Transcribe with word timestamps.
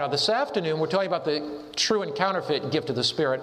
Now, 0.00 0.08
this 0.08 0.30
afternoon, 0.30 0.78
we're 0.78 0.86
talking 0.86 1.08
about 1.08 1.26
the 1.26 1.62
true 1.76 2.00
and 2.00 2.14
counterfeit 2.14 2.70
gift 2.70 2.88
of 2.88 2.96
the 2.96 3.04
Spirit. 3.04 3.42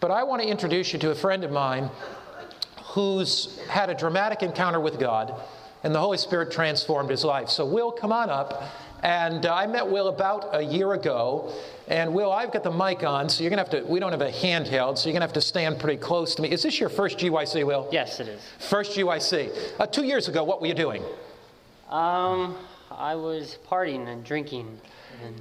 But 0.00 0.10
I 0.10 0.22
want 0.22 0.40
to 0.40 0.48
introduce 0.48 0.94
you 0.94 0.98
to 1.00 1.10
a 1.10 1.14
friend 1.14 1.44
of 1.44 1.50
mine 1.50 1.90
who's 2.84 3.58
had 3.68 3.90
a 3.90 3.94
dramatic 3.94 4.42
encounter 4.42 4.80
with 4.80 4.98
God, 4.98 5.38
and 5.82 5.94
the 5.94 5.98
Holy 5.98 6.16
Spirit 6.16 6.50
transformed 6.50 7.10
his 7.10 7.22
life. 7.22 7.50
So, 7.50 7.66
Will, 7.66 7.92
come 7.92 8.12
on 8.12 8.30
up. 8.30 8.62
And 9.02 9.44
uh, 9.44 9.54
I 9.54 9.66
met 9.66 9.86
Will 9.86 10.08
about 10.08 10.48
a 10.54 10.62
year 10.62 10.94
ago. 10.94 11.52
And 11.86 12.14
Will, 12.14 12.32
I've 12.32 12.50
got 12.50 12.62
the 12.62 12.70
mic 12.70 13.02
on, 13.04 13.28
so 13.28 13.42
you're 13.44 13.50
going 13.50 13.62
to 13.62 13.70
have 13.70 13.84
to, 13.84 13.92
we 13.92 14.00
don't 14.00 14.12
have 14.12 14.22
a 14.22 14.32
handheld, 14.32 14.96
so 14.96 15.10
you're 15.10 15.12
going 15.12 15.20
to 15.20 15.26
have 15.26 15.34
to 15.34 15.42
stand 15.42 15.78
pretty 15.78 16.00
close 16.00 16.34
to 16.36 16.40
me. 16.40 16.50
Is 16.50 16.62
this 16.62 16.80
your 16.80 16.88
first 16.88 17.18
GYC, 17.18 17.66
Will? 17.66 17.86
Yes, 17.92 18.20
it 18.20 18.28
is. 18.28 18.40
First 18.58 18.96
GYC. 18.96 19.54
Uh, 19.78 19.84
two 19.84 20.04
years 20.04 20.28
ago, 20.28 20.44
what 20.44 20.62
were 20.62 20.66
you 20.66 20.72
doing? 20.72 21.02
Um, 21.90 22.56
I 22.90 23.16
was 23.16 23.58
partying 23.70 24.08
and 24.08 24.24
drinking 24.24 24.80
and 25.24 25.34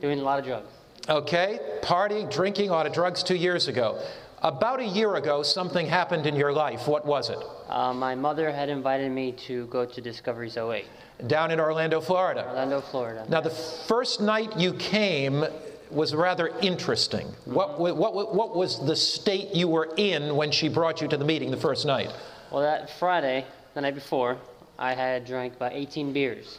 doing 0.00 0.18
a 0.18 0.22
lot 0.22 0.38
of 0.38 0.44
drugs. 0.44 0.68
Okay, 1.08 1.58
partying, 1.82 2.30
drinking, 2.32 2.68
a 2.68 2.72
lot 2.72 2.86
of 2.86 2.92
drugs 2.92 3.22
two 3.22 3.34
years 3.34 3.68
ago. 3.68 4.00
About 4.42 4.80
a 4.80 4.84
year 4.84 5.14
ago, 5.16 5.42
something 5.42 5.86
happened 5.86 6.26
in 6.26 6.34
your 6.34 6.52
life. 6.52 6.88
What 6.88 7.06
was 7.06 7.30
it? 7.30 7.38
Uh, 7.68 7.92
my 7.94 8.14
mother 8.14 8.50
had 8.52 8.68
invited 8.68 9.10
me 9.12 9.32
to 9.46 9.66
go 9.66 9.84
to 9.84 10.00
Discoveries 10.00 10.56
08, 10.56 10.84
Down 11.28 11.50
in 11.52 11.60
Orlando, 11.60 12.00
Florida. 12.00 12.46
Orlando, 12.48 12.80
Florida. 12.80 13.24
Now, 13.28 13.40
the 13.40 13.50
first 13.50 14.20
night 14.20 14.56
you 14.58 14.74
came 14.74 15.44
was 15.90 16.14
rather 16.14 16.48
interesting. 16.60 17.26
What, 17.44 17.78
wa- 17.78 17.92
what, 17.92 18.14
wa- 18.14 18.32
what 18.32 18.56
was 18.56 18.84
the 18.84 18.96
state 18.96 19.54
you 19.54 19.68
were 19.68 19.92
in 19.96 20.34
when 20.36 20.50
she 20.50 20.68
brought 20.68 21.00
you 21.00 21.06
to 21.08 21.16
the 21.16 21.24
meeting 21.24 21.50
the 21.50 21.56
first 21.56 21.84
night? 21.86 22.10
Well, 22.50 22.62
that 22.62 22.90
Friday, 22.98 23.44
the 23.74 23.80
night 23.82 23.94
before, 23.94 24.38
I 24.78 24.94
had 24.94 25.24
drank 25.24 25.54
about 25.54 25.72
18 25.72 26.12
beers. 26.12 26.58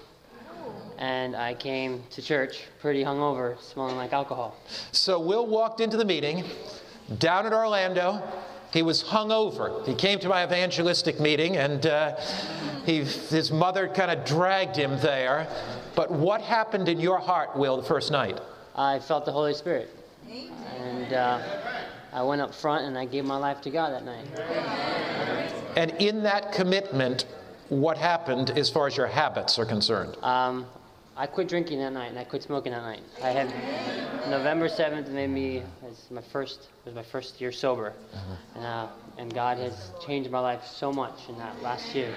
And 0.97 1.35
I 1.35 1.53
came 1.53 2.03
to 2.11 2.21
church 2.21 2.63
pretty 2.79 3.03
hungover, 3.03 3.59
smelling 3.61 3.95
like 3.95 4.13
alcohol. 4.13 4.57
So 4.91 5.19
Will 5.19 5.47
walked 5.47 5.79
into 5.81 5.97
the 5.97 6.05
meeting 6.05 6.43
down 7.19 7.45
in 7.45 7.53
Orlando. 7.53 8.21
He 8.71 8.81
was 8.81 9.03
hungover. 9.03 9.85
He 9.85 9.93
came 9.93 10.19
to 10.19 10.29
my 10.29 10.43
evangelistic 10.43 11.19
meeting, 11.19 11.57
and 11.57 11.85
uh, 11.85 12.15
he, 12.85 13.03
his 13.03 13.51
mother 13.51 13.87
kind 13.87 14.09
of 14.09 14.25
dragged 14.25 14.75
him 14.75 14.99
there. 14.99 15.47
But 15.95 16.11
what 16.11 16.41
happened 16.41 16.89
in 16.89 16.99
your 16.99 17.19
heart, 17.19 17.55
Will, 17.55 17.77
the 17.77 17.83
first 17.83 18.11
night? 18.11 18.39
I 18.75 18.99
felt 18.99 19.25
the 19.25 19.31
Holy 19.31 19.53
Spirit. 19.53 19.95
And 20.75 21.13
uh, 21.13 21.39
I 22.11 22.23
went 22.23 22.41
up 22.41 22.53
front 22.53 22.85
and 22.85 22.97
I 22.97 23.05
gave 23.05 23.25
my 23.25 23.37
life 23.37 23.61
to 23.61 23.69
God 23.69 23.91
that 23.91 24.05
night. 24.05 24.25
And 25.75 25.91
in 25.99 26.23
that 26.23 26.51
commitment, 26.51 27.25
what 27.69 27.97
happened 27.97 28.51
as 28.51 28.69
far 28.69 28.87
as 28.87 28.97
your 28.97 29.07
habits 29.07 29.57
are 29.59 29.65
concerned? 29.65 30.17
Um, 30.23 30.65
I 31.15 31.27
quit 31.27 31.47
drinking 31.47 31.79
that 31.79 31.93
night 31.93 32.09
and 32.09 32.17
I 32.17 32.23
quit 32.23 32.41
smoking 32.41 32.71
that 32.71 32.81
night. 32.81 33.01
I 33.21 33.29
had 33.29 33.47
November 34.29 34.67
7th 34.67 35.09
made 35.09 35.29
me 35.29 35.63
my 36.09 36.21
first 36.21 36.69
was 36.85 36.95
my 36.95 37.03
first 37.03 37.39
year 37.39 37.51
sober, 37.51 37.93
and, 38.55 38.65
uh, 38.65 38.87
and 39.17 39.33
God 39.33 39.57
has 39.57 39.91
changed 40.05 40.31
my 40.31 40.39
life 40.39 40.65
so 40.65 40.91
much 40.91 41.29
in 41.29 41.37
that 41.37 41.61
last 41.61 41.93
year. 41.93 42.11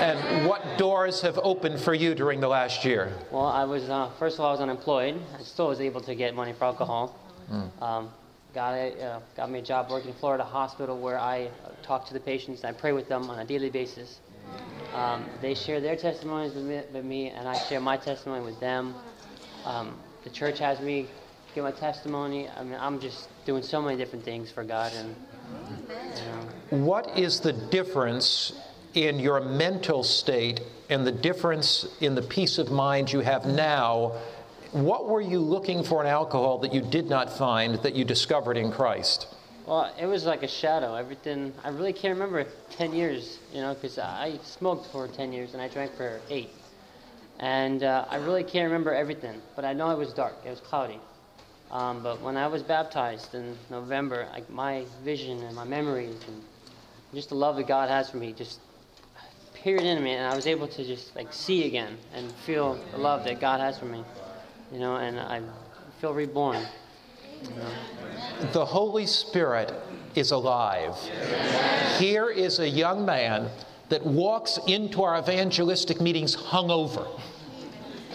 And 0.00 0.46
what 0.46 0.62
doors 0.76 1.22
have 1.22 1.38
opened 1.42 1.80
for 1.80 1.94
you 1.94 2.14
during 2.14 2.40
the 2.40 2.48
last 2.48 2.84
year? 2.84 3.12
Well, 3.30 3.46
I 3.46 3.64
was 3.64 3.88
uh, 3.88 4.10
first 4.18 4.36
of 4.38 4.40
all 4.44 4.48
I 4.48 4.52
was 4.52 4.60
unemployed. 4.60 5.20
I 5.38 5.42
still 5.42 5.68
was 5.68 5.80
able 5.80 6.02
to 6.02 6.14
get 6.14 6.34
money 6.34 6.52
for 6.52 6.64
alcohol. 6.64 7.18
Um, 7.80 8.10
got 8.54 8.74
a, 8.74 9.02
uh, 9.02 9.20
got 9.36 9.50
me 9.50 9.60
a 9.60 9.62
job 9.62 9.90
working 9.90 10.10
in 10.10 10.16
Florida 10.16 10.44
Hospital 10.44 10.98
where 10.98 11.18
I 11.18 11.44
uh, 11.64 11.70
talk 11.82 12.06
to 12.08 12.12
the 12.12 12.20
patients 12.20 12.62
and 12.62 12.76
I 12.76 12.78
pray 12.78 12.92
with 12.92 13.08
them 13.08 13.30
on 13.30 13.38
a 13.38 13.44
daily 13.44 13.70
basis. 13.70 14.20
Um, 14.94 15.24
they 15.40 15.54
share 15.54 15.80
their 15.80 15.96
testimonies 15.96 16.54
with 16.54 16.64
me, 16.64 16.80
with 16.92 17.04
me, 17.04 17.28
and 17.28 17.46
I 17.46 17.56
share 17.56 17.80
my 17.80 17.96
testimony 17.96 18.44
with 18.44 18.58
them. 18.58 18.94
Um, 19.64 19.96
the 20.24 20.30
church 20.30 20.58
has 20.58 20.80
me 20.80 21.08
give 21.54 21.64
my 21.64 21.70
testimony. 21.70 22.48
I 22.48 22.62
mean, 22.62 22.78
I'm 22.80 23.00
just 23.00 23.28
doing 23.44 23.62
so 23.62 23.82
many 23.82 23.96
different 23.96 24.24
things 24.24 24.50
for 24.50 24.64
God, 24.64 24.92
and 24.94 25.16
you 26.70 26.78
know, 26.78 26.84
What 26.84 27.18
is 27.18 27.40
the 27.40 27.52
difference 27.52 28.52
in 28.94 29.18
your 29.18 29.40
mental 29.40 30.02
state 30.02 30.60
and 30.88 31.06
the 31.06 31.12
difference 31.12 31.96
in 32.00 32.14
the 32.14 32.22
peace 32.22 32.58
of 32.58 32.70
mind 32.70 33.12
you 33.12 33.20
have 33.20 33.46
now? 33.46 34.12
What 34.72 35.08
were 35.08 35.20
you 35.20 35.40
looking 35.40 35.82
for 35.82 36.02
in 36.02 36.06
alcohol 36.06 36.58
that 36.58 36.74
you 36.74 36.80
did 36.80 37.08
not 37.08 37.36
find 37.36 37.76
that 37.76 37.94
you 37.94 38.04
discovered 38.04 38.56
in 38.56 38.70
Christ? 38.70 39.26
Well, 39.68 39.92
it 40.00 40.06
was 40.06 40.24
like 40.24 40.42
a 40.42 40.48
shadow. 40.48 40.94
Everything. 40.94 41.52
I 41.62 41.68
really 41.68 41.92
can't 41.92 42.14
remember 42.14 42.44
10 42.70 42.94
years, 42.94 43.38
you 43.52 43.60
know, 43.60 43.74
because 43.74 43.98
I 43.98 44.38
smoked 44.42 44.86
for 44.90 45.06
10 45.06 45.30
years 45.30 45.52
and 45.52 45.60
I 45.60 45.68
drank 45.68 45.94
for 45.94 46.22
eight. 46.30 46.48
And 47.38 47.82
uh, 47.82 48.06
I 48.08 48.16
really 48.16 48.44
can't 48.44 48.64
remember 48.64 48.94
everything, 48.94 49.42
but 49.54 49.66
I 49.66 49.74
know 49.74 49.90
it 49.90 49.98
was 49.98 50.14
dark. 50.14 50.36
It 50.46 50.48
was 50.48 50.60
cloudy. 50.60 50.98
Um, 51.70 52.02
but 52.02 52.22
when 52.22 52.38
I 52.38 52.46
was 52.46 52.62
baptized 52.62 53.34
in 53.34 53.58
November, 53.68 54.26
like 54.32 54.48
my 54.48 54.86
vision 55.04 55.42
and 55.42 55.54
my 55.54 55.64
memories 55.64 56.16
and 56.26 56.42
just 57.12 57.28
the 57.28 57.34
love 57.34 57.56
that 57.56 57.66
God 57.66 57.90
has 57.90 58.08
for 58.08 58.16
me 58.16 58.32
just 58.32 58.60
appeared 59.52 59.84
in 59.84 60.02
me, 60.02 60.12
and 60.12 60.26
I 60.26 60.34
was 60.34 60.46
able 60.46 60.66
to 60.68 60.82
just 60.82 61.14
like 61.14 61.30
see 61.30 61.66
again 61.66 61.98
and 62.14 62.32
feel 62.46 62.78
the 62.92 62.98
love 62.98 63.22
that 63.24 63.38
God 63.38 63.60
has 63.60 63.78
for 63.78 63.84
me, 63.84 64.02
you 64.72 64.78
know, 64.78 64.96
and 64.96 65.20
I 65.20 65.42
feel 66.00 66.14
reborn. 66.14 66.64
The 68.52 68.64
Holy 68.64 69.06
Spirit 69.06 69.72
is 70.14 70.30
alive. 70.30 70.96
Here 71.98 72.28
is 72.28 72.58
a 72.58 72.68
young 72.68 73.04
man 73.04 73.48
that 73.88 74.04
walks 74.04 74.58
into 74.66 75.02
our 75.02 75.18
evangelistic 75.18 76.00
meetings 76.00 76.36
hungover. 76.36 77.08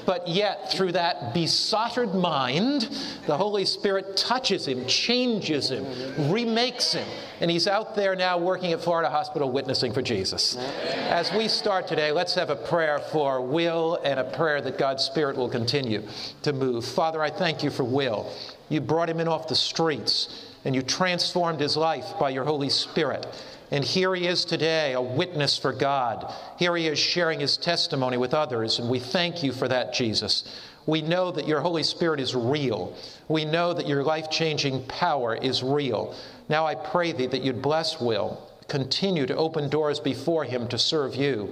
But 0.05 0.27
yet, 0.27 0.71
through 0.71 0.93
that 0.93 1.33
besotted 1.33 2.13
mind, 2.13 2.89
the 3.25 3.37
Holy 3.37 3.65
Spirit 3.65 4.17
touches 4.17 4.67
him, 4.67 4.85
changes 4.85 5.69
him, 5.69 5.85
remakes 6.31 6.93
him, 6.93 7.07
and 7.39 7.49
he's 7.49 7.67
out 7.67 7.95
there 7.95 8.15
now 8.15 8.37
working 8.37 8.73
at 8.73 8.81
Florida 8.81 9.09
Hospital 9.09 9.51
witnessing 9.51 9.93
for 9.93 10.01
Jesus. 10.01 10.57
As 10.57 11.31
we 11.33 11.47
start 11.47 11.87
today, 11.87 12.11
let's 12.11 12.35
have 12.35 12.49
a 12.49 12.55
prayer 12.55 12.99
for 12.99 13.41
Will 13.41 13.99
and 14.03 14.19
a 14.19 14.23
prayer 14.23 14.61
that 14.61 14.77
God's 14.77 15.03
Spirit 15.03 15.37
will 15.37 15.49
continue 15.49 16.03
to 16.41 16.53
move. 16.53 16.85
Father, 16.85 17.21
I 17.21 17.29
thank 17.29 17.63
you 17.63 17.69
for 17.69 17.83
Will. 17.83 18.31
You 18.69 18.81
brought 18.81 19.09
him 19.09 19.19
in 19.19 19.27
off 19.27 19.47
the 19.47 19.55
streets, 19.55 20.47
and 20.65 20.75
you 20.75 20.81
transformed 20.81 21.59
his 21.59 21.77
life 21.77 22.13
by 22.19 22.29
your 22.29 22.43
Holy 22.43 22.69
Spirit. 22.69 23.25
And 23.73 23.83
here 23.83 24.13
he 24.13 24.27
is 24.27 24.45
today, 24.45 24.93
a 24.93 25.01
witness 25.01 25.57
for 25.57 25.73
God. 25.73 26.31
Here 26.59 26.75
he 26.75 26.85
is 26.85 26.99
sharing 26.99 27.39
his 27.39 27.57
testimony 27.57 28.17
with 28.17 28.35
others, 28.35 28.77
and 28.77 28.87
we 28.87 28.99
thank 28.99 29.41
you 29.41 29.51
for 29.51 29.67
that, 29.67 29.95
Jesus. 29.95 30.43
We 30.85 31.01
know 31.01 31.31
that 31.31 31.47
your 31.47 31.59
Holy 31.59 31.81
Spirit 31.81 32.19
is 32.19 32.35
real. 32.35 32.95
We 33.27 33.45
know 33.45 33.73
that 33.73 33.87
your 33.87 34.03
life 34.03 34.29
changing 34.29 34.85
power 34.85 35.33
is 35.33 35.63
real. 35.63 36.13
Now 36.49 36.67
I 36.67 36.75
pray 36.75 37.13
thee 37.13 37.25
that 37.25 37.41
you'd 37.41 37.63
bless 37.63 37.99
Will, 37.99 38.47
continue 38.67 39.25
to 39.25 39.35
open 39.35 39.69
doors 39.69 39.99
before 39.99 40.43
him 40.43 40.67
to 40.67 40.77
serve 40.77 41.15
you. 41.15 41.49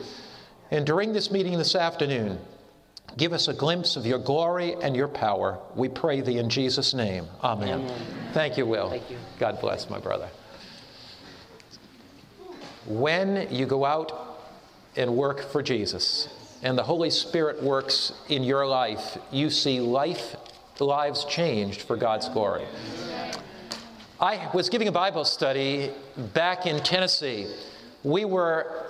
And 0.69 0.85
during 0.85 1.13
this 1.13 1.31
meeting 1.31 1.57
this 1.57 1.73
afternoon, 1.73 2.37
give 3.17 3.33
us 3.33 3.47
a 3.47 3.53
glimpse 3.55 3.95
of 3.95 4.05
your 4.05 4.19
glory 4.19 4.75
and 4.83 4.95
your 4.95 5.07
power. 5.07 5.57
We 5.73 5.89
pray 5.89 6.21
thee 6.21 6.37
in 6.37 6.51
Jesus' 6.51 6.93
name. 6.93 7.25
Amen. 7.43 7.81
Amen. 7.81 8.01
Thank 8.31 8.57
you, 8.57 8.67
Will. 8.67 8.91
Thank 8.91 9.09
you. 9.09 9.17
God 9.39 9.59
bless, 9.59 9.89
my 9.89 9.97
brother. 9.97 10.29
When 12.85 13.47
you 13.51 13.65
go 13.65 13.85
out 13.85 14.39
and 14.95 15.15
work 15.15 15.51
for 15.51 15.61
Jesus, 15.61 16.29
and 16.63 16.77
the 16.77 16.83
Holy 16.83 17.09
Spirit 17.09 17.61
works 17.61 18.13
in 18.29 18.43
your 18.43 18.65
life, 18.67 19.17
you 19.31 19.49
see 19.49 19.79
life, 19.79 20.35
lives 20.79 21.25
changed 21.25 21.83
for 21.83 21.95
God's 21.95 22.27
glory. 22.29 22.65
I 24.19 24.49
was 24.53 24.69
giving 24.69 24.87
a 24.87 24.91
Bible 24.91 25.25
study 25.25 25.91
back 26.33 26.65
in 26.65 26.81
Tennessee. 26.81 27.47
We 28.03 28.25
were, 28.25 28.87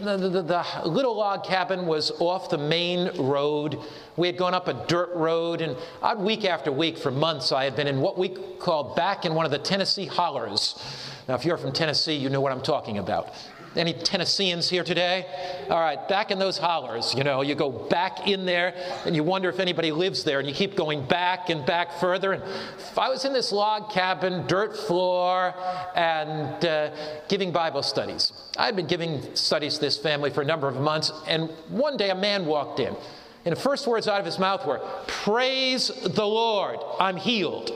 the, 0.00 0.16
the, 0.16 0.42
the 0.42 0.88
little 0.88 1.14
log 1.14 1.44
cabin 1.44 1.86
was 1.86 2.10
off 2.18 2.48
the 2.48 2.56
main 2.56 3.10
road. 3.18 3.78
We 4.16 4.26
had 4.26 4.38
gone 4.38 4.54
up 4.54 4.68
a 4.68 4.86
dirt 4.86 5.10
road, 5.14 5.60
and 5.60 5.76
out 6.02 6.18
week 6.18 6.46
after 6.46 6.72
week 6.72 6.96
for 6.96 7.10
months, 7.10 7.52
I 7.52 7.64
had 7.64 7.76
been 7.76 7.86
in 7.86 8.00
what 8.00 8.18
we 8.18 8.30
call 8.58 8.94
back 8.94 9.26
in 9.26 9.34
one 9.34 9.44
of 9.44 9.50
the 9.50 9.58
Tennessee 9.58 10.06
hollers. 10.06 10.82
Now, 11.28 11.34
if 11.34 11.44
you're 11.44 11.58
from 11.58 11.72
Tennessee, 11.72 12.14
you 12.14 12.30
know 12.30 12.40
what 12.40 12.52
I'm 12.52 12.62
talking 12.62 12.96
about. 12.96 13.34
Any 13.76 13.92
Tennesseans 13.92 14.70
here 14.70 14.82
today? 14.82 15.26
All 15.68 15.78
right, 15.78 16.08
back 16.08 16.30
in 16.30 16.38
those 16.38 16.56
hollers, 16.56 17.14
you 17.14 17.22
know, 17.22 17.42
you 17.42 17.54
go 17.54 17.70
back 17.70 18.26
in 18.26 18.46
there 18.46 18.74
and 19.04 19.14
you 19.14 19.22
wonder 19.22 19.50
if 19.50 19.60
anybody 19.60 19.92
lives 19.92 20.24
there, 20.24 20.38
and 20.38 20.48
you 20.48 20.54
keep 20.54 20.74
going 20.74 21.04
back 21.04 21.50
and 21.50 21.66
back 21.66 21.92
further. 22.00 22.32
And 22.32 22.42
if 22.42 22.98
I 22.98 23.10
was 23.10 23.26
in 23.26 23.34
this 23.34 23.52
log 23.52 23.92
cabin, 23.92 24.46
dirt 24.46 24.74
floor, 24.74 25.54
and 25.94 26.64
uh, 26.64 26.90
giving 27.28 27.52
Bible 27.52 27.82
studies. 27.82 28.32
I'd 28.56 28.74
been 28.74 28.86
giving 28.86 29.36
studies 29.36 29.74
to 29.74 29.82
this 29.82 29.98
family 29.98 30.30
for 30.30 30.40
a 30.40 30.46
number 30.46 30.66
of 30.66 30.76
months, 30.76 31.12
and 31.28 31.50
one 31.68 31.98
day 31.98 32.08
a 32.08 32.14
man 32.14 32.46
walked 32.46 32.80
in, 32.80 32.96
and 33.44 33.54
the 33.54 33.60
first 33.60 33.86
words 33.86 34.08
out 34.08 34.18
of 34.18 34.24
his 34.24 34.38
mouth 34.38 34.64
were, 34.66 34.80
Praise 35.06 35.88
the 35.88 36.26
Lord, 36.26 36.78
I'm 36.98 37.18
healed. 37.18 37.70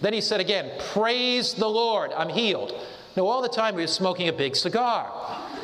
Then 0.00 0.12
he 0.12 0.20
said 0.20 0.40
again, 0.40 0.70
Praise 0.92 1.54
the 1.54 1.68
Lord, 1.68 2.12
I'm 2.12 2.28
healed. 2.28 2.74
Now, 3.16 3.26
all 3.26 3.42
the 3.42 3.48
time 3.48 3.74
he 3.74 3.82
was 3.82 3.92
smoking 3.92 4.28
a 4.28 4.32
big 4.32 4.54
cigar. 4.54 5.10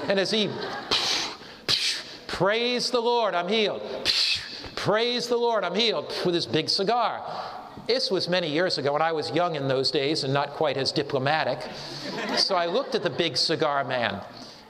And 0.09 0.19
as 0.19 0.31
he, 0.31 0.51
Praise 2.27 2.91
the 2.91 3.01
Lord, 3.01 3.35
I'm 3.35 3.49
healed. 3.49 3.81
Praise 4.75 5.29
the 5.29 5.37
Lord, 5.37 5.63
I'm 5.63 5.75
healed, 5.75 6.13
with 6.27 6.35
his 6.35 6.47
big 6.47 6.69
cigar. 6.69 7.23
This 7.87 8.11
was 8.11 8.29
many 8.29 8.51
years 8.51 8.77
ago, 8.77 8.95
and 8.95 9.03
I 9.03 9.13
was 9.13 9.31
young 9.31 9.55
in 9.55 9.69
those 9.69 9.91
days 9.91 10.25
and 10.25 10.35
not 10.35 10.51
quite 10.51 10.77
as 10.77 10.91
diplomatic. 10.91 11.61
So 12.37 12.57
I 12.57 12.67
looked 12.67 12.95
at 12.95 13.03
the 13.03 13.11
big 13.11 13.37
cigar 13.37 13.85
man, 13.85 14.21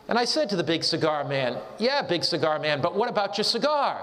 and 0.09 0.19
I 0.19 0.25
said 0.25 0.51
to 0.51 0.57
the 0.57 0.63
big 0.63 0.85
cigar 0.85 1.25
man, 1.25 1.59
Yeah, 1.79 2.03
big 2.03 2.25
cigar 2.25 2.59
man, 2.59 2.83
but 2.83 2.95
what 2.95 3.09
about 3.09 3.39
your 3.39 3.45
cigar? 3.45 3.97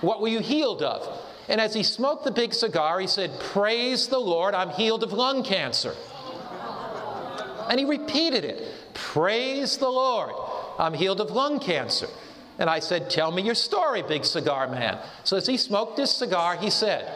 What 0.00 0.20
were 0.20 0.28
you 0.28 0.40
healed 0.40 0.82
of? 0.82 1.06
And 1.48 1.60
as 1.60 1.74
he 1.74 1.82
smoked 1.82 2.24
the 2.24 2.30
big 2.30 2.54
cigar, 2.54 3.00
he 3.00 3.06
said, 3.06 3.38
Praise 3.38 4.08
the 4.08 4.18
Lord, 4.18 4.54
I'm 4.54 4.70
healed 4.70 5.02
of 5.02 5.12
lung 5.12 5.42
cancer. 5.42 5.94
And 7.68 7.78
he 7.78 7.84
repeated 7.86 8.44
it 8.44 8.68
Praise 8.94 9.76
the 9.76 9.88
Lord, 9.88 10.34
I'm 10.78 10.94
healed 10.94 11.20
of 11.20 11.30
lung 11.30 11.58
cancer. 11.60 12.08
And 12.58 12.70
I 12.70 12.78
said, 12.78 13.10
Tell 13.10 13.30
me 13.30 13.42
your 13.42 13.54
story, 13.54 14.02
big 14.02 14.24
cigar 14.24 14.68
man. 14.68 14.98
So 15.24 15.36
as 15.36 15.46
he 15.46 15.56
smoked 15.56 15.98
his 15.98 16.10
cigar, 16.10 16.56
he 16.56 16.70
said, 16.70 17.10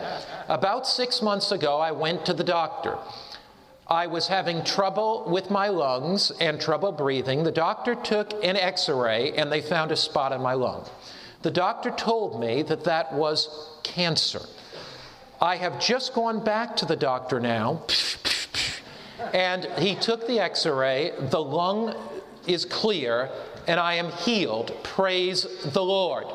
About 0.48 0.86
six 0.86 1.22
months 1.22 1.52
ago, 1.52 1.78
I 1.78 1.92
went 1.92 2.26
to 2.26 2.32
the 2.32 2.44
doctor. 2.44 2.98
I 3.86 4.06
was 4.06 4.28
having 4.28 4.64
trouble 4.64 5.24
with 5.28 5.50
my 5.50 5.68
lungs 5.68 6.30
and 6.40 6.60
trouble 6.60 6.92
breathing. 6.92 7.44
The 7.44 7.52
doctor 7.52 7.94
took 7.94 8.32
an 8.44 8.56
x 8.56 8.88
ray 8.88 9.32
and 9.32 9.50
they 9.50 9.62
found 9.62 9.92
a 9.92 9.96
spot 9.96 10.32
in 10.32 10.42
my 10.42 10.52
lung. 10.52 10.86
The 11.42 11.50
doctor 11.50 11.90
told 11.90 12.38
me 12.40 12.62
that 12.64 12.84
that 12.84 13.12
was 13.14 13.77
cancer. 13.94 14.40
I 15.40 15.56
have 15.56 15.80
just 15.80 16.14
gone 16.14 16.42
back 16.44 16.76
to 16.76 16.84
the 16.84 16.96
doctor 16.96 17.40
now, 17.40 17.82
and 19.32 19.64
he 19.78 19.94
took 19.94 20.26
the 20.26 20.40
x 20.40 20.66
ray. 20.66 21.12
The 21.30 21.42
lung 21.42 21.94
is 22.46 22.64
clear, 22.64 23.30
and 23.66 23.78
I 23.78 23.94
am 23.94 24.10
healed. 24.10 24.72
Praise 24.82 25.46
the 25.72 25.82
Lord. 25.82 26.26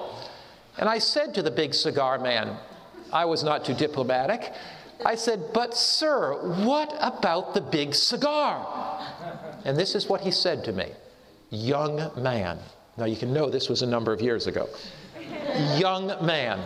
And 0.77 0.89
I 0.89 0.99
said 0.99 1.33
to 1.35 1.43
the 1.43 1.51
big 1.51 1.73
cigar 1.73 2.17
man, 2.17 2.57
I 3.11 3.25
was 3.25 3.43
not 3.43 3.63
too 3.65 3.73
diplomatic. 3.73 4.53
I 5.05 5.15
said, 5.15 5.51
But, 5.53 5.75
sir, 5.75 6.33
what 6.63 6.93
about 6.99 7.53
the 7.53 7.61
big 7.61 7.93
cigar? 7.93 8.99
And 9.65 9.77
this 9.77 9.95
is 9.95 10.07
what 10.07 10.21
he 10.21 10.31
said 10.31 10.63
to 10.65 10.71
me 10.71 10.91
Young 11.49 12.11
man. 12.17 12.59
Now, 12.97 13.05
you 13.05 13.15
can 13.15 13.33
know 13.33 13.49
this 13.49 13.69
was 13.69 13.81
a 13.81 13.87
number 13.87 14.13
of 14.13 14.21
years 14.21 14.47
ago. 14.47 14.69
Young 15.77 16.07
man, 16.25 16.59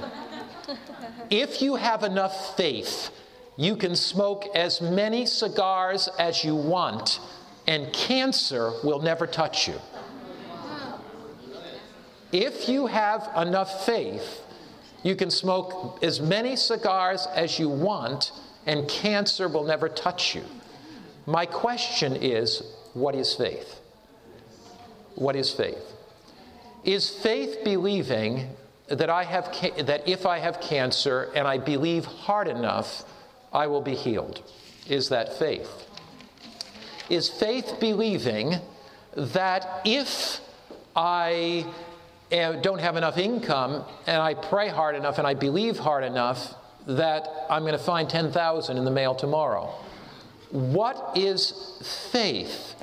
if 1.29 1.61
you 1.61 1.75
have 1.75 2.03
enough 2.03 2.55
faith, 2.57 3.11
you 3.55 3.75
can 3.75 3.95
smoke 3.95 4.45
as 4.55 4.81
many 4.81 5.25
cigars 5.25 6.09
as 6.19 6.43
you 6.43 6.55
want, 6.55 7.19
and 7.67 7.91
cancer 7.93 8.71
will 8.83 9.01
never 9.01 9.25
touch 9.25 9.67
you. 9.67 9.75
If 12.31 12.67
you 12.67 12.87
have 12.87 13.29
enough 13.35 13.85
faith, 13.85 14.41
you 15.03 15.15
can 15.15 15.31
smoke 15.31 15.99
as 16.03 16.19
many 16.19 16.55
cigars 16.55 17.27
as 17.33 17.57
you 17.57 17.69
want, 17.69 18.31
and 18.65 18.87
cancer 18.89 19.47
will 19.47 19.63
never 19.63 19.87
touch 19.87 20.35
you. 20.35 20.43
My 21.25 21.45
question 21.45 22.15
is 22.15 22.61
what 22.93 23.15
is 23.15 23.33
faith? 23.33 23.79
What 25.15 25.35
is 25.35 25.51
faith? 25.51 25.93
Is 26.83 27.09
faith 27.09 27.63
believing 27.63 28.49
that, 28.87 29.09
I 29.09 29.23
have 29.23 29.51
ca- 29.51 29.83
that 29.83 30.07
if 30.07 30.25
I 30.25 30.39
have 30.39 30.61
cancer 30.61 31.31
and 31.35 31.47
I 31.47 31.57
believe 31.57 32.05
hard 32.05 32.47
enough, 32.47 33.03
I 33.53 33.67
will 33.67 33.81
be 33.81 33.95
healed? 33.95 34.41
Is 34.87 35.09
that 35.09 35.37
faith? 35.37 35.69
Is 37.09 37.29
faith 37.29 37.75
believing 37.79 38.55
that 39.15 39.81
if 39.85 40.39
I 40.95 41.65
eh, 42.31 42.59
don't 42.61 42.79
have 42.79 42.97
enough 42.97 43.17
income 43.17 43.85
and 44.05 44.21
I 44.21 44.33
pray 44.33 44.69
hard 44.69 44.95
enough 44.95 45.17
and 45.17 45.27
I 45.27 45.33
believe 45.33 45.79
hard 45.79 46.03
enough 46.03 46.53
that 46.85 47.27
I'm 47.49 47.63
going 47.63 47.73
to 47.73 47.79
find 47.79 48.09
10,000 48.09 48.77
in 48.77 48.85
the 48.85 48.91
mail 48.91 49.13
tomorrow. 49.13 49.73
What 50.51 51.17
is 51.17 51.81
faith? 52.11 52.75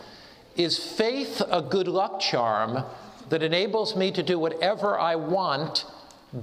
Is 0.57 0.79
faith 0.79 1.43
a 1.51 1.63
good 1.63 1.89
luck 1.89 2.21
charm 2.21 2.85
that 3.29 3.43
enables 3.43 3.97
me 3.97 4.11
to 4.13 4.23
do 4.23 4.39
whatever 4.39 4.99
I 4.99 5.17
want, 5.17 5.85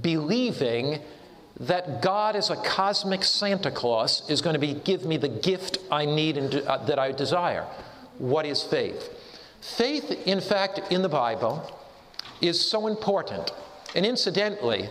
believing 0.00 1.00
that 1.60 2.02
God, 2.02 2.34
as 2.34 2.50
a 2.50 2.56
cosmic 2.56 3.22
Santa 3.24 3.70
Claus, 3.70 4.28
is 4.28 4.40
going 4.40 4.54
to 4.54 4.60
be, 4.60 4.74
give 4.74 5.04
me 5.04 5.16
the 5.16 5.28
gift 5.28 5.78
I 5.90 6.06
need 6.06 6.36
and 6.36 6.54
uh, 6.54 6.78
that 6.84 6.98
I 6.98 7.12
desire? 7.12 7.66
What 8.18 8.46
is 8.46 8.62
faith? 8.62 9.10
Faith, 9.60 10.26
in 10.26 10.40
fact, 10.40 10.80
in 10.90 11.02
the 11.02 11.08
Bible, 11.08 11.78
is 12.40 12.60
so 12.60 12.86
important. 12.88 13.52
And 13.94 14.04
incidentally, 14.04 14.88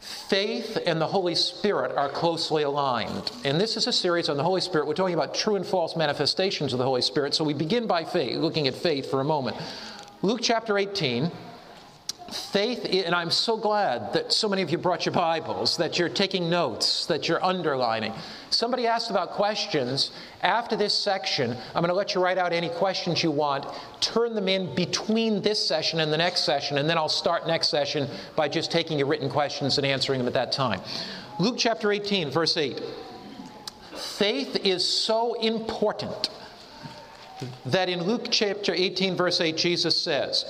faith 0.00 0.78
and 0.84 1.00
the 1.00 1.06
Holy 1.06 1.34
Spirit 1.34 1.96
are 1.96 2.10
closely 2.10 2.64
aligned. 2.64 3.30
And 3.44 3.58
this 3.58 3.76
is 3.76 3.86
a 3.86 3.92
series 3.92 4.28
on 4.28 4.36
the 4.36 4.42
Holy 4.42 4.60
Spirit. 4.60 4.86
We're 4.86 4.94
talking 4.94 5.14
about 5.14 5.34
true 5.34 5.56
and 5.56 5.64
false 5.64 5.96
manifestations 5.96 6.72
of 6.72 6.78
the 6.78 6.84
Holy 6.84 7.00
Spirit. 7.02 7.34
So 7.34 7.44
we 7.44 7.54
begin 7.54 7.86
by 7.86 8.04
faith, 8.04 8.36
looking 8.36 8.68
at 8.68 8.74
faith 8.74 9.10
for 9.10 9.20
a 9.20 9.24
moment. 9.24 9.56
Luke 10.24 10.40
chapter 10.40 10.78
18 10.78 11.30
faith, 12.32 12.86
and 12.90 13.14
I'm 13.14 13.30
so 13.30 13.58
glad 13.58 14.14
that 14.14 14.32
so 14.32 14.48
many 14.48 14.62
of 14.62 14.70
you 14.70 14.78
brought 14.78 15.04
your 15.04 15.12
Bibles, 15.12 15.76
that 15.76 15.98
you're 15.98 16.08
taking 16.08 16.48
notes, 16.48 17.04
that 17.06 17.28
you're 17.28 17.44
underlining. 17.44 18.14
Somebody 18.48 18.86
asked 18.86 19.10
about 19.10 19.32
questions. 19.32 20.12
After 20.40 20.76
this 20.76 20.94
section, 20.94 21.50
I'm 21.50 21.82
going 21.82 21.88
to 21.88 21.94
let 21.94 22.14
you 22.14 22.22
write 22.22 22.38
out 22.38 22.54
any 22.54 22.70
questions 22.70 23.22
you 23.22 23.30
want, 23.30 23.66
turn 24.00 24.34
them 24.34 24.48
in 24.48 24.74
between 24.74 25.42
this 25.42 25.68
session 25.68 26.00
and 26.00 26.10
the 26.10 26.16
next 26.16 26.46
session, 26.46 26.78
and 26.78 26.88
then 26.88 26.96
I'll 26.96 27.10
start 27.10 27.46
next 27.46 27.68
session 27.68 28.08
by 28.34 28.48
just 28.48 28.72
taking 28.72 28.98
your 28.98 29.08
written 29.08 29.28
questions 29.28 29.76
and 29.76 29.86
answering 29.86 30.20
them 30.20 30.26
at 30.26 30.32
that 30.32 30.52
time. 30.52 30.80
Luke 31.38 31.56
chapter 31.58 31.92
18, 31.92 32.30
verse 32.30 32.56
8. 32.56 32.80
Faith 33.94 34.56
is 34.64 34.88
so 34.88 35.34
important 35.34 36.30
that 37.66 37.88
in 37.88 38.02
Luke 38.02 38.28
chapter 38.30 38.72
18, 38.72 39.16
verse 39.16 39.40
8, 39.40 39.56
Jesus 39.56 40.00
says, 40.00 40.44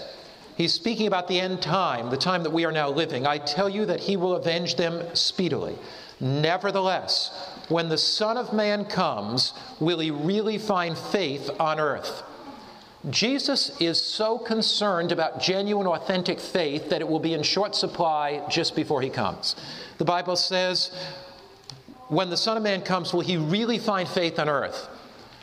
He's 0.57 0.73
speaking 0.73 1.07
about 1.07 1.27
the 1.27 1.41
end 1.41 1.61
time, 1.61 2.11
the 2.11 2.17
time 2.17 2.45
that 2.45 2.51
we 2.51 2.65
are 2.65 2.73
now 2.73 2.89
living. 2.89 3.27
I 3.27 3.39
tell 3.39 3.69
you 3.69 3.87
that 3.87 4.01
he 4.01 4.17
will 4.17 4.37
avenge 4.37 4.77
them 4.77 5.03
speedily. 5.15 5.77
Nevertheless, 6.21 7.51
when 7.69 7.89
the 7.89 7.99
Son 7.99 8.37
of 8.37 8.53
Man 8.53 8.85
comes, 8.85 9.53
will 9.81 9.99
he 9.99 10.13
really 10.13 10.59
find 10.59 10.97
faith 10.97 11.51
on 11.59 11.81
earth? 11.81 12.23
Jesus 13.11 13.79
is 13.81 14.01
so 14.01 14.39
concerned 14.39 15.13
about 15.13 15.41
genuine, 15.41 15.87
authentic 15.87 16.41
faith 16.41 16.89
that 16.89 17.01
it 17.01 17.09
will 17.09 17.19
be 17.19 17.35
in 17.35 17.43
short 17.43 17.75
supply 17.75 18.43
just 18.49 18.75
before 18.77 19.03
he 19.03 19.11
comes. 19.11 19.57
The 19.99 20.05
Bible 20.05 20.37
says, 20.37 20.91
when 22.09 22.31
the 22.31 22.37
Son 22.37 22.57
of 22.57 22.63
Man 22.63 22.81
comes, 22.81 23.13
will 23.13 23.21
he 23.21 23.37
really 23.37 23.79
find 23.79 24.09
faith 24.09 24.39
on 24.39 24.49
earth? 24.49 24.89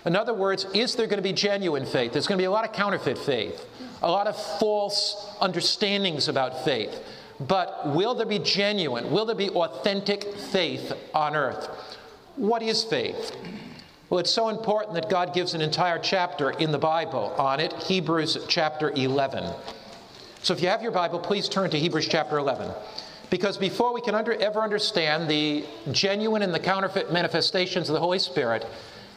In 0.06 0.16
other 0.16 0.34
words, 0.34 0.66
is 0.74 0.96
there 0.96 1.08
going 1.08 1.18
to 1.18 1.24
be 1.24 1.34
genuine 1.34 1.86
faith? 1.86 2.14
There's 2.14 2.28
going 2.28 2.38
to 2.38 2.42
be 2.42 2.48
a 2.48 2.52
lot 2.52 2.66
of 2.66 2.74
counterfeit 2.74 3.18
faith 3.18 3.66
a 4.02 4.10
lot 4.10 4.28
of 4.28 4.36
false 4.60 5.36
understandings 5.40 6.28
about 6.28 6.66
faith. 6.66 7.04
But 7.40 7.96
will 7.96 8.14
there 8.14 8.26
be 8.26 8.40
genuine, 8.40 9.12
will 9.12 9.26
there 9.26 9.36
be 9.36 9.50
authentic 9.50 10.24
faith 10.36 10.94
on 11.14 11.36
earth? 11.36 11.70
What 12.36 12.62
is 12.62 12.84
faith? 12.84 13.36
Well, 14.10 14.20
it's 14.20 14.32
so 14.32 14.50
important 14.50 14.96
that 14.96 15.10
God 15.10 15.34
gives 15.34 15.54
an 15.54 15.62
entire 15.62 15.98
chapter 15.98 16.52
in 16.52 16.72
the 16.72 16.78
Bible 16.78 17.34
on 17.38 17.60
it, 17.60 17.74
Hebrews 17.74 18.46
chapter 18.48 18.92
11. 18.92 19.54
So 20.44 20.54
if 20.54 20.62
you 20.62 20.68
have 20.68 20.82
your 20.82 20.92
Bible, 20.92 21.20
please 21.20 21.48
turn 21.48 21.70
to 21.70 21.80
Hebrews 21.80 22.08
chapter 22.08 22.38
11. 22.38 22.72
Because 23.30 23.58
before 23.58 23.94
we 23.94 24.02
can 24.02 24.14
under, 24.14 24.34
ever 24.34 24.62
understand 24.62 25.30
the 25.30 25.64
genuine 25.92 26.42
and 26.42 26.54
the 26.54 26.60
counterfeit 26.60 27.14
manifestations 27.14 27.90
of 27.90 27.94
the 27.94 28.00
Holy 28.00 28.20
Spirit, 28.20 28.66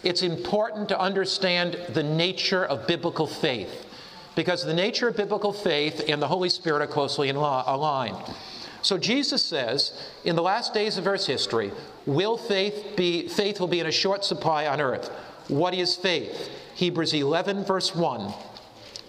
it's 0.04 0.23
important 0.23 0.88
to 0.90 1.00
understand 1.00 1.78
the 1.90 2.02
nature 2.02 2.64
of 2.64 2.87
biblical 2.87 3.26
faith 3.26 3.87
because 4.37 4.64
the 4.64 4.75
nature 4.75 5.08
of 5.08 5.16
biblical 5.16 5.52
faith 5.52 6.04
and 6.08 6.20
the 6.20 6.28
Holy 6.28 6.49
Spirit 6.49 6.82
are 6.82 6.87
closely 6.87 7.30
aligned. 7.30 8.16
So 8.82 8.99
Jesus 8.99 9.42
says, 9.42 9.92
in 10.25 10.37
the 10.37 10.42
last 10.42 10.75
days 10.75 10.99
of 10.99 11.06
Earth's 11.06 11.26
history, 11.26 11.73
will 12.04 12.37
faith 12.37 12.96
be 12.96 13.28
faith 13.28 13.61
will 13.61 13.68
be 13.68 13.80
in 13.80 13.87
a 13.87 13.92
short 13.92 14.25
supply 14.25 14.66
on 14.66 14.80
earth. 14.80 15.08
What 15.49 15.75
is 15.75 15.96
faith? 15.96 16.50
Hebrews 16.75 17.14
11 17.14 17.64
verse 17.64 17.94
1. 17.94 18.34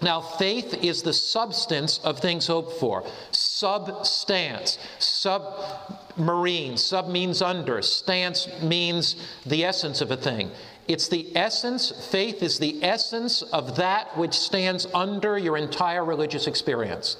Now, 0.02 0.20
faith 0.20 0.84
is 0.84 1.02
the 1.02 1.12
substance 1.12 2.00
of 2.04 2.20
things 2.20 2.46
hoped 2.46 2.78
for. 2.78 3.02
Substance. 3.30 4.78
Submarine. 4.98 6.76
Sub 6.76 7.08
means 7.08 7.40
under. 7.40 7.80
Stance 7.80 8.48
means 8.60 9.16
the 9.46 9.64
essence 9.64 10.02
of 10.02 10.10
a 10.10 10.16
thing. 10.16 10.50
It's 10.88 11.08
the 11.08 11.36
essence, 11.36 12.08
faith 12.10 12.42
is 12.42 12.58
the 12.58 12.82
essence 12.82 13.42
of 13.42 13.76
that 13.76 14.16
which 14.16 14.34
stands 14.34 14.86
under 14.94 15.36
your 15.36 15.56
entire 15.56 16.04
religious 16.04 16.46
experience. 16.46 17.16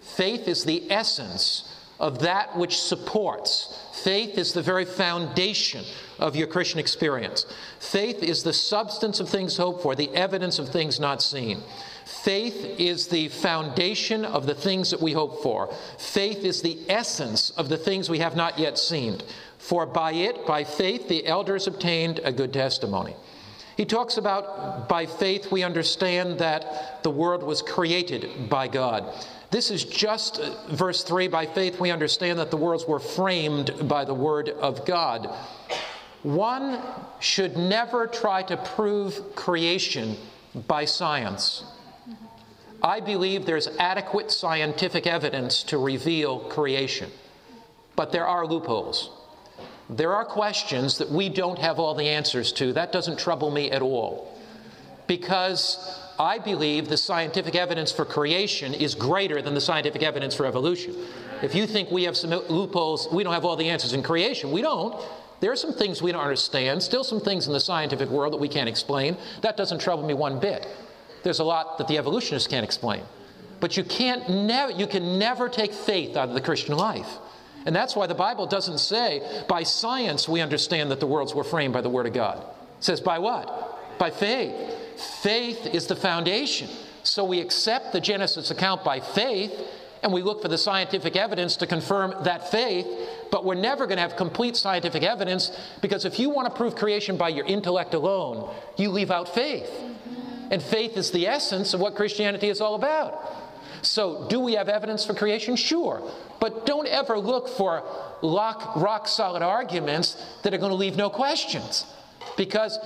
Faith 0.00 0.46
is 0.46 0.64
the 0.64 0.90
essence 0.90 1.76
of 1.98 2.20
that 2.20 2.56
which 2.56 2.80
supports. 2.80 3.78
Faith 3.92 4.38
is 4.38 4.52
the 4.52 4.62
very 4.62 4.86
foundation 4.86 5.84
of 6.18 6.34
your 6.34 6.46
Christian 6.46 6.78
experience. 6.78 7.44
Faith 7.78 8.22
is 8.22 8.42
the 8.42 8.52
substance 8.52 9.20
of 9.20 9.28
things 9.28 9.56
hoped 9.56 9.82
for, 9.82 9.94
the 9.94 10.14
evidence 10.14 10.58
of 10.58 10.68
things 10.68 10.98
not 10.98 11.20
seen. 11.20 11.62
Faith 12.06 12.76
is 12.78 13.08
the 13.08 13.28
foundation 13.28 14.24
of 14.24 14.46
the 14.46 14.54
things 14.54 14.90
that 14.90 15.00
we 15.00 15.12
hope 15.12 15.42
for. 15.42 15.72
Faith 15.98 16.44
is 16.44 16.62
the 16.62 16.78
essence 16.88 17.50
of 17.50 17.68
the 17.68 17.76
things 17.76 18.08
we 18.08 18.18
have 18.18 18.36
not 18.36 18.58
yet 18.58 18.78
seen. 18.78 19.20
For 19.60 19.84
by 19.86 20.12
it, 20.12 20.46
by 20.46 20.64
faith, 20.64 21.06
the 21.06 21.26
elders 21.26 21.66
obtained 21.66 22.18
a 22.24 22.32
good 22.32 22.52
testimony. 22.52 23.14
He 23.76 23.84
talks 23.84 24.16
about 24.16 24.88
by 24.88 25.06
faith 25.06 25.52
we 25.52 25.62
understand 25.62 26.38
that 26.38 27.02
the 27.02 27.10
world 27.10 27.42
was 27.42 27.62
created 27.62 28.48
by 28.48 28.68
God. 28.68 29.04
This 29.50 29.70
is 29.70 29.84
just 29.84 30.40
uh, 30.40 30.54
verse 30.68 31.04
3 31.04 31.28
by 31.28 31.46
faith 31.46 31.78
we 31.78 31.90
understand 31.90 32.38
that 32.38 32.50
the 32.50 32.56
worlds 32.56 32.86
were 32.86 32.98
framed 32.98 33.72
by 33.86 34.04
the 34.04 34.14
word 34.14 34.48
of 34.48 34.84
God. 34.86 35.28
One 36.22 36.80
should 37.20 37.56
never 37.56 38.06
try 38.06 38.42
to 38.44 38.56
prove 38.56 39.34
creation 39.36 40.16
by 40.66 40.86
science. 40.86 41.64
I 42.82 43.00
believe 43.00 43.44
there's 43.44 43.68
adequate 43.78 44.30
scientific 44.30 45.06
evidence 45.06 45.62
to 45.64 45.78
reveal 45.78 46.40
creation, 46.40 47.10
but 47.94 48.10
there 48.10 48.26
are 48.26 48.46
loopholes. 48.46 49.19
There 49.90 50.14
are 50.14 50.24
questions 50.24 50.98
that 50.98 51.10
we 51.10 51.28
don't 51.28 51.58
have 51.58 51.80
all 51.80 51.94
the 51.94 52.08
answers 52.08 52.52
to. 52.52 52.72
That 52.72 52.92
doesn't 52.92 53.18
trouble 53.18 53.50
me 53.50 53.72
at 53.72 53.82
all. 53.82 54.38
Because 55.08 55.98
I 56.16 56.38
believe 56.38 56.88
the 56.88 56.96
scientific 56.96 57.56
evidence 57.56 57.90
for 57.90 58.04
creation 58.04 58.72
is 58.72 58.94
greater 58.94 59.42
than 59.42 59.54
the 59.54 59.60
scientific 59.60 60.04
evidence 60.04 60.34
for 60.34 60.46
evolution. 60.46 60.94
If 61.42 61.56
you 61.56 61.66
think 61.66 61.90
we 61.90 62.04
have 62.04 62.16
some 62.16 62.30
loopholes, 62.30 63.08
we 63.10 63.24
don't 63.24 63.34
have 63.34 63.44
all 63.44 63.56
the 63.56 63.68
answers 63.68 63.92
in 63.92 64.02
creation, 64.02 64.52
we 64.52 64.62
don't. 64.62 64.94
There 65.40 65.50
are 65.50 65.56
some 65.56 65.72
things 65.72 66.00
we 66.00 66.12
don't 66.12 66.22
understand, 66.22 66.82
still 66.82 67.02
some 67.02 67.20
things 67.20 67.48
in 67.48 67.52
the 67.52 67.60
scientific 67.60 68.10
world 68.10 68.32
that 68.34 68.40
we 68.40 68.48
can't 68.48 68.68
explain. 68.68 69.16
That 69.40 69.56
doesn't 69.56 69.80
trouble 69.80 70.06
me 70.06 70.14
one 70.14 70.38
bit. 70.38 70.68
There's 71.24 71.40
a 71.40 71.44
lot 71.44 71.78
that 71.78 71.88
the 71.88 71.98
evolutionists 71.98 72.46
can't 72.46 72.64
explain. 72.64 73.02
But 73.58 73.76
you 73.76 73.82
can't 73.82 74.28
never 74.28 74.72
you 74.72 74.86
can 74.86 75.18
never 75.18 75.48
take 75.48 75.72
faith 75.72 76.16
out 76.16 76.28
of 76.28 76.34
the 76.34 76.40
Christian 76.40 76.76
life. 76.76 77.18
And 77.66 77.76
that's 77.76 77.94
why 77.94 78.06
the 78.06 78.14
Bible 78.14 78.46
doesn't 78.46 78.78
say 78.78 79.44
by 79.48 79.62
science 79.62 80.28
we 80.28 80.40
understand 80.40 80.90
that 80.90 81.00
the 81.00 81.06
worlds 81.06 81.34
were 81.34 81.44
framed 81.44 81.74
by 81.74 81.80
the 81.80 81.90
word 81.90 82.06
of 82.06 82.12
God. 82.12 82.38
It 82.38 82.84
says 82.84 83.00
by 83.00 83.18
what? 83.18 83.98
By 83.98 84.10
faith. 84.10 84.54
Faith 85.22 85.66
is 85.66 85.86
the 85.86 85.96
foundation. 85.96 86.68
So 87.02 87.24
we 87.24 87.40
accept 87.40 87.92
the 87.92 88.00
Genesis 88.00 88.50
account 88.50 88.84
by 88.84 89.00
faith 89.00 89.52
and 90.02 90.12
we 90.12 90.22
look 90.22 90.40
for 90.40 90.48
the 90.48 90.58
scientific 90.58 91.16
evidence 91.16 91.56
to 91.56 91.66
confirm 91.66 92.14
that 92.24 92.50
faith, 92.50 92.86
but 93.30 93.44
we're 93.44 93.54
never 93.54 93.86
going 93.86 93.96
to 93.96 94.02
have 94.02 94.16
complete 94.16 94.56
scientific 94.56 95.02
evidence 95.02 95.56
because 95.82 96.04
if 96.04 96.18
you 96.18 96.30
want 96.30 96.48
to 96.48 96.54
prove 96.54 96.74
creation 96.74 97.16
by 97.16 97.28
your 97.28 97.44
intellect 97.44 97.92
alone, 97.94 98.54
you 98.78 98.90
leave 98.90 99.10
out 99.10 99.28
faith. 99.28 99.70
And 100.50 100.62
faith 100.62 100.96
is 100.96 101.10
the 101.10 101.26
essence 101.26 101.74
of 101.74 101.80
what 101.80 101.94
Christianity 101.94 102.48
is 102.48 102.60
all 102.60 102.74
about. 102.74 103.39
So, 103.82 104.26
do 104.28 104.40
we 104.40 104.54
have 104.54 104.68
evidence 104.68 105.04
for 105.04 105.14
creation? 105.14 105.56
Sure. 105.56 106.02
But 106.38 106.66
don't 106.66 106.86
ever 106.86 107.18
look 107.18 107.48
for 107.48 107.82
lock, 108.22 108.76
rock 108.76 109.08
solid 109.08 109.42
arguments 109.42 110.16
that 110.42 110.52
are 110.52 110.58
going 110.58 110.70
to 110.70 110.76
leave 110.76 110.96
no 110.96 111.10
questions. 111.10 111.86
Because 112.36 112.78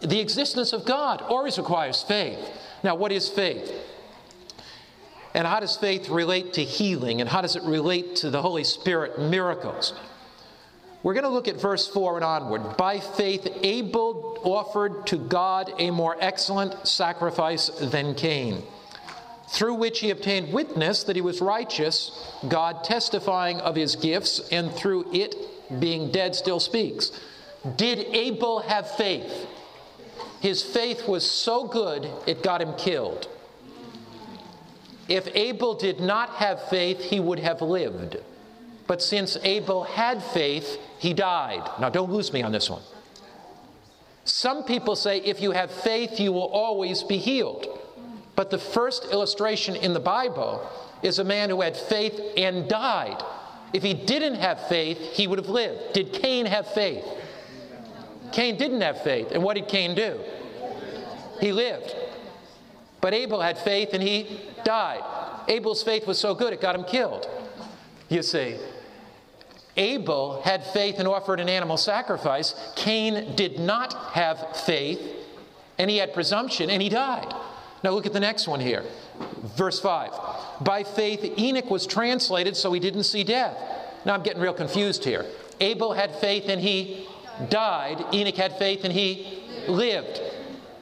the 0.00 0.20
existence 0.20 0.72
of 0.72 0.84
God 0.84 1.22
always 1.22 1.58
requires 1.58 2.02
faith. 2.02 2.38
Now, 2.82 2.94
what 2.94 3.12
is 3.12 3.28
faith? 3.28 3.70
And 5.34 5.46
how 5.46 5.60
does 5.60 5.76
faith 5.76 6.08
relate 6.08 6.54
to 6.54 6.64
healing? 6.64 7.20
And 7.20 7.28
how 7.28 7.42
does 7.42 7.56
it 7.56 7.62
relate 7.62 8.16
to 8.16 8.30
the 8.30 8.42
Holy 8.42 8.64
Spirit 8.64 9.20
miracles? 9.20 9.92
We're 11.02 11.14
going 11.14 11.24
to 11.24 11.30
look 11.30 11.48
at 11.48 11.60
verse 11.60 11.86
4 11.86 12.16
and 12.16 12.24
onward. 12.24 12.76
By 12.76 12.98
faith, 12.98 13.46
Abel 13.62 14.40
offered 14.42 15.06
to 15.08 15.16
God 15.16 15.72
a 15.78 15.90
more 15.90 16.16
excellent 16.20 16.88
sacrifice 16.88 17.68
than 17.68 18.14
Cain, 18.14 18.64
through 19.48 19.74
which 19.74 20.00
he 20.00 20.10
obtained 20.10 20.52
witness 20.52 21.04
that 21.04 21.16
he 21.16 21.22
was 21.22 21.40
righteous, 21.40 22.34
God 22.48 22.84
testifying 22.84 23.60
of 23.60 23.74
his 23.74 23.96
gifts, 23.96 24.48
and 24.52 24.72
through 24.72 25.12
it, 25.12 25.34
being 25.80 26.10
dead, 26.10 26.34
still 26.34 26.60
speaks. 26.60 27.10
Did 27.76 27.98
Abel 28.14 28.60
have 28.60 28.90
faith? 28.96 29.46
His 30.40 30.62
faith 30.62 31.08
was 31.08 31.28
so 31.28 31.66
good, 31.66 32.08
it 32.26 32.42
got 32.42 32.62
him 32.62 32.74
killed. 32.76 33.28
If 35.08 35.26
Abel 35.34 35.74
did 35.74 36.00
not 36.00 36.30
have 36.30 36.68
faith, 36.68 37.00
he 37.00 37.18
would 37.18 37.38
have 37.38 37.62
lived. 37.62 38.18
But 38.86 39.02
since 39.02 39.36
Abel 39.42 39.84
had 39.84 40.22
faith, 40.22 40.78
he 40.98 41.14
died. 41.14 41.68
Now, 41.80 41.88
don't 41.88 42.10
lose 42.10 42.32
me 42.32 42.42
on 42.42 42.52
this 42.52 42.68
one. 42.68 42.82
Some 44.24 44.64
people 44.64 44.94
say 44.94 45.18
if 45.18 45.40
you 45.40 45.52
have 45.52 45.70
faith, 45.70 46.20
you 46.20 46.32
will 46.32 46.48
always 46.48 47.02
be 47.02 47.16
healed. 47.16 47.66
But 48.38 48.50
the 48.50 48.58
first 48.58 49.06
illustration 49.06 49.74
in 49.74 49.94
the 49.94 49.98
Bible 49.98 50.64
is 51.02 51.18
a 51.18 51.24
man 51.24 51.50
who 51.50 51.60
had 51.60 51.76
faith 51.76 52.20
and 52.36 52.68
died. 52.68 53.20
If 53.72 53.82
he 53.82 53.94
didn't 53.94 54.36
have 54.36 54.68
faith, 54.68 54.96
he 54.96 55.26
would 55.26 55.40
have 55.40 55.48
lived. 55.48 55.92
Did 55.92 56.12
Cain 56.12 56.46
have 56.46 56.68
faith? 56.68 57.04
Cain 58.30 58.56
didn't 58.56 58.82
have 58.82 59.02
faith. 59.02 59.32
And 59.32 59.42
what 59.42 59.56
did 59.56 59.66
Cain 59.66 59.96
do? 59.96 60.20
He 61.40 61.50
lived. 61.50 61.96
But 63.00 63.12
Abel 63.12 63.40
had 63.40 63.58
faith 63.58 63.88
and 63.92 64.00
he 64.00 64.40
died. 64.62 65.02
Abel's 65.48 65.82
faith 65.82 66.06
was 66.06 66.20
so 66.20 66.32
good 66.32 66.52
it 66.52 66.60
got 66.60 66.76
him 66.76 66.84
killed. 66.84 67.28
You 68.08 68.22
see. 68.22 68.56
Abel 69.76 70.42
had 70.42 70.64
faith 70.64 71.00
and 71.00 71.08
offered 71.08 71.40
an 71.40 71.48
animal 71.48 71.76
sacrifice. 71.76 72.54
Cain 72.76 73.34
did 73.34 73.58
not 73.58 73.94
have 74.12 74.58
faith 74.58 75.00
and 75.76 75.90
he 75.90 75.96
had 75.96 76.14
presumption 76.14 76.70
and 76.70 76.80
he 76.80 76.88
died. 76.88 77.34
Now 77.84 77.90
look 77.90 78.06
at 78.06 78.12
the 78.12 78.20
next 78.20 78.48
one 78.48 78.60
here. 78.60 78.84
Verse 79.56 79.80
5. 79.80 80.10
By 80.60 80.82
faith, 80.82 81.38
Enoch 81.38 81.70
was 81.70 81.86
translated 81.86 82.56
so 82.56 82.72
he 82.72 82.80
didn't 82.80 83.04
see 83.04 83.24
death. 83.24 83.56
Now 84.04 84.14
I'm 84.14 84.22
getting 84.22 84.42
real 84.42 84.54
confused 84.54 85.04
here. 85.04 85.24
Abel 85.60 85.92
had 85.92 86.14
faith 86.16 86.48
and 86.48 86.60
he 86.60 87.06
died. 87.48 88.04
Enoch 88.12 88.36
had 88.36 88.58
faith 88.58 88.84
and 88.84 88.92
he 88.92 89.42
lived. 89.68 90.20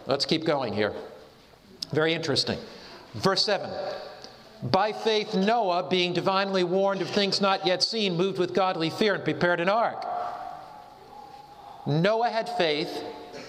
Let's 0.07 0.25
keep 0.25 0.45
going 0.45 0.73
here. 0.73 0.93
Very 1.93 2.15
interesting. 2.15 2.59
Verse 3.15 3.45
7 3.45 3.71
By 4.63 4.93
faith, 4.93 5.35
Noah, 5.35 5.89
being 5.89 6.13
divinely 6.13 6.65
warned 6.65 7.03
of 7.03 7.11
things 7.11 7.41
not 7.41 7.67
yet 7.67 7.83
seen, 7.83 8.17
moved 8.17 8.39
with 8.39 8.55
godly 8.55 8.91
fear 8.91 9.15
and 9.15 9.25
prepared 9.25 9.61
an 9.61 9.69
ark. 9.69 10.05
Noah 11.87 12.31
had 12.31 12.49
faith, 12.49 13.03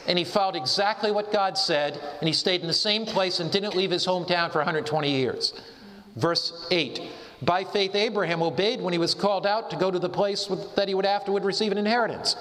and 0.08 0.18
he 0.18 0.24
followed 0.24 0.56
exactly 0.56 1.12
what 1.12 1.32
God 1.34 1.58
said, 1.58 2.00
and 2.20 2.28
he 2.28 2.34
stayed 2.34 2.62
in 2.62 2.68
the 2.68 2.74
same 2.74 3.06
place 3.06 3.40
and 3.40 3.52
didn't 3.52 3.76
leave 3.76 3.92
his 3.92 4.08
hometown 4.08 4.52
for 4.52 4.60
120 4.60 5.12
years. 5.12 5.54
Verse 6.16 6.66
8 6.72 7.02
By 7.42 7.66
faith, 7.66 7.94
Abraham 7.94 8.42
obeyed 8.42 8.82
when 8.82 8.94
he 8.94 9.00
was 9.00 9.14
called 9.14 9.46
out 9.46 9.70
to 9.70 9.76
go 9.76 9.92
to 9.92 10.00
the 10.00 10.10
place 10.10 10.50
that 10.76 10.88
he 10.88 10.96
would 10.96 11.06
afterward 11.06 11.44
receive 11.44 11.72
an 11.72 11.78
inheritance. 11.78 12.36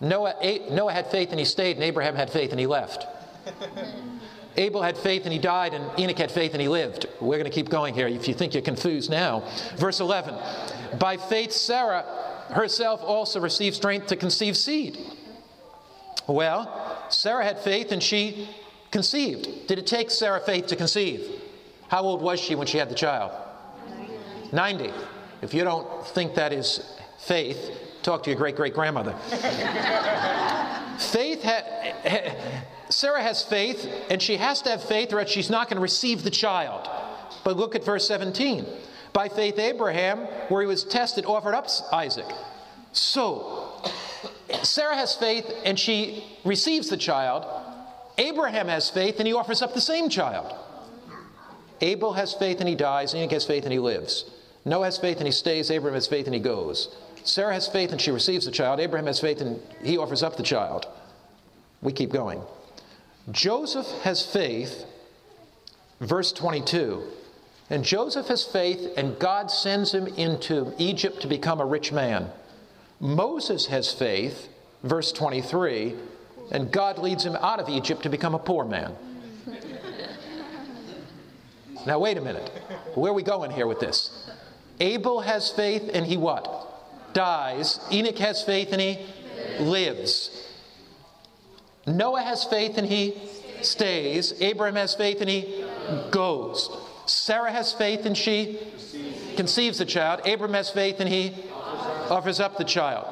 Noah, 0.00 0.34
Noah 0.70 0.92
had 0.92 1.08
faith 1.08 1.30
and 1.30 1.38
he 1.38 1.44
stayed, 1.44 1.76
and 1.76 1.84
Abraham 1.84 2.16
had 2.16 2.30
faith 2.30 2.50
and 2.50 2.58
he 2.58 2.66
left. 2.66 3.06
Abel 4.56 4.82
had 4.82 4.98
faith 4.98 5.24
and 5.24 5.32
he 5.32 5.38
died, 5.38 5.74
and 5.74 5.98
Enoch 5.98 6.18
had 6.18 6.32
faith 6.32 6.52
and 6.52 6.60
he 6.60 6.68
lived. 6.68 7.06
We're 7.20 7.38
going 7.38 7.44
to 7.44 7.50
keep 7.50 7.68
going 7.68 7.94
here 7.94 8.08
if 8.08 8.26
you 8.26 8.34
think 8.34 8.54
you're 8.54 8.62
confused 8.62 9.10
now. 9.10 9.44
Verse 9.76 10.00
11 10.00 10.34
By 10.98 11.18
faith, 11.18 11.52
Sarah 11.52 12.04
herself 12.50 13.00
also 13.02 13.40
received 13.40 13.76
strength 13.76 14.08
to 14.08 14.16
conceive 14.16 14.56
seed. 14.56 14.98
Well, 16.30 17.06
Sarah 17.08 17.44
had 17.44 17.58
faith 17.58 17.92
and 17.92 18.02
she 18.02 18.48
conceived. 18.90 19.66
Did 19.66 19.78
it 19.78 19.86
take 19.86 20.10
Sarah 20.10 20.40
faith 20.40 20.66
to 20.68 20.76
conceive? 20.76 21.42
How 21.88 22.02
old 22.02 22.22
was 22.22 22.40
she 22.40 22.54
when 22.54 22.66
she 22.66 22.78
had 22.78 22.88
the 22.88 22.94
child? 22.94 23.32
90. 24.52 24.92
If 25.42 25.54
you 25.54 25.64
don't 25.64 26.06
think 26.08 26.34
that 26.34 26.52
is 26.52 26.98
faith, 27.18 27.70
talk 28.02 28.22
to 28.24 28.30
your 28.30 28.38
great 28.38 28.56
great 28.56 28.74
grandmother. 28.74 29.12
faith 30.98 31.42
had. 31.42 32.36
Sarah 32.90 33.22
has 33.22 33.42
faith, 33.42 33.88
and 34.10 34.20
she 34.20 34.36
has 34.36 34.62
to 34.62 34.70
have 34.70 34.82
faith, 34.82 35.12
or 35.12 35.20
else 35.20 35.30
she's 35.30 35.48
not 35.48 35.68
going 35.68 35.76
to 35.76 35.82
receive 35.82 36.24
the 36.24 36.30
child. 36.30 36.88
But 37.44 37.56
look 37.56 37.76
at 37.76 37.84
verse 37.84 38.06
17. 38.08 38.66
By 39.12 39.28
faith, 39.28 39.58
Abraham, 39.58 40.18
where 40.48 40.60
he 40.60 40.66
was 40.66 40.84
tested, 40.84 41.24
offered 41.24 41.54
up 41.54 41.68
Isaac. 41.92 42.26
So, 42.92 43.59
Sarah 44.62 44.96
has 44.96 45.14
faith, 45.14 45.50
and 45.64 45.78
she 45.78 46.24
receives 46.44 46.88
the 46.88 46.96
child. 46.96 47.46
Abraham 48.18 48.68
has 48.68 48.90
faith, 48.90 49.16
and 49.18 49.26
he 49.26 49.32
offers 49.32 49.62
up 49.62 49.74
the 49.74 49.80
same 49.80 50.08
child. 50.08 50.54
Abel 51.80 52.12
has 52.12 52.34
faith, 52.34 52.60
and 52.60 52.68
he 52.68 52.74
dies. 52.74 53.14
Enoch 53.14 53.30
has 53.30 53.46
faith, 53.46 53.64
and 53.64 53.72
he 53.72 53.78
lives. 53.78 54.30
Noah 54.64 54.84
has 54.84 54.98
faith, 54.98 55.18
and 55.18 55.26
he 55.26 55.32
stays. 55.32 55.70
Abraham 55.70 55.94
has 55.94 56.06
faith, 56.06 56.26
and 56.26 56.34
he 56.34 56.40
goes. 56.40 56.94
Sarah 57.24 57.54
has 57.54 57.68
faith, 57.68 57.92
and 57.92 58.00
she 58.00 58.10
receives 58.10 58.44
the 58.44 58.50
child. 58.50 58.80
Abraham 58.80 59.06
has 59.06 59.20
faith, 59.20 59.40
and 59.40 59.60
he 59.82 59.96
offers 59.96 60.22
up 60.22 60.36
the 60.36 60.42
child. 60.42 60.86
We 61.82 61.92
keep 61.92 62.10
going. 62.10 62.42
Joseph 63.30 63.86
has 64.02 64.24
faith, 64.24 64.84
verse 66.00 66.32
22. 66.32 67.02
And 67.70 67.84
Joseph 67.84 68.26
has 68.26 68.44
faith, 68.44 68.92
and 68.96 69.18
God 69.18 69.50
sends 69.50 69.94
him 69.94 70.06
into 70.08 70.74
Egypt 70.78 71.22
to 71.22 71.28
become 71.28 71.60
a 71.60 71.64
rich 71.64 71.92
man. 71.92 72.30
Moses 73.00 73.66
has 73.66 73.92
faith, 73.92 74.48
verse 74.84 75.10
23, 75.10 75.94
and 76.52 76.70
God 76.70 76.98
leads 76.98 77.24
him 77.24 77.36
out 77.36 77.58
of 77.58 77.68
Egypt 77.68 78.02
to 78.02 78.10
become 78.10 78.34
a 78.34 78.38
poor 78.38 78.64
man. 78.64 78.94
Now, 81.86 81.98
wait 81.98 82.18
a 82.18 82.20
minute. 82.20 82.46
Where 82.94 83.10
are 83.10 83.14
we 83.14 83.22
going 83.22 83.50
here 83.50 83.66
with 83.66 83.80
this? 83.80 84.30
Abel 84.80 85.20
has 85.20 85.50
faith 85.50 85.90
and 85.94 86.04
he 86.04 86.18
what? 86.18 87.14
Dies. 87.14 87.80
Enoch 87.90 88.18
has 88.18 88.42
faith 88.42 88.72
and 88.72 88.80
he 88.80 88.98
lives. 89.58 90.46
Noah 91.86 92.22
has 92.22 92.44
faith 92.44 92.76
and 92.76 92.86
he 92.86 93.16
stays. 93.62 94.40
Abraham 94.42 94.76
has 94.76 94.94
faith 94.94 95.22
and 95.22 95.30
he 95.30 95.64
goes. 96.10 96.70
Sarah 97.06 97.50
has 97.50 97.72
faith 97.72 98.04
and 98.04 98.16
she 98.16 98.58
conceives 99.36 99.78
the 99.78 99.86
child. 99.86 100.20
Abraham 100.24 100.54
has 100.54 100.70
faith 100.70 100.96
and 101.00 101.08
he 101.08 101.34
offers 102.10 102.40
up 102.40 102.58
the 102.58 102.64
child. 102.64 103.06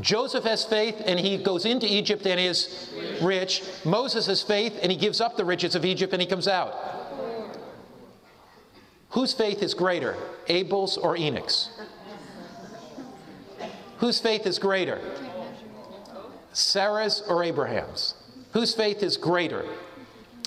Joseph 0.00 0.44
has 0.44 0.64
faith 0.64 1.00
and 1.06 1.20
he 1.20 1.36
goes 1.36 1.64
into 1.64 1.86
Egypt 1.86 2.26
and 2.26 2.40
is 2.40 2.92
rich. 3.22 3.62
Moses 3.84 4.26
has 4.26 4.42
faith 4.42 4.78
and 4.82 4.90
he 4.90 4.98
gives 4.98 5.20
up 5.20 5.36
the 5.36 5.44
riches 5.44 5.74
of 5.74 5.84
Egypt 5.84 6.12
and 6.12 6.20
he 6.20 6.26
comes 6.26 6.48
out. 6.48 6.74
Whose 9.10 9.32
faith 9.32 9.62
is 9.62 9.74
greater, 9.74 10.16
Abel's 10.48 10.96
or 10.96 11.16
Enoch's? 11.16 11.70
Whose 13.98 14.18
faith 14.18 14.46
is 14.46 14.58
greater? 14.58 15.00
Sarah's 16.52 17.22
or 17.28 17.44
Abraham's? 17.44 18.14
Whose 18.52 18.74
faith 18.74 19.02
is 19.02 19.16
greater? 19.16 19.64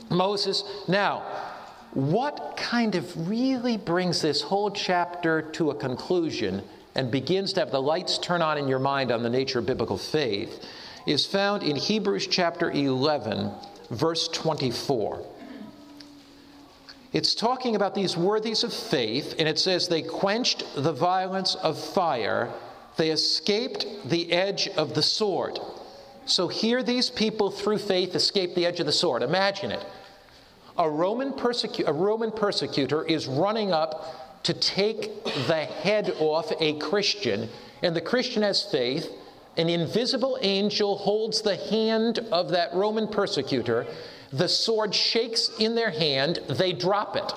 Moses. 0.10 0.64
Now, 0.88 1.20
what 1.94 2.58
kind 2.58 2.96
of 2.96 3.30
really 3.30 3.78
brings 3.78 4.22
this 4.22 4.42
whole 4.42 4.72
chapter 4.72 5.42
to 5.54 5.72
a 5.72 5.76
conclusion 5.76 6.64
and 6.98 7.12
begins 7.12 7.54
to 7.54 7.60
have 7.62 7.72
the 7.72 7.82
lights 7.82 8.18
turn 8.18 8.42
on 8.42 8.58
in 8.58 8.68
your 8.68 8.80
mind 8.80 9.12
on 9.12 9.22
the 9.22 9.30
nature 9.30 9.60
of 9.60 9.66
biblical 9.68 9.98
faith 9.98 10.66
is 11.06 11.26
found 11.26 11.64
in 11.64 11.76
Hebrews 11.76 12.28
chapter 12.28 12.72
11, 12.72 13.52
verse 13.92 14.28
24. 14.30 15.24
It's 17.14 17.36
talking 17.36 17.76
about 17.76 17.96
these 17.96 18.18
worthies 18.18 18.64
of 18.64 18.74
faith, 18.74 19.36
and 19.40 19.48
it 19.48 19.58
says, 19.60 19.88
They 19.88 20.02
quenched 20.02 20.66
the 20.76 20.92
violence 20.92 21.56
of 21.56 21.80
fire, 21.80 22.52
they 22.98 23.12
escaped 23.12 23.86
the 24.06 24.32
edge 24.32 24.68
of 24.70 24.96
the 24.96 25.04
sword. 25.04 25.60
So 26.26 26.48
here, 26.48 26.84
these 26.84 27.10
people, 27.10 27.52
through 27.52 27.78
faith, 27.78 28.16
escaped 28.16 28.56
the 28.56 28.66
edge 28.66 28.80
of 28.80 28.86
the 28.86 28.92
sword. 28.92 29.22
Imagine 29.22 29.72
it. 29.72 29.86
A 30.78 30.90
Roman, 30.90 31.32
persecu- 31.32 31.88
a 31.88 31.94
Roman 31.94 32.32
persecutor 32.32 33.06
is 33.06 33.28
running 33.28 33.72
up 33.72 34.27
to 34.48 34.54
take 34.54 35.26
the 35.26 35.66
head 35.66 36.10
off 36.20 36.54
a 36.62 36.80
Christian, 36.80 37.50
and 37.84 37.94
the 37.94 38.00
Christian 38.00 38.44
has 38.44 38.64
faith. 38.64 39.12
An 39.58 39.68
invisible 39.68 40.38
angel 40.42 40.96
holds 40.96 41.42
the 41.42 41.58
hand 41.58 42.20
of 42.32 42.52
that 42.52 42.74
Roman 42.74 43.10
persecutor. 43.10 43.86
The 44.32 44.48
sword 44.48 44.96
shakes 44.96 45.52
in 45.60 45.76
their 45.76 45.92
hand, 45.92 46.40
they 46.48 46.72
drop 46.72 47.18
it, 47.18 47.30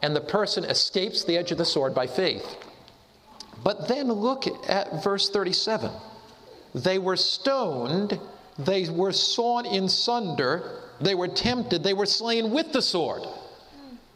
and 0.00 0.14
the 0.14 0.20
person 0.20 0.62
escapes 0.64 1.24
the 1.24 1.36
edge 1.36 1.50
of 1.50 1.58
the 1.58 1.64
sword 1.64 1.92
by 1.92 2.06
faith. 2.06 2.56
But 3.64 3.88
then 3.88 4.06
look 4.06 4.44
at 4.68 5.02
verse 5.02 5.28
37. 5.28 5.90
They 6.72 7.00
were 7.00 7.16
stoned, 7.16 8.20
they 8.60 8.88
were 8.88 9.10
sawn 9.10 9.66
in 9.66 9.88
sunder, 9.88 10.82
they 11.00 11.16
were 11.16 11.26
tempted, 11.26 11.82
they 11.82 11.94
were 11.94 12.06
slain 12.06 12.52
with 12.52 12.72
the 12.72 12.82
sword. 12.82 13.22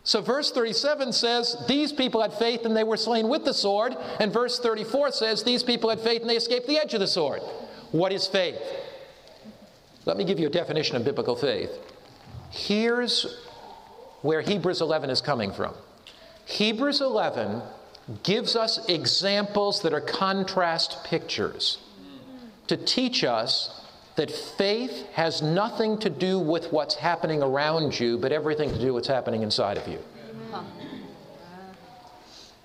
So, 0.02 0.22
verse 0.22 0.50
37 0.50 1.12
says, 1.12 1.56
These 1.68 1.92
people 1.92 2.22
had 2.22 2.32
faith 2.32 2.64
and 2.64 2.76
they 2.76 2.84
were 2.84 2.96
slain 2.96 3.28
with 3.28 3.44
the 3.44 3.52
sword. 3.52 3.96
And 4.18 4.32
verse 4.32 4.58
34 4.58 5.12
says, 5.12 5.42
These 5.42 5.62
people 5.62 5.90
had 5.90 6.00
faith 6.00 6.22
and 6.22 6.30
they 6.30 6.36
escaped 6.36 6.66
the 6.66 6.78
edge 6.78 6.94
of 6.94 7.00
the 7.00 7.06
sword. 7.06 7.42
What 7.92 8.12
is 8.12 8.26
faith? 8.26 8.58
Let 10.06 10.16
me 10.16 10.24
give 10.24 10.40
you 10.40 10.46
a 10.46 10.50
definition 10.50 10.96
of 10.96 11.04
biblical 11.04 11.36
faith. 11.36 11.70
Here's 12.50 13.46
where 14.22 14.40
Hebrews 14.40 14.80
11 14.80 15.10
is 15.10 15.20
coming 15.20 15.52
from. 15.52 15.74
Hebrews 16.46 17.00
11 17.00 17.62
gives 18.22 18.56
us 18.56 18.88
examples 18.88 19.82
that 19.82 19.92
are 19.92 20.00
contrast 20.00 21.04
pictures 21.04 21.78
to 22.66 22.76
teach 22.76 23.22
us 23.22 23.79
that 24.16 24.30
faith 24.30 25.06
has 25.12 25.40
nothing 25.40 25.98
to 25.98 26.10
do 26.10 26.38
with 26.38 26.72
what's 26.72 26.94
happening 26.94 27.42
around 27.42 27.98
you, 27.98 28.18
but 28.18 28.32
everything 28.32 28.70
to 28.70 28.78
do 28.78 28.86
with 28.86 28.94
what's 28.94 29.08
happening 29.08 29.42
inside 29.42 29.78
of 29.78 29.86
you. 29.88 29.98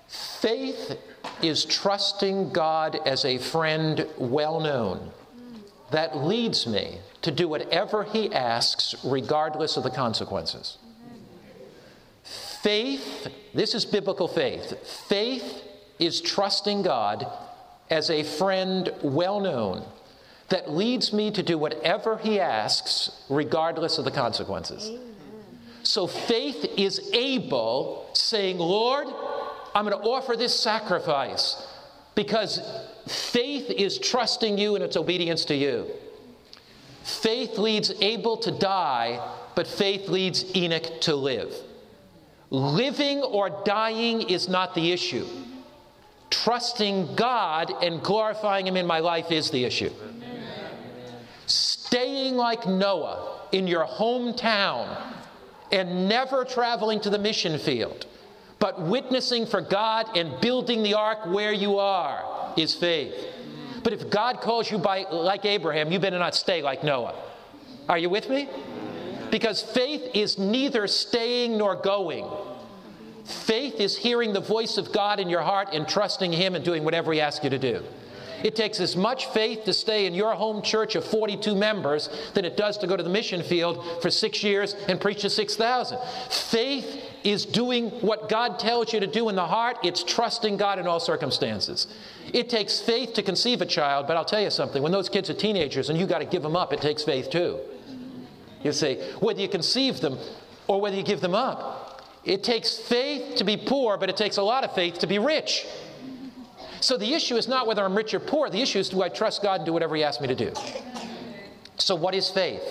Faith 0.08 0.98
is 1.42 1.64
trusting 1.64 2.50
God 2.50 2.98
as 3.06 3.24
a 3.24 3.38
friend 3.38 4.06
well 4.18 4.60
known 4.60 5.10
that 5.90 6.16
leads 6.16 6.66
me 6.66 6.98
to 7.22 7.30
do 7.30 7.48
whatever 7.48 8.04
He 8.04 8.32
asks, 8.32 8.94
regardless 9.04 9.76
of 9.76 9.82
the 9.82 9.90
consequences. 9.90 10.78
Faith, 12.22 13.28
this 13.54 13.74
is 13.74 13.84
biblical 13.84 14.28
faith. 14.28 14.76
Faith 15.08 15.62
is 15.98 16.20
trusting 16.20 16.82
God 16.82 17.26
as 17.88 18.10
a 18.10 18.24
friend 18.24 18.92
well 19.02 19.40
known 19.40 19.84
that 20.48 20.70
leads 20.70 21.12
me 21.12 21.30
to 21.32 21.42
do 21.42 21.58
whatever 21.58 22.18
He 22.18 22.38
asks, 22.40 23.24
regardless 23.28 23.98
of 23.98 24.04
the 24.04 24.10
consequences. 24.10 24.90
So 25.82 26.06
faith 26.06 26.64
is 26.76 27.10
Abel, 27.12 28.08
saying, 28.12 28.58
Lord, 28.58 29.06
I'm 29.74 29.84
going 29.84 29.96
to 29.96 30.08
offer 30.08 30.36
this 30.36 30.58
sacrifice 30.58 31.66
because 32.14 32.60
faith 33.06 33.70
is 33.70 33.98
trusting 33.98 34.58
you 34.58 34.74
and 34.74 34.82
its 34.82 34.96
obedience 34.96 35.44
to 35.46 35.54
you. 35.54 35.86
Faith 37.02 37.58
leads 37.58 37.92
Abel 38.00 38.36
to 38.38 38.50
die, 38.50 39.20
but 39.54 39.66
faith 39.66 40.08
leads 40.08 40.44
Enoch 40.56 41.00
to 41.02 41.14
live. 41.14 41.54
Living 42.50 43.22
or 43.22 43.50
dying 43.64 44.22
is 44.22 44.48
not 44.48 44.74
the 44.74 44.92
issue. 44.92 45.26
Trusting 46.30 47.14
God 47.14 47.72
and 47.82 48.02
glorifying 48.02 48.66
Him 48.66 48.76
in 48.76 48.86
my 48.86 48.98
life 48.98 49.30
is 49.30 49.50
the 49.50 49.64
issue. 49.64 49.90
Staying 51.96 52.36
like 52.36 52.66
Noah 52.66 53.40
in 53.52 53.66
your 53.66 53.86
hometown 53.86 55.00
and 55.72 56.10
never 56.10 56.44
traveling 56.44 57.00
to 57.00 57.08
the 57.08 57.18
mission 57.18 57.58
field, 57.58 58.04
but 58.58 58.82
witnessing 58.82 59.46
for 59.46 59.62
God 59.62 60.14
and 60.14 60.38
building 60.42 60.82
the 60.82 60.92
ark 60.92 61.24
where 61.24 61.54
you 61.54 61.78
are 61.78 62.52
is 62.54 62.74
faith. 62.74 63.14
But 63.82 63.94
if 63.94 64.10
God 64.10 64.42
calls 64.42 64.70
you 64.70 64.76
by 64.76 65.06
like 65.10 65.46
Abraham, 65.46 65.90
you 65.90 65.98
better 65.98 66.18
not 66.18 66.34
stay 66.34 66.60
like 66.60 66.84
Noah. 66.84 67.14
Are 67.88 67.96
you 67.96 68.10
with 68.10 68.28
me? 68.28 68.46
Because 69.30 69.62
faith 69.62 70.10
is 70.12 70.36
neither 70.36 70.86
staying 70.86 71.56
nor 71.56 71.76
going. 71.76 72.28
Faith 73.24 73.80
is 73.80 73.96
hearing 73.96 74.34
the 74.34 74.40
voice 74.40 74.76
of 74.76 74.92
God 74.92 75.18
in 75.18 75.30
your 75.30 75.40
heart 75.40 75.68
and 75.72 75.88
trusting 75.88 76.30
Him 76.30 76.56
and 76.56 76.62
doing 76.62 76.84
whatever 76.84 77.14
He 77.14 77.22
asks 77.22 77.42
you 77.42 77.48
to 77.48 77.58
do. 77.58 77.82
It 78.46 78.54
takes 78.54 78.78
as 78.78 78.94
much 78.94 79.26
faith 79.30 79.64
to 79.64 79.72
stay 79.72 80.06
in 80.06 80.14
your 80.14 80.32
home 80.36 80.62
church 80.62 80.94
of 80.94 81.04
42 81.04 81.56
members 81.56 82.08
than 82.32 82.44
it 82.44 82.56
does 82.56 82.78
to 82.78 82.86
go 82.86 82.96
to 82.96 83.02
the 83.02 83.10
mission 83.10 83.42
field 83.42 83.84
for 84.00 84.08
six 84.08 84.44
years 84.44 84.74
and 84.86 85.00
preach 85.00 85.22
to 85.22 85.30
6,000. 85.30 85.98
Faith 86.30 87.02
is 87.24 87.44
doing 87.44 87.90
what 88.02 88.28
God 88.28 88.60
tells 88.60 88.92
you 88.92 89.00
to 89.00 89.08
do 89.08 89.28
in 89.30 89.34
the 89.34 89.44
heart, 89.44 89.78
it's 89.82 90.04
trusting 90.04 90.58
God 90.58 90.78
in 90.78 90.86
all 90.86 91.00
circumstances. 91.00 91.88
It 92.32 92.48
takes 92.48 92.78
faith 92.78 93.14
to 93.14 93.22
conceive 93.24 93.62
a 93.62 93.66
child, 93.66 94.06
but 94.06 94.16
I'll 94.16 94.24
tell 94.24 94.40
you 94.40 94.50
something 94.50 94.80
when 94.80 94.92
those 94.92 95.08
kids 95.08 95.28
are 95.28 95.34
teenagers 95.34 95.90
and 95.90 95.98
you 95.98 96.06
got 96.06 96.20
to 96.20 96.24
give 96.24 96.44
them 96.44 96.54
up, 96.54 96.72
it 96.72 96.80
takes 96.80 97.02
faith 97.02 97.30
too. 97.30 97.58
You 98.62 98.70
see, 98.70 98.94
whether 99.18 99.40
you 99.40 99.48
conceive 99.48 99.98
them 99.98 100.18
or 100.68 100.80
whether 100.80 100.94
you 100.94 101.02
give 101.02 101.20
them 101.20 101.34
up. 101.34 101.82
It 102.24 102.44
takes 102.44 102.78
faith 102.78 103.38
to 103.38 103.44
be 103.44 103.56
poor, 103.56 103.96
but 103.96 104.08
it 104.08 104.16
takes 104.16 104.36
a 104.36 104.42
lot 104.42 104.62
of 104.62 104.72
faith 104.72 105.00
to 105.00 105.08
be 105.08 105.18
rich. 105.18 105.66
So 106.80 106.96
the 106.96 107.14
issue 107.14 107.36
is 107.36 107.48
not 107.48 107.66
whether 107.66 107.84
I'm 107.84 107.94
rich 107.94 108.14
or 108.14 108.20
poor. 108.20 108.50
The 108.50 108.60
issue 108.60 108.78
is 108.78 108.88
do 108.88 109.02
I 109.02 109.08
trust 109.08 109.42
God 109.42 109.60
and 109.60 109.66
do 109.66 109.72
whatever 109.72 109.96
He 109.96 110.04
asks 110.04 110.20
me 110.20 110.28
to 110.28 110.34
do? 110.34 110.52
So, 111.78 111.94
what 111.94 112.14
is 112.14 112.30
faith? 112.30 112.62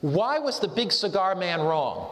Why 0.00 0.38
was 0.38 0.60
the 0.60 0.68
big 0.68 0.92
cigar 0.92 1.34
man 1.34 1.60
wrong? 1.60 2.10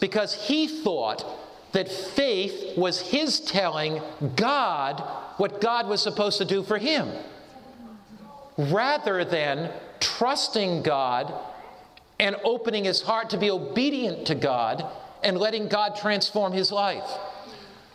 Because 0.00 0.34
he 0.34 0.68
thought 0.68 1.24
that 1.72 1.88
faith 1.88 2.76
was 2.76 3.00
his 3.00 3.40
telling 3.40 4.02
God 4.34 5.00
what 5.38 5.60
God 5.60 5.88
was 5.88 6.02
supposed 6.02 6.38
to 6.38 6.44
do 6.44 6.62
for 6.62 6.78
him, 6.78 7.10
rather 8.58 9.24
than 9.24 9.70
trusting 10.00 10.82
God 10.82 11.32
and 12.18 12.36
opening 12.44 12.84
his 12.84 13.02
heart 13.02 13.30
to 13.30 13.38
be 13.38 13.50
obedient 13.50 14.26
to 14.26 14.34
God 14.34 14.84
and 15.22 15.38
letting 15.38 15.68
God 15.68 15.96
transform 15.96 16.52
his 16.52 16.70
life. 16.70 17.08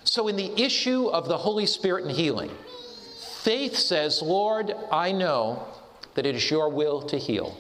So, 0.04 0.28
in 0.28 0.36
the 0.36 0.60
issue 0.60 1.08
of 1.08 1.28
the 1.28 1.38
Holy 1.38 1.66
Spirit 1.66 2.06
and 2.06 2.12
healing, 2.12 2.52
faith 3.42 3.76
says, 3.76 4.22
Lord, 4.22 4.74
I 4.92 5.12
know 5.12 5.66
that 6.16 6.26
it 6.26 6.36
is 6.36 6.50
your 6.50 6.70
will 6.70 7.02
to 7.04 7.18
heal, 7.18 7.58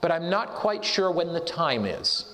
but 0.00 0.12
I'm 0.12 0.28
not 0.30 0.54
quite 0.54 0.84
sure 0.84 1.10
when 1.10 1.32
the 1.32 1.40
time 1.40 1.86
is. 1.86 2.24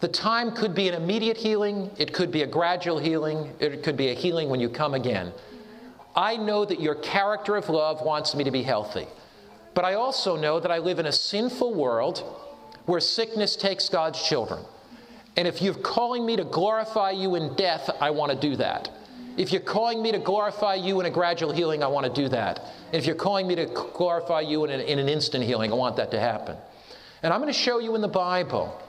The 0.00 0.08
time 0.08 0.52
could 0.52 0.74
be 0.74 0.88
an 0.88 0.94
immediate 0.94 1.38
healing, 1.38 1.90
it 1.96 2.12
could 2.12 2.30
be 2.30 2.42
a 2.42 2.46
gradual 2.46 2.98
healing, 2.98 3.52
it 3.58 3.82
could 3.82 3.96
be 3.96 4.08
a 4.08 4.14
healing 4.14 4.50
when 4.50 4.60
you 4.60 4.68
come 4.68 4.92
again. 4.92 5.32
I 6.14 6.36
know 6.36 6.64
that 6.64 6.80
your 6.80 6.94
character 6.96 7.56
of 7.56 7.68
love 7.70 8.02
wants 8.02 8.34
me 8.34 8.44
to 8.44 8.50
be 8.50 8.62
healthy, 8.62 9.06
but 9.72 9.84
I 9.84 9.94
also 9.94 10.36
know 10.36 10.60
that 10.60 10.70
I 10.70 10.78
live 10.78 10.98
in 10.98 11.06
a 11.06 11.12
sinful 11.12 11.74
world 11.74 12.22
where 12.86 13.00
sickness 13.00 13.56
takes 13.56 13.88
God's 13.88 14.22
children. 14.22 14.64
And 15.36 15.48
if 15.48 15.60
you're 15.60 15.74
calling 15.74 16.24
me 16.24 16.36
to 16.36 16.44
glorify 16.44 17.10
you 17.10 17.34
in 17.34 17.54
death, 17.54 17.90
I 18.00 18.10
want 18.10 18.32
to 18.32 18.38
do 18.38 18.56
that. 18.56 18.90
If 19.36 19.50
you're 19.50 19.60
calling 19.60 20.00
me 20.00 20.12
to 20.12 20.18
glorify 20.18 20.76
you 20.76 21.00
in 21.00 21.06
a 21.06 21.10
gradual 21.10 21.52
healing, 21.52 21.82
I 21.82 21.88
want 21.88 22.06
to 22.06 22.22
do 22.22 22.28
that. 22.28 22.60
And 22.86 22.94
if 22.94 23.06
you're 23.06 23.16
calling 23.16 23.48
me 23.48 23.56
to 23.56 23.66
glorify 23.66 24.42
you 24.42 24.64
in 24.64 24.70
an, 24.70 24.80
in 24.80 25.00
an 25.00 25.08
instant 25.08 25.44
healing, 25.44 25.72
I 25.72 25.74
want 25.74 25.96
that 25.96 26.12
to 26.12 26.20
happen. 26.20 26.56
And 27.22 27.32
I'm 27.32 27.40
going 27.40 27.52
to 27.52 27.58
show 27.58 27.80
you 27.80 27.96
in 27.96 28.00
the 28.00 28.08
Bible 28.08 28.80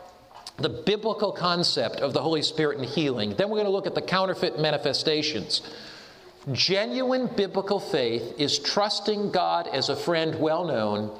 the 0.58 0.70
biblical 0.70 1.32
concept 1.32 1.98
of 1.98 2.14
the 2.14 2.22
Holy 2.22 2.42
Spirit 2.42 2.78
and 2.78 2.86
healing. 2.86 3.36
Then 3.36 3.50
we're 3.50 3.58
going 3.58 3.66
to 3.66 3.72
look 3.72 3.88
at 3.88 3.96
the 3.96 4.02
counterfeit 4.02 4.60
manifestations. 4.60 5.62
Genuine 6.52 7.28
biblical 7.36 7.80
faith 7.80 8.36
is 8.38 8.60
trusting 8.60 9.32
God 9.32 9.68
as 9.68 9.90
a 9.90 9.96
friend 9.96 10.40
well 10.40 10.66
known, 10.66 11.18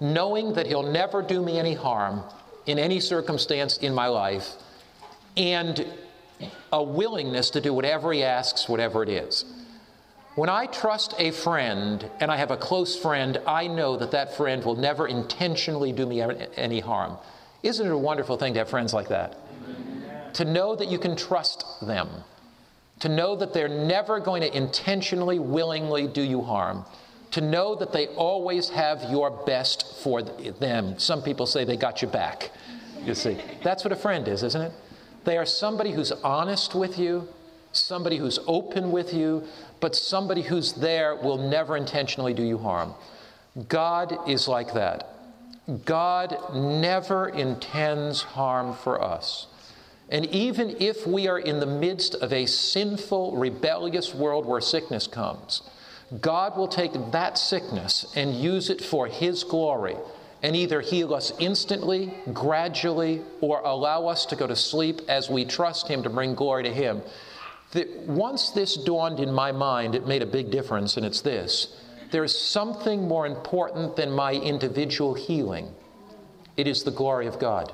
knowing 0.00 0.52
that 0.52 0.66
He'll 0.66 0.90
never 0.90 1.22
do 1.22 1.42
me 1.42 1.58
any 1.58 1.74
harm 1.74 2.22
in 2.66 2.78
any 2.78 3.00
circumstance 3.00 3.78
in 3.78 3.94
my 3.94 4.08
life, 4.08 4.52
and 5.36 5.86
a 6.72 6.82
willingness 6.82 7.50
to 7.50 7.60
do 7.60 7.72
whatever 7.72 8.12
He 8.12 8.22
asks, 8.22 8.68
whatever 8.68 9.02
it 9.02 9.08
is. 9.08 9.44
When 10.34 10.50
I 10.50 10.66
trust 10.66 11.14
a 11.18 11.30
friend 11.30 12.10
and 12.20 12.30
I 12.30 12.36
have 12.36 12.50
a 12.50 12.56
close 12.56 12.98
friend, 12.98 13.38
I 13.46 13.66
know 13.66 13.96
that 13.96 14.10
that 14.10 14.36
friend 14.36 14.62
will 14.64 14.76
never 14.76 15.08
intentionally 15.08 15.92
do 15.92 16.04
me 16.04 16.22
any 16.56 16.80
harm. 16.80 17.16
Isn't 17.62 17.86
it 17.86 17.92
a 17.92 17.98
wonderful 17.98 18.36
thing 18.36 18.52
to 18.52 18.60
have 18.60 18.68
friends 18.68 18.92
like 18.92 19.08
that? 19.08 19.36
Amen. 19.64 20.32
To 20.34 20.44
know 20.44 20.76
that 20.76 20.88
you 20.88 20.98
can 20.98 21.16
trust 21.16 21.64
them 21.80 22.08
to 23.00 23.08
know 23.08 23.36
that 23.36 23.52
they're 23.52 23.68
never 23.68 24.20
going 24.20 24.42
to 24.42 24.56
intentionally, 24.56 25.38
willingly 25.38 26.06
do 26.06 26.22
you 26.22 26.42
harm, 26.42 26.84
to 27.32 27.40
know 27.40 27.74
that 27.74 27.92
they 27.92 28.06
always 28.08 28.70
have 28.70 29.04
your 29.10 29.30
best 29.30 29.96
for 30.02 30.22
them. 30.22 30.98
Some 30.98 31.22
people 31.22 31.46
say 31.46 31.64
they 31.64 31.76
got 31.76 32.00
your 32.00 32.10
back. 32.10 32.50
You 33.04 33.14
see, 33.14 33.36
that's 33.62 33.84
what 33.84 33.92
a 33.92 33.96
friend 33.96 34.26
is, 34.28 34.42
isn't 34.42 34.62
it? 34.62 34.72
They 35.26 35.36
are 35.36 35.44
somebody 35.44 35.90
who's 35.90 36.12
honest 36.12 36.76
with 36.76 37.00
you, 37.00 37.28
somebody 37.72 38.16
who's 38.16 38.38
open 38.46 38.92
with 38.92 39.12
you, 39.12 39.42
but 39.80 39.96
somebody 39.96 40.40
who's 40.40 40.72
there 40.74 41.16
will 41.16 41.36
never 41.36 41.76
intentionally 41.76 42.32
do 42.32 42.44
you 42.44 42.58
harm. 42.58 42.94
God 43.68 44.16
is 44.28 44.46
like 44.46 44.72
that. 44.74 45.12
God 45.84 46.54
never 46.54 47.28
intends 47.28 48.22
harm 48.22 48.72
for 48.72 49.02
us. 49.02 49.48
And 50.08 50.26
even 50.26 50.76
if 50.78 51.08
we 51.08 51.26
are 51.26 51.40
in 51.40 51.58
the 51.58 51.66
midst 51.66 52.14
of 52.14 52.32
a 52.32 52.46
sinful, 52.46 53.36
rebellious 53.36 54.14
world 54.14 54.46
where 54.46 54.60
sickness 54.60 55.08
comes, 55.08 55.62
God 56.20 56.56
will 56.56 56.68
take 56.68 56.92
that 57.10 57.36
sickness 57.36 58.12
and 58.14 58.32
use 58.32 58.70
it 58.70 58.80
for 58.80 59.08
His 59.08 59.42
glory 59.42 59.96
and 60.42 60.54
either 60.54 60.80
heal 60.80 61.14
us 61.14 61.32
instantly, 61.38 62.12
gradually, 62.32 63.22
or 63.40 63.60
allow 63.60 64.06
us 64.06 64.26
to 64.26 64.36
go 64.36 64.46
to 64.46 64.56
sleep 64.56 65.00
as 65.08 65.30
we 65.30 65.44
trust 65.44 65.88
Him 65.88 66.02
to 66.02 66.10
bring 66.10 66.34
glory 66.34 66.64
to 66.64 66.72
Him. 66.72 67.02
once 68.06 68.50
this 68.50 68.76
dawned 68.76 69.20
in 69.20 69.32
my 69.32 69.52
mind, 69.52 69.94
it 69.94 70.06
made 70.06 70.22
a 70.22 70.26
big 70.26 70.50
difference, 70.50 70.96
and 70.96 71.04
it's 71.04 71.20
this 71.20 71.76
there's 72.10 72.38
something 72.38 73.08
more 73.08 73.26
important 73.26 73.96
than 73.96 74.10
my 74.10 74.32
individual 74.32 75.14
healing. 75.14 75.74
It 76.56 76.66
is 76.66 76.84
the 76.84 76.90
glory 76.90 77.26
of 77.26 77.38
God. 77.38 77.72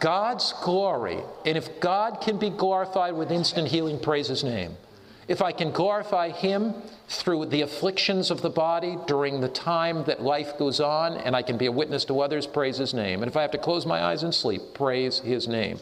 God's 0.00 0.52
glory. 0.62 1.18
And 1.46 1.56
if 1.56 1.80
God 1.80 2.20
can 2.20 2.38
be 2.38 2.50
glorified 2.50 3.14
with 3.14 3.32
instant 3.32 3.68
healing, 3.68 3.98
praise 3.98 4.28
His 4.28 4.44
name. 4.44 4.76
If 5.26 5.40
I 5.40 5.52
can 5.52 5.70
glorify 5.70 6.30
Him 6.30 6.74
through 7.08 7.46
the 7.46 7.62
afflictions 7.62 8.30
of 8.30 8.42
the 8.42 8.50
body 8.50 8.98
during 9.06 9.40
the 9.40 9.48
time 9.48 10.04
that 10.04 10.22
life 10.22 10.58
goes 10.58 10.80
on, 10.80 11.14
and 11.14 11.34
I 11.34 11.42
can 11.42 11.56
be 11.56 11.66
a 11.66 11.72
witness 11.72 12.04
to 12.06 12.20
others, 12.20 12.46
praise 12.46 12.76
His 12.76 12.92
name. 12.92 13.22
And 13.22 13.30
if 13.30 13.36
I 13.36 13.42
have 13.42 13.52
to 13.52 13.58
close 13.58 13.86
my 13.86 14.02
eyes 14.02 14.22
and 14.22 14.34
sleep, 14.34 14.62
praise 14.74 15.20
His 15.20 15.48
name. 15.48 15.78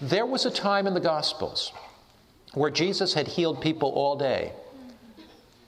There 0.00 0.26
was 0.26 0.44
a 0.44 0.50
time 0.50 0.86
in 0.86 0.94
the 0.94 1.00
Gospels 1.00 1.72
where 2.54 2.70
Jesus 2.70 3.14
had 3.14 3.28
healed 3.28 3.60
people 3.60 3.90
all 3.90 4.16
day. 4.16 4.52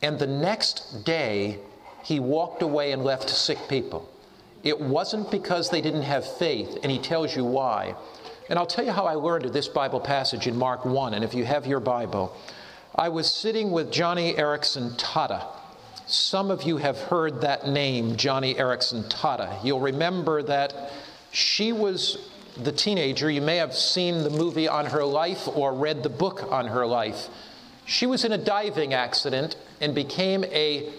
And 0.02 0.18
the 0.18 0.26
next 0.26 1.04
day, 1.04 1.58
he 2.02 2.20
walked 2.20 2.62
away 2.62 2.92
and 2.92 3.04
left 3.04 3.28
sick 3.28 3.58
people. 3.68 4.08
It 4.62 4.80
wasn't 4.80 5.30
because 5.30 5.70
they 5.70 5.80
didn't 5.80 6.02
have 6.02 6.26
faith, 6.38 6.78
and 6.82 6.90
he 6.90 6.98
tells 6.98 7.36
you 7.36 7.44
why. 7.44 7.94
And 8.48 8.58
I'll 8.58 8.66
tell 8.66 8.84
you 8.84 8.92
how 8.92 9.04
I 9.04 9.14
learned 9.14 9.44
this 9.46 9.68
Bible 9.68 10.00
passage 10.00 10.46
in 10.46 10.56
Mark 10.56 10.84
1. 10.84 11.14
And 11.14 11.22
if 11.22 11.34
you 11.34 11.44
have 11.44 11.66
your 11.66 11.80
Bible, 11.80 12.34
I 12.98 13.10
was 13.10 13.32
sitting 13.32 13.70
with 13.70 13.92
Joni 13.92 14.36
Eareckson 14.36 14.96
Tada. 14.96 15.46
Some 16.08 16.50
of 16.50 16.64
you 16.64 16.78
have 16.78 16.98
heard 16.98 17.42
that 17.42 17.68
name, 17.68 18.16
Joni 18.16 18.56
Eareckson 18.56 19.08
Tada. 19.08 19.64
You'll 19.64 19.78
remember 19.78 20.42
that 20.42 20.90
she 21.30 21.72
was 21.72 22.28
the 22.60 22.72
teenager. 22.72 23.30
You 23.30 23.40
may 23.40 23.54
have 23.58 23.72
seen 23.72 24.24
the 24.24 24.30
movie 24.30 24.66
on 24.66 24.84
her 24.86 25.04
life 25.04 25.46
or 25.46 25.74
read 25.74 26.02
the 26.02 26.08
book 26.08 26.50
on 26.50 26.66
her 26.66 26.84
life. 26.84 27.28
She 27.86 28.04
was 28.04 28.24
in 28.24 28.32
a 28.32 28.38
diving 28.38 28.94
accident 28.94 29.54
and 29.80 29.94
became 29.94 30.42
a 30.46 30.92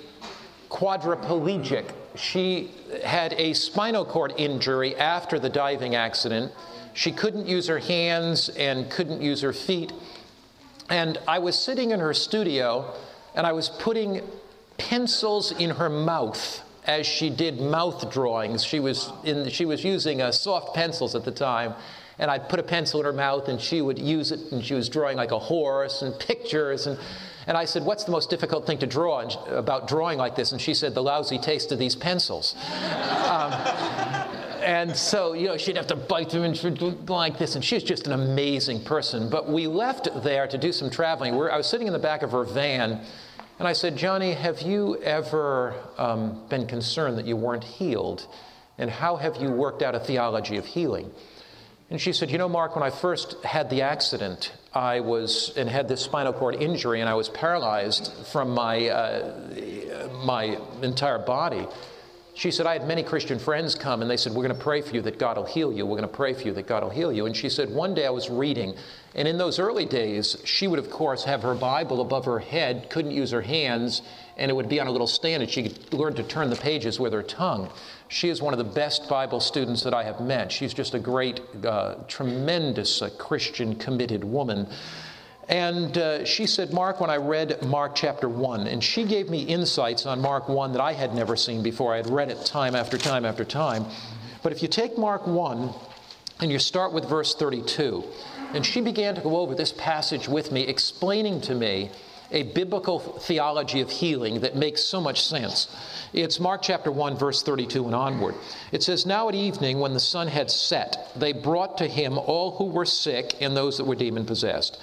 quadriplegic. 0.70 1.92
She 2.16 2.72
had 3.04 3.34
a 3.34 3.52
spinal 3.52 4.06
cord 4.06 4.34
injury 4.38 4.96
after 4.96 5.38
the 5.38 5.50
diving 5.50 5.96
accident. 5.96 6.54
She 6.94 7.12
couldn't 7.12 7.46
use 7.46 7.68
her 7.68 7.80
hands 7.80 8.48
and 8.48 8.90
couldn't 8.90 9.22
use 9.22 9.42
her 9.42 9.52
feet. 9.52 9.92
And 10.90 11.18
I 11.28 11.40
was 11.40 11.58
sitting 11.58 11.92
in 11.92 12.00
her 12.00 12.14
studio 12.14 12.94
and 13.36 13.46
I 13.46 13.52
was 13.52 13.70
putting 13.70 14.22
pencils 14.78 15.52
in 15.52 15.72
her 15.72 15.90
mouth 15.90 16.62
as 16.86 17.06
she 17.06 17.30
did 17.30 17.62
mouth 17.62 18.12
drawings. 18.12 18.64
She 18.64 18.80
was, 18.80 19.12
in, 19.24 19.50
she 19.50 19.66
was 19.66 19.84
using 19.84 20.22
uh, 20.22 20.32
soft 20.32 20.76
pencils 20.76 21.14
at 21.16 21.26
the 21.26 21.32
time. 21.32 21.76
And 22.18 22.30
I'd 22.30 22.50
put 22.50 22.60
a 22.60 22.64
pencil 22.64 23.00
in 23.00 23.06
her 23.06 23.14
mouth 23.14 23.48
and 23.48 23.62
she 23.62 23.82
would 23.82 24.00
use 24.00 24.32
it 24.32 24.52
and 24.52 24.66
she 24.66 24.74
was 24.74 24.90
drawing 24.90 25.16
like 25.16 25.32
a 25.32 25.40
horse 25.40 26.02
and 26.02 26.18
pictures. 26.28 26.88
And 26.88 26.98
and 27.50 27.58
I 27.58 27.66
said, 27.66 27.84
What's 27.84 28.04
the 28.04 28.12
most 28.12 28.30
difficult 28.30 28.68
thing 28.68 28.78
to 28.78 28.86
draw 28.86 29.28
about 29.48 29.88
drawing 29.88 30.20
like 30.20 30.36
this? 30.36 30.52
And 30.52 30.62
she 30.62 30.76
said, 30.76 30.94
The 30.94 31.02
lousy 31.02 31.40
taste 31.40 31.72
of 31.72 31.80
these 31.80 31.96
pencils. 31.96 32.54
um, 33.28 33.52
and 34.70 34.96
so, 34.96 35.34
you 35.34 35.48
know, 35.48 35.58
she'd 35.58 35.78
have 35.78 35.88
to 35.88 35.96
bite 35.96 36.30
them 36.30 36.44
and 36.44 36.56
she'd 36.56 36.80
like 37.10 37.40
this. 37.40 37.56
And 37.56 37.66
she's 37.66 37.82
just 37.82 38.06
an 38.06 38.14
amazing 38.14 38.84
person. 38.84 39.28
But 39.28 39.50
we 39.50 39.66
left 39.66 40.08
there 40.22 40.46
to 40.46 40.60
do 40.60 40.72
some 40.72 40.92
traveling. 40.92 41.36
We're, 41.36 41.50
I 41.50 41.58
was 41.58 41.66
sitting 41.66 41.88
in 41.88 41.94
the 41.94 41.98
back 41.98 42.22
of 42.22 42.34
her 42.34 42.44
van. 42.44 43.04
And 43.58 43.68
I 43.68 43.74
said, 43.74 43.98
Joni, 43.98 44.36
have 44.36 44.62
you 44.62 44.98
ever 44.98 45.74
um, 45.98 46.46
been 46.50 46.68
concerned 46.68 47.18
that 47.18 47.26
you 47.26 47.36
weren't 47.36 47.64
healed? 47.64 48.28
And 48.78 48.92
how 48.92 49.16
have 49.16 49.38
you 49.38 49.50
worked 49.50 49.82
out 49.82 49.96
a 49.96 50.00
theology 50.00 50.58
of 50.58 50.68
healing? 50.68 51.10
And 51.90 52.00
she 52.00 52.14
said, 52.14 52.30
You 52.30 52.38
know, 52.38 52.48
Mark, 52.48 52.76
when 52.76 52.84
I 52.84 52.92
first 52.92 53.44
had 53.44 53.72
the 53.72 53.82
accident, 53.82 54.52
I 54.72 55.00
was 55.00 55.52
and 55.58 55.68
had 55.68 55.88
this 55.88 56.02
spinal 56.02 56.32
cord 56.32 56.54
injury, 56.54 57.02
and 57.02 57.10
I 57.10 57.16
was 57.16 57.28
paralyzed 57.28 58.14
from 58.32 58.52
my, 58.52 58.88
uh, 58.88 60.10
my 60.24 60.60
entire 60.84 61.18
body. 61.18 61.66
She 62.40 62.52
said, 62.52 62.66
I 62.68 62.72
had 62.72 62.88
many 62.88 63.04
Christian 63.04 63.38
friends 63.38 63.76
come 63.76 64.02
and 64.02 64.10
they 64.10 64.16
said, 64.16 64.32
We're 64.32 64.46
going 64.46 64.56
to 64.56 64.64
pray 64.64 64.80
for 64.80 64.96
you 64.96 65.02
that 65.02 65.20
God 65.20 65.36
will 65.36 65.44
heal 65.44 65.74
you. 65.74 65.86
We're 65.86 65.98
going 65.98 66.10
to 66.10 66.16
pray 66.16 66.34
for 66.34 66.44
you 66.44 66.54
that 66.54 66.68
God 66.68 66.84
will 66.84 66.90
heal 66.90 67.12
you. 67.12 67.26
And 67.26 67.36
she 67.36 67.50
said, 67.50 67.70
One 67.70 67.94
day 67.94 68.06
I 68.06 68.12
was 68.12 68.30
reading, 68.30 68.76
and 69.14 69.28
in 69.28 69.38
those 69.38 69.60
early 69.60 69.84
days, 69.84 70.38
she 70.46 70.66
would, 70.66 70.80
of 70.80 70.90
course, 70.90 71.26
have 71.26 71.42
her 71.42 71.54
Bible 71.54 72.00
above 72.00 72.24
her 72.24 72.40
head, 72.40 72.90
couldn't 72.90 73.12
use 73.12 73.32
her 73.32 73.42
hands, 73.42 74.04
and 74.38 74.50
it 74.50 74.54
would 74.54 74.70
be 74.70 74.80
on 74.80 74.88
a 74.88 74.92
little 74.92 75.06
stand, 75.06 75.44
and 75.44 75.52
she 75.52 75.64
could 75.64 75.94
learn 75.94 76.14
to 76.14 76.24
turn 76.24 76.50
the 76.50 76.56
pages 76.56 76.98
with 76.98 77.12
her 77.12 77.24
tongue. 77.24 77.70
She 78.08 78.30
is 78.30 78.42
one 78.42 78.54
of 78.54 78.58
the 78.58 78.64
best 78.64 79.10
Bible 79.10 79.42
students 79.42 79.84
that 79.84 79.94
I 79.94 80.06
have 80.06 80.22
met. 80.22 80.50
She's 80.50 80.74
just 80.74 80.94
a 80.94 81.00
great, 81.00 81.42
uh, 81.66 81.96
tremendous 82.08 83.02
uh, 83.02 83.10
Christian 83.18 83.76
committed 83.76 84.24
woman. 84.24 84.66
And 85.50 85.98
uh, 85.98 86.26
she 86.26 86.46
said, 86.46 86.72
Mark, 86.72 87.02
when 87.02 87.10
I 87.10 87.18
read 87.18 87.66
Mark 87.66 87.96
chapter 87.96 88.30
1, 88.30 88.68
and 88.68 88.84
she 88.84 89.04
gave 89.04 89.30
me 89.30 89.42
insights 89.42 90.06
on 90.06 90.22
Mark 90.22 90.48
1 90.48 90.74
that 90.74 90.82
I 90.82 90.94
had 90.94 91.16
never 91.16 91.36
seen 91.36 91.64
before. 91.64 91.92
I 91.92 91.98
had 91.98 92.10
read 92.10 92.30
it 92.30 92.46
time 92.46 92.76
after 92.76 93.00
time 93.00 93.26
after 93.26 93.44
time. 93.44 93.86
But 94.44 94.52
if 94.52 94.62
you 94.62 94.68
take 94.68 94.96
Mark 94.96 95.26
1 95.26 95.74
and 96.42 96.52
you 96.52 96.60
start 96.60 96.94
with 96.94 97.10
verse 97.10 97.34
32, 97.34 98.04
and 98.54 98.64
she 98.64 98.80
began 98.80 99.16
to 99.16 99.22
go 99.22 99.38
over 99.38 99.56
this 99.56 99.72
passage 99.72 100.30
with 100.30 100.52
me, 100.52 100.62
explaining 100.62 101.42
to 101.42 101.56
me 101.56 101.90
a 102.32 102.44
biblical 102.44 103.00
theology 103.00 103.82
of 103.82 103.90
healing 103.90 104.42
that 104.42 104.56
makes 104.56 104.84
so 104.84 105.02
much 105.02 105.24
sense. 105.24 105.76
It's 106.14 106.40
Mark 106.40 106.62
chapter 106.62 106.92
1, 106.92 107.18
verse 107.18 107.42
32 107.42 107.86
and 107.86 107.96
onward. 107.96 108.36
It 108.72 108.84
says, 108.84 109.08
Now 109.08 109.30
at 109.30 109.36
evening, 109.36 109.80
when 109.80 109.96
the 109.96 110.00
sun 110.00 110.28
had 110.28 110.52
set, 110.52 111.12
they 111.16 111.34
brought 111.34 111.80
to 111.80 111.88
him 111.88 112.20
all 112.20 112.52
who 112.52 112.66
were 112.66 112.86
sick 112.86 113.36
and 113.42 113.58
those 113.58 113.78
that 113.80 113.86
were 113.86 113.96
demon 113.96 114.28
possessed. 114.28 114.80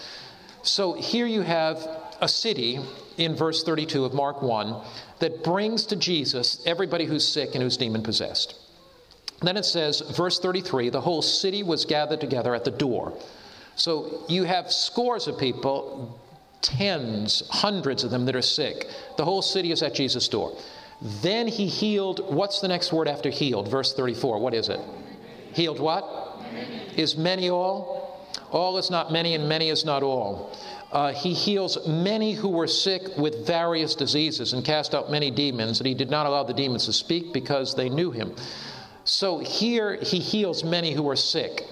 So 0.66 0.94
here 0.94 1.26
you 1.26 1.42
have 1.42 1.88
a 2.20 2.28
city 2.28 2.80
in 3.18 3.36
verse 3.36 3.62
32 3.62 4.04
of 4.04 4.14
Mark 4.14 4.42
1 4.42 4.82
that 5.20 5.44
brings 5.44 5.86
to 5.86 5.96
Jesus 5.96 6.62
everybody 6.66 7.04
who's 7.04 7.26
sick 7.26 7.50
and 7.54 7.62
who's 7.62 7.76
demon 7.76 8.02
possessed. 8.02 8.56
Then 9.42 9.56
it 9.56 9.64
says, 9.64 10.00
verse 10.16 10.40
33 10.40 10.90
the 10.90 11.00
whole 11.00 11.22
city 11.22 11.62
was 11.62 11.84
gathered 11.84 12.20
together 12.20 12.54
at 12.54 12.64
the 12.64 12.70
door. 12.72 13.16
So 13.76 14.24
you 14.28 14.44
have 14.44 14.72
scores 14.72 15.28
of 15.28 15.38
people 15.38 16.18
tens, 16.62 17.44
hundreds 17.48 18.02
of 18.02 18.10
them 18.10 18.24
that 18.26 18.34
are 18.34 18.42
sick. 18.42 18.86
The 19.16 19.24
whole 19.24 19.42
city 19.42 19.70
is 19.70 19.82
at 19.82 19.94
Jesus' 19.94 20.26
door. 20.26 20.58
Then 21.22 21.46
he 21.46 21.66
healed, 21.66 22.34
what's 22.34 22.60
the 22.60 22.68
next 22.68 22.92
word 22.92 23.06
after 23.06 23.30
healed? 23.30 23.68
Verse 23.68 23.94
34, 23.94 24.40
what 24.40 24.54
is 24.54 24.68
it? 24.68 24.80
Healed 25.52 25.78
what? 25.78 26.04
Is 26.96 27.16
many 27.16 27.50
all? 27.50 27.95
All 28.50 28.78
is 28.78 28.90
not 28.90 29.12
many, 29.12 29.34
and 29.34 29.48
many 29.48 29.68
is 29.68 29.84
not 29.84 30.02
all. 30.02 30.56
Uh, 30.92 31.12
he 31.12 31.32
heals 31.32 31.86
many 31.86 32.32
who 32.32 32.48
were 32.48 32.66
sick 32.66 33.02
with 33.18 33.46
various 33.46 33.94
diseases 33.94 34.52
and 34.52 34.64
cast 34.64 34.94
out 34.94 35.10
many 35.10 35.30
demons, 35.30 35.80
and 35.80 35.86
he 35.86 35.94
did 35.94 36.10
not 36.10 36.26
allow 36.26 36.42
the 36.42 36.54
demons 36.54 36.86
to 36.86 36.92
speak 36.92 37.32
because 37.32 37.74
they 37.74 37.88
knew 37.88 38.10
him. 38.10 38.34
So 39.04 39.38
here 39.38 39.96
he 40.02 40.18
heals 40.18 40.64
many 40.64 40.92
who 40.92 41.08
are 41.08 41.16
sick. 41.16 41.64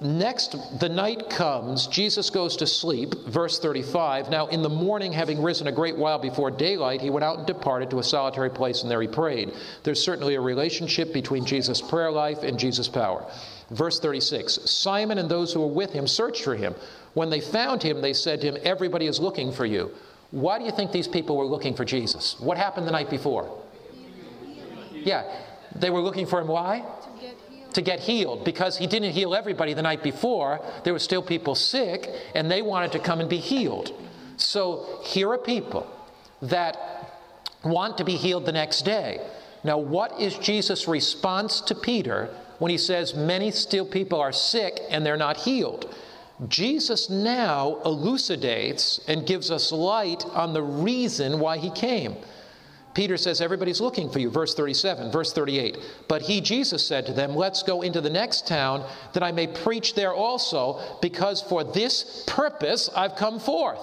Next, 0.00 0.78
the 0.78 0.88
night 0.88 1.28
comes, 1.28 1.88
Jesus 1.88 2.30
goes 2.30 2.56
to 2.58 2.68
sleep, 2.68 3.14
verse 3.26 3.58
35. 3.58 4.30
Now, 4.30 4.46
in 4.46 4.62
the 4.62 4.68
morning, 4.68 5.12
having 5.12 5.42
risen 5.42 5.66
a 5.66 5.72
great 5.72 5.96
while 5.96 6.20
before 6.20 6.52
daylight, 6.52 7.00
he 7.00 7.10
went 7.10 7.24
out 7.24 7.38
and 7.38 7.46
departed 7.46 7.90
to 7.90 7.98
a 7.98 8.04
solitary 8.04 8.50
place, 8.50 8.82
and 8.82 8.90
there 8.90 9.02
he 9.02 9.08
prayed. 9.08 9.52
There's 9.82 10.00
certainly 10.00 10.36
a 10.36 10.40
relationship 10.40 11.12
between 11.12 11.44
Jesus' 11.44 11.82
prayer 11.82 12.12
life 12.12 12.44
and 12.44 12.60
Jesus' 12.60 12.86
power. 12.86 13.26
Verse 13.70 14.00
36 14.00 14.70
Simon 14.70 15.18
and 15.18 15.28
those 15.28 15.52
who 15.52 15.60
were 15.60 15.66
with 15.66 15.92
him 15.92 16.06
searched 16.06 16.44
for 16.44 16.56
him. 16.56 16.74
When 17.14 17.30
they 17.30 17.40
found 17.40 17.82
him, 17.82 18.00
they 18.00 18.12
said 18.12 18.40
to 18.40 18.48
him, 18.48 18.58
Everybody 18.62 19.06
is 19.06 19.20
looking 19.20 19.52
for 19.52 19.66
you. 19.66 19.90
Why 20.30 20.58
do 20.58 20.64
you 20.64 20.70
think 20.70 20.92
these 20.92 21.08
people 21.08 21.36
were 21.36 21.46
looking 21.46 21.74
for 21.74 21.84
Jesus? 21.84 22.38
What 22.38 22.58
happened 22.58 22.86
the 22.86 22.92
night 22.92 23.10
before? 23.10 23.62
Yeah, 24.92 25.24
they 25.74 25.90
were 25.90 26.00
looking 26.00 26.26
for 26.26 26.40
him. 26.40 26.48
Why? 26.48 26.84
to 27.74 27.82
get 27.82 28.00
healed 28.00 28.44
because 28.44 28.78
he 28.78 28.86
didn't 28.86 29.12
heal 29.12 29.34
everybody 29.34 29.74
the 29.74 29.82
night 29.82 30.02
before. 30.02 30.60
There 30.84 30.92
were 30.92 30.98
still 30.98 31.22
people 31.22 31.54
sick, 31.54 32.08
and 32.34 32.50
they 32.50 32.62
wanted 32.62 32.92
to 32.92 32.98
come 32.98 33.20
and 33.20 33.28
be 33.28 33.38
healed. 33.38 33.92
So 34.36 35.00
here 35.04 35.30
are 35.30 35.38
people 35.38 35.86
that 36.42 36.76
want 37.64 37.98
to 37.98 38.04
be 38.04 38.16
healed 38.16 38.46
the 38.46 38.52
next 38.52 38.82
day. 38.82 39.20
Now, 39.64 39.78
what 39.78 40.20
is 40.20 40.36
Jesus' 40.38 40.88
response 40.88 41.60
to 41.62 41.74
Peter 41.74 42.34
when 42.58 42.70
he 42.70 42.78
says, 42.78 43.14
Many 43.14 43.50
still 43.50 43.86
people 43.86 44.20
are 44.20 44.32
sick 44.32 44.80
and 44.90 45.04
they're 45.04 45.16
not 45.16 45.36
healed? 45.36 45.94
Jesus 46.46 47.10
now 47.10 47.80
elucidates 47.84 49.00
and 49.08 49.26
gives 49.26 49.50
us 49.50 49.72
light 49.72 50.24
on 50.26 50.52
the 50.52 50.62
reason 50.62 51.40
why 51.40 51.58
he 51.58 51.70
came. 51.70 52.14
Peter 52.94 53.16
says, 53.16 53.40
Everybody's 53.40 53.80
looking 53.80 54.10
for 54.10 54.18
you. 54.18 54.30
Verse 54.30 54.54
37, 54.54 55.10
verse 55.10 55.32
38. 55.32 55.78
But 56.08 56.22
he, 56.22 56.40
Jesus, 56.40 56.86
said 56.86 57.06
to 57.06 57.12
them, 57.12 57.34
Let's 57.34 57.62
go 57.62 57.82
into 57.82 58.00
the 58.00 58.10
next 58.10 58.46
town 58.46 58.84
that 59.12 59.22
I 59.22 59.32
may 59.32 59.46
preach 59.46 59.94
there 59.94 60.14
also, 60.14 60.80
because 61.00 61.42
for 61.42 61.64
this 61.64 62.24
purpose 62.26 62.90
I've 62.94 63.16
come 63.16 63.38
forth. 63.40 63.78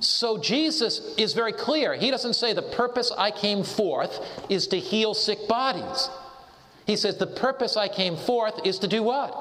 So 0.00 0.36
Jesus 0.36 1.14
is 1.16 1.32
very 1.32 1.52
clear. 1.52 1.94
He 1.94 2.10
doesn't 2.10 2.34
say 2.34 2.52
the 2.52 2.62
purpose 2.62 3.12
I 3.16 3.30
came 3.30 3.62
forth 3.62 4.20
is 4.48 4.66
to 4.68 4.78
heal 4.78 5.14
sick 5.14 5.46
bodies. 5.46 6.08
He 6.92 6.96
says 6.96 7.16
the 7.16 7.26
purpose 7.26 7.78
I 7.78 7.88
came 7.88 8.18
forth 8.18 8.66
is 8.66 8.78
to 8.80 8.86
do 8.86 9.02
what? 9.02 9.32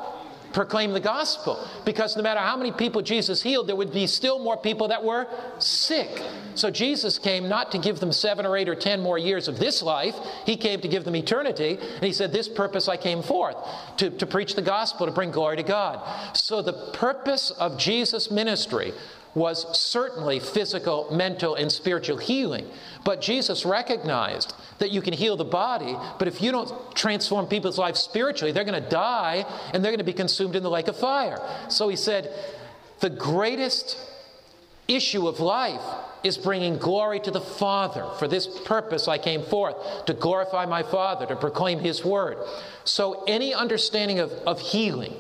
proclaim 0.54 0.92
the 0.92 1.00
gospel. 1.00 1.66
Because 1.86 2.18
no 2.18 2.24
matter 2.24 2.40
how 2.40 2.58
many 2.58 2.72
people 2.72 3.02
Jesus 3.02 3.42
healed, 3.42 3.68
there 3.68 3.76
would 3.76 3.94
be 3.94 4.08
still 4.08 4.38
more 4.40 4.58
people 4.58 4.90
that 4.90 5.04
were 5.04 5.28
sick. 5.60 6.22
So 6.56 6.70
Jesus 6.70 7.18
came 7.18 7.48
not 7.48 7.72
to 7.72 7.78
give 7.78 8.00
them 8.00 8.12
seven 8.12 8.46
or 8.46 8.58
eight 8.58 8.68
or 8.68 8.76
ten 8.76 9.00
more 9.00 9.18
years 9.18 9.48
of 9.48 9.60
this 9.60 9.82
life, 9.82 10.16
He 10.46 10.58
came 10.58 10.82
to 10.82 10.88
give 10.88 11.06
them 11.06 11.16
eternity. 11.16 11.78
And 11.80 12.04
He 12.04 12.12
said, 12.12 12.32
This 12.32 12.50
purpose 12.50 12.88
I 12.88 12.98
came 12.98 13.22
forth 13.22 13.56
to, 13.98 14.10
to 14.10 14.26
preach 14.26 14.56
the 14.56 14.62
gospel, 14.62 15.06
to 15.06 15.12
bring 15.12 15.32
glory 15.32 15.58
to 15.58 15.64
God. 15.64 16.36
So 16.36 16.62
the 16.62 16.92
purpose 16.94 17.52
of 17.52 17.78
Jesus' 17.78 18.30
ministry 18.30 18.94
was 19.34 19.78
certainly 19.78 20.40
physical, 20.40 21.08
mental, 21.12 21.56
and 21.56 21.72
spiritual 21.72 22.18
healing. 22.18 22.70
But 23.04 23.22
Jesus 23.22 23.66
recognized 23.66 24.54
that 24.80 24.92
you 24.92 25.02
can 25.02 25.14
heal 25.14 25.36
the 25.36 25.46
body, 25.46 25.96
but 26.20 26.28
if 26.28 26.42
you 26.42 26.52
don't 26.52 26.96
transform 26.96 27.48
people's 27.48 27.78
lives 27.78 28.00
spiritually, 28.00 28.52
they're 28.52 28.64
going 28.64 28.82
to 28.82 28.90
die 28.90 29.46
and 29.74 29.84
they're 29.84 29.92
going 29.92 30.00
to 30.00 30.04
be 30.04 30.14
consumed 30.14 30.56
in 30.56 30.64
the 30.64 30.70
lake 30.70 30.88
of 30.88 30.98
fire. 30.98 31.40
So 31.70 31.90
he 31.90 31.96
said, 31.96 32.32
the 33.00 33.10
greatest 33.10 33.98
issue 34.88 35.28
of 35.28 35.40
life 35.40 35.82
is 36.24 36.38
bringing 36.38 36.78
glory 36.78 37.20
to 37.20 37.32
the 37.32 37.42
Father. 37.42 38.06
For 38.20 38.28
this 38.28 38.48
purpose 38.66 39.08
I 39.08 39.18
came 39.18 39.42
forth, 39.42 40.06
to 40.06 40.14
glorify 40.14 40.66
my 40.66 40.84
Father, 40.84 41.26
to 41.26 41.36
proclaim 41.36 41.80
His 41.80 42.06
word. 42.06 42.38
So 42.84 43.24
any 43.28 43.54
understanding 43.54 44.20
of, 44.20 44.32
of 44.46 44.60
healing 44.60 45.16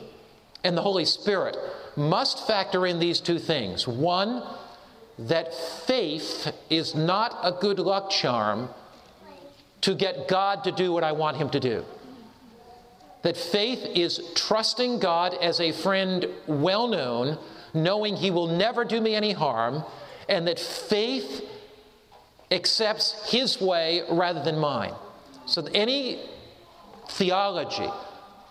and 0.64 0.78
the 0.78 0.82
Holy 0.82 1.06
Spirit 1.06 1.58
must 1.96 2.46
factor 2.46 2.86
in 2.86 3.00
these 3.00 3.20
two 3.20 3.40
things. 3.40 3.88
One, 3.88 4.44
that 5.28 5.54
faith 5.54 6.52
is 6.70 6.96
not 6.96 7.38
a 7.44 7.52
good 7.52 7.80
luck 7.80 8.10
charm 8.10 8.70
to 9.82 9.96
get 9.96 10.28
God 10.28 10.64
to 10.64 10.72
do 10.72 10.92
what 10.92 11.04
I 11.04 11.12
want 11.12 11.38
Him 11.38 11.50
to 11.50 11.60
do. 11.60 11.86
That 13.24 13.38
faith 13.38 13.86
is 13.96 14.22
trusting 14.36 15.00
God 15.00 15.36
as 15.36 15.60
a 15.60 15.72
friend 15.72 16.28
well 16.48 16.88
known, 16.88 17.38
knowing 17.74 18.16
He 18.16 18.32
will 18.32 18.48
never 18.48 18.84
do 18.84 19.00
me 19.00 19.16
any 19.16 19.32
harm, 19.32 19.84
and 20.28 20.48
that 20.48 20.60
faith 20.60 21.44
accepts 22.50 23.30
His 23.32 23.62
way 23.62 24.04
rather 24.10 24.44
than 24.44 24.58
mine. 24.58 24.94
So, 25.46 25.68
any 25.74 26.20
theology, 27.10 27.90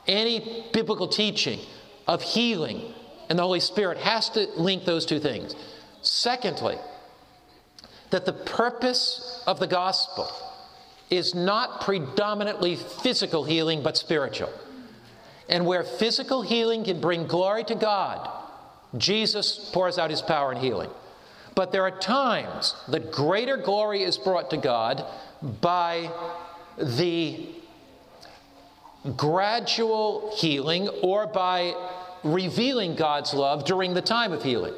any 0.07 0.67
biblical 0.73 1.09
teaching 1.09 1.61
of 2.07 2.23
healing 2.23 2.95
and 3.29 3.39
the 3.39 3.43
Holy 3.43 3.61
Spirit 3.61 3.99
has 3.99 4.29
to 4.31 4.47
link 4.57 4.85
those 4.85 5.07
two 5.07 5.21
things. 5.21 5.55
Secondly, 6.03 6.79
that 8.11 8.27
the 8.27 8.33
purpose 8.33 9.43
of 9.47 9.61
the 9.61 9.67
gospel 9.67 10.29
is 11.11 11.35
not 11.35 11.81
predominantly 11.81 12.77
physical 12.77 13.45
healing, 13.45 13.83
but 13.83 13.97
spiritual. 13.97 14.51
And 15.49 15.67
where 15.67 15.83
physical 15.83 16.43
healing 16.43 16.85
can 16.85 17.01
bring 17.01 17.27
glory 17.27 17.65
to 17.65 17.75
God, 17.75 18.29
Jesus 18.97 19.71
pours 19.73 19.99
out 19.99 20.11
his 20.11 20.23
power 20.23 20.53
in 20.53 20.59
healing. 20.59 20.91
But 21.55 21.73
there 21.73 21.83
are 21.83 21.99
times 21.99 22.75
that 22.89 23.11
greater 23.11 23.57
glory 23.57 24.03
is 24.03 24.17
brought 24.17 24.51
to 24.51 24.57
God 24.57 25.05
by 25.61 26.11
the 26.79 27.49
gradual 29.17 30.33
healing 30.37 30.89
or 31.03 31.27
by 31.27 31.75
revealing 32.23 32.95
God's 32.95 33.35
love 33.35 33.65
during 33.65 33.95
the 33.95 34.03
time 34.03 34.33
of 34.33 34.43
healing. 34.43 34.75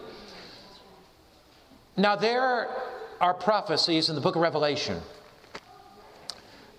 Now, 1.96 2.16
there 2.16 2.68
are 3.20 3.34
prophecies 3.34 4.08
in 4.08 4.14
the 4.14 4.20
book 4.20 4.36
of 4.36 4.42
Revelation 4.42 5.00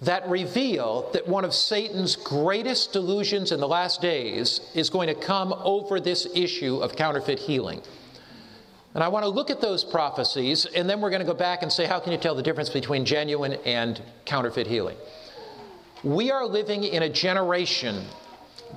that 0.02 0.28
reveal 0.28 1.10
that 1.14 1.28
one 1.28 1.46
of 1.46 1.54
Satan's 1.54 2.16
greatest 2.16 2.92
delusions 2.92 3.52
in 3.52 3.60
the 3.60 3.68
last 3.68 4.02
days 4.02 4.60
is 4.76 4.90
going 4.90 5.08
to 5.08 5.16
come 5.16 5.54
over 5.54 6.00
this 6.00 6.28
issue 6.36 6.78
of 6.78 6.96
counterfeit 6.96 7.40
healing. 7.40 7.82
And 8.96 9.04
I 9.04 9.08
want 9.08 9.24
to 9.24 9.30
look 9.30 9.50
at 9.50 9.62
those 9.62 9.84
prophecies, 9.84 10.66
and 10.66 10.90
then 10.90 11.00
we're 11.00 11.10
going 11.10 11.22
to 11.22 11.26
go 11.26 11.34
back 11.34 11.64
and 11.64 11.72
say, 11.72 11.86
how 11.86 12.00
can 12.00 12.12
you 12.12 12.18
tell 12.18 12.36
the 12.36 12.44
difference 12.44 12.70
between 12.70 13.06
genuine 13.06 13.54
and 13.66 14.02
counterfeit 14.26 14.68
healing? 14.68 14.98
We 16.04 16.32
are 16.32 16.46
living 16.46 16.84
in 16.84 17.04
a 17.04 17.10
generation 17.10 18.04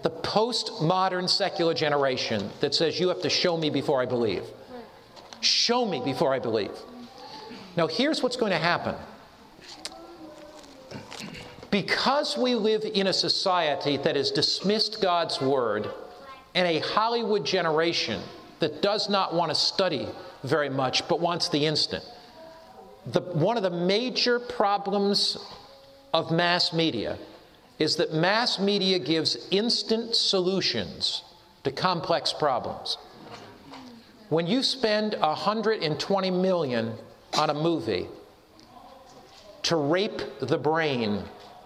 the 0.03 0.11
postmodern 0.11 1.29
secular 1.29 1.75
generation 1.75 2.51
that 2.61 2.75
says 2.75 3.01
you 3.01 3.09
have 3.09 3.22
to 3.22 3.31
show 3.31 3.57
me 3.57 3.70
before 3.70 4.01
I 4.01 4.07
believe. 4.07 4.44
Show 5.40 5.87
me 5.87 6.01
before 6.05 6.33
I 6.35 6.38
believe. 6.38 6.72
Now, 7.77 7.87
here's 7.87 8.22
what's 8.22 8.37
going 8.37 8.53
to 8.53 8.59
happen. 8.59 8.94
Because 11.70 12.38
we 12.38 12.55
live 12.55 12.85
in 12.85 13.07
a 13.07 13.12
society 13.12 13.96
that 13.99 14.16
has 14.16 14.31
dismissed 14.31 15.03
God's 15.03 15.40
word 15.40 15.88
and 16.55 16.66
a 16.66 16.79
Hollywood 16.79 17.44
generation 17.44 18.22
that 18.61 18.81
does 18.81 19.11
not 19.11 19.35
want 19.35 19.51
to 19.51 19.55
study 19.55 20.09
very 20.42 20.70
much 20.70 21.07
but 21.09 21.20
wants 21.20 21.49
the 21.51 21.66
instant, 21.66 22.05
the, 23.07 23.20
one 23.20 23.57
of 23.57 23.62
the 23.62 23.70
major 23.70 24.38
problems 24.38 25.37
of 26.14 26.31
mass 26.31 26.72
media 26.72 27.18
is 27.79 27.96
that 27.96 28.14
mass 28.14 28.59
media 28.59 28.99
gives 28.99 29.49
instant 29.51 30.14
solutions 30.14 31.22
to 31.64 31.70
complex 31.70 32.33
problems. 32.33 32.96
When 34.28 34.46
you 34.46 34.62
spend 34.62 35.14
120 35.14 36.30
million 36.32 36.94
on 37.38 37.50
a 37.50 37.54
movie 37.54 38.08
to 39.62 39.76
rape 39.76 40.20
the 40.40 40.58
brain, 40.58 41.22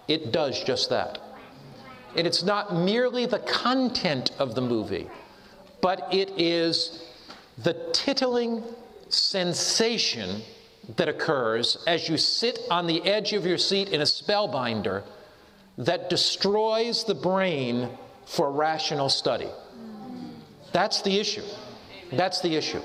it 0.07 0.31
does 0.31 0.63
just 0.63 0.89
that. 0.89 1.19
And 2.15 2.27
it's 2.27 2.43
not 2.43 2.75
merely 2.75 3.25
the 3.25 3.39
content 3.39 4.31
of 4.37 4.53
the 4.53 4.61
movie, 4.61 5.07
but 5.81 6.07
it 6.13 6.31
is 6.37 7.03
the 7.57 7.73
tittling 7.93 8.63
sensation 9.09 10.41
that 10.97 11.09
occurs 11.09 11.83
as 11.87 12.09
you 12.09 12.17
sit 12.17 12.59
on 12.69 12.85
the 12.85 13.03
edge 13.03 13.33
of 13.33 13.45
your 13.45 13.57
seat 13.57 13.89
in 13.89 14.01
a 14.01 14.05
spellbinder 14.05 15.03
that 15.77 16.09
destroys 16.09 17.05
the 17.05 17.15
brain 17.15 17.89
for 18.25 18.51
rational 18.51 19.09
study. 19.09 19.49
That's 20.73 21.01
the 21.01 21.19
issue. 21.19 21.43
That's 22.11 22.41
the 22.41 22.55
issue. 22.55 22.81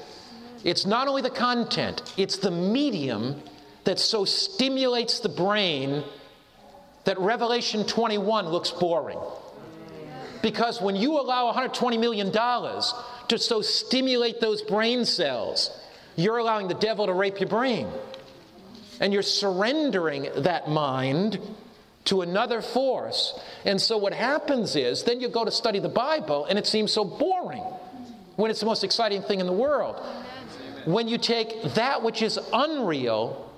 It's 0.65 0.87
not 0.87 1.09
only 1.09 1.23
the 1.23 1.31
content, 1.31 2.03
it's 2.17 2.39
the 2.39 2.51
medium 2.51 3.41
that 3.85 3.99
so 3.99 4.25
stimulates 4.25 5.21
the 5.21 5.29
brain 5.29 6.03
that 7.05 7.19
Revelation 7.19 7.85
21 7.85 8.49
looks 8.49 8.71
boring. 8.71 9.19
Because 10.43 10.81
when 10.81 10.97
you 10.97 11.21
allow 11.21 11.53
$120 11.53 11.99
million 11.99 12.33
to 12.33 13.39
so 13.39 13.63
stimulate 13.63 14.41
those 14.41 14.63
brain 14.63 15.05
cells, 15.05 15.71
you're 16.17 16.39
allowing 16.39 16.69
the 16.69 16.75
devil 16.75 17.07
to 17.07 17.13
rape 17.13 17.41
your 17.41 17.49
brain. 17.49 17.89
And 19.01 19.13
you're 19.13 19.23
surrendering 19.23 20.29
that 20.37 20.69
mind 20.69 21.39
to 22.07 22.23
another 22.23 22.63
force. 22.63 23.39
And 23.65 23.81
so 23.81 23.99
what 23.99 24.15
happens 24.15 24.75
is 24.77 25.05
then 25.05 25.21
you 25.21 25.29
go 25.29 25.45
to 25.45 25.51
study 25.51 25.79
the 25.79 25.89
Bible 25.89 26.45
and 26.47 26.59
it 26.59 26.67
seems 26.67 26.93
so 26.93 27.05
boring 27.05 27.65
when 28.37 28.51
it's 28.51 28.61
the 28.61 28.67
most 28.67 28.85
exciting 28.85 29.23
thing 29.23 29.41
in 29.41 29.47
the 29.47 29.53
world. 29.53 30.01
When 30.85 31.09
you 31.09 31.19
take 31.19 31.63
that 31.75 32.03
which 32.03 32.23
is 32.23 32.39
unreal 32.53 33.53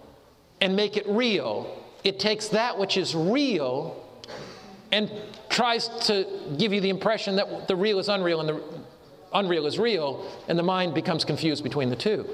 and 0.60 0.74
make 0.74 0.96
it 0.96 1.06
real, 1.08 1.84
it 2.04 2.18
takes 2.18 2.48
that 2.48 2.78
which 2.78 2.96
is 2.96 3.14
real 3.14 4.04
and 4.92 5.10
tries 5.50 5.88
to 6.06 6.26
give 6.56 6.72
you 6.72 6.80
the 6.80 6.88
impression 6.88 7.36
that 7.36 7.68
the 7.68 7.76
real 7.76 7.98
is 7.98 8.08
unreal 8.08 8.40
and 8.40 8.48
the 8.48 8.62
unreal 9.32 9.66
is 9.66 9.78
real, 9.78 10.30
and 10.48 10.58
the 10.58 10.62
mind 10.62 10.94
becomes 10.94 11.24
confused 11.24 11.62
between 11.62 11.90
the 11.90 11.96
two. 11.96 12.26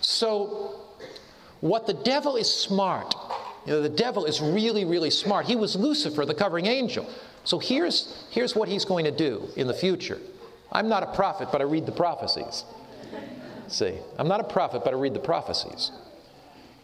So, 0.00 0.80
what 1.60 1.86
the 1.86 1.94
devil 1.94 2.36
is 2.36 2.52
smart, 2.52 3.14
you 3.66 3.72
know, 3.72 3.82
the 3.82 3.88
devil 3.88 4.24
is 4.24 4.40
really, 4.40 4.84
really 4.84 5.10
smart. 5.10 5.46
He 5.46 5.56
was 5.56 5.76
Lucifer, 5.76 6.24
the 6.24 6.34
covering 6.34 6.66
angel. 6.66 7.08
So, 7.44 7.58
here's, 7.58 8.24
here's 8.30 8.54
what 8.54 8.68
he's 8.68 8.84
going 8.84 9.04
to 9.04 9.10
do 9.10 9.48
in 9.56 9.66
the 9.66 9.74
future. 9.74 10.18
I'm 10.72 10.88
not 10.88 11.02
a 11.02 11.12
prophet, 11.14 11.48
but 11.52 11.60
I 11.60 11.64
read 11.64 11.86
the 11.86 11.92
prophecies. 11.92 12.64
See, 13.68 13.98
I'm 14.18 14.28
not 14.28 14.40
a 14.40 14.44
prophet, 14.44 14.82
but 14.84 14.92
I 14.92 14.96
read 14.96 15.14
the 15.14 15.20
prophecies. 15.20 15.92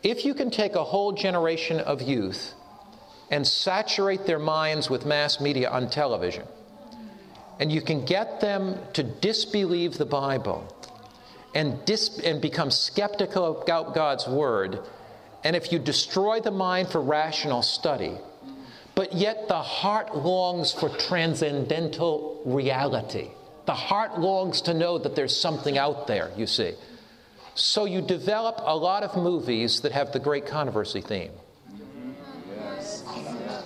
If 0.03 0.24
you 0.24 0.35
can 0.35 0.51
take 0.51 0.74
a 0.74 0.85
whole 0.85 1.12
generation 1.12 1.81
of 1.81 2.01
youth 2.03 2.55
and 3.31 3.46
saturate 3.46 4.27
their 4.27 4.38
minds 4.38 4.88
with 4.88 5.05
mass 5.05 5.40
media 5.40 5.70
on 5.70 5.90
television, 5.90 6.44
and 7.59 7.72
you 7.72 7.83
can 7.83 8.05
get 8.05 8.40
them 8.40 8.79
to 8.92 9.03
disbelieve 9.03 9.98
the 9.98 10.07
Bible 10.07 10.66
and, 11.55 11.85
dis- 11.85 12.20
and 12.20 12.40
become 12.40 12.70
skeptical 12.70 13.62
about 13.62 13.94
God's 13.94 14.29
Word, 14.29 14.81
and 15.44 15.57
if 15.57 15.72
you 15.72 15.79
destroy 15.79 16.40
the 16.40 16.51
mind 16.51 16.88
for 16.88 17.01
rational 17.01 17.62
study, 17.62 18.16
but 18.94 19.12
yet 19.12 19.48
the 19.48 19.61
heart 19.61 20.16
longs 20.16 20.72
for 20.72 20.88
transcendental 20.88 22.42
reality. 22.44 23.31
The 23.68 23.74
heart 23.74 24.18
longs 24.18 24.62
to 24.62 24.72
know 24.72 24.96
that 24.96 25.14
there's 25.14 25.38
something 25.38 25.76
out 25.76 26.07
there, 26.07 26.31
you 26.38 26.46
see. 26.46 26.72
So 27.54 27.85
you 27.85 28.00
develop 28.00 28.62
a 28.64 28.74
lot 28.74 29.02
of 29.02 29.14
movies 29.14 29.83
that 29.83 29.92
have 29.92 30.11
the 30.11 30.18
great 30.18 30.46
controversy 30.46 31.02
theme. 31.02 31.33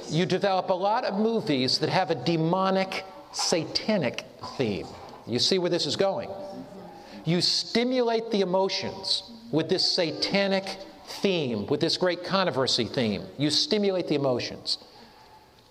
You 0.09 0.27
develop 0.27 0.71
a 0.71 0.75
lot 0.75 1.05
of 1.05 1.21
movies 1.21 1.79
that 1.79 1.88
have 1.88 2.11
a 2.11 2.17
demonic, 2.17 3.05
satanic 3.31 4.25
theme. 4.59 4.88
You 5.25 5.38
see 5.38 5.61
where 5.61 5.71
this 5.71 5.87
is 5.87 5.95
going? 5.95 6.31
You 7.25 7.41
stimulate 7.41 8.29
the 8.33 8.41
emotions 8.41 9.23
with 9.53 9.69
this 9.69 9.88
satanic 9.88 10.79
theme, 11.07 11.69
with 11.69 11.81
this 11.81 11.97
great 11.97 12.25
controversy 12.25 12.87
theme. 12.87 13.23
You 13.38 13.51
stimulate 13.51 14.09
the 14.09 14.17
emotions. 14.17 14.79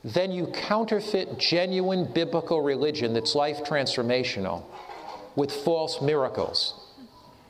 Then 0.03 0.31
you 0.31 0.47
counterfeit 0.47 1.37
genuine 1.37 2.11
biblical 2.11 2.61
religion 2.61 3.13
that's 3.13 3.35
life 3.35 3.63
transformational 3.63 4.63
with 5.35 5.51
false 5.51 6.01
miracles 6.01 6.81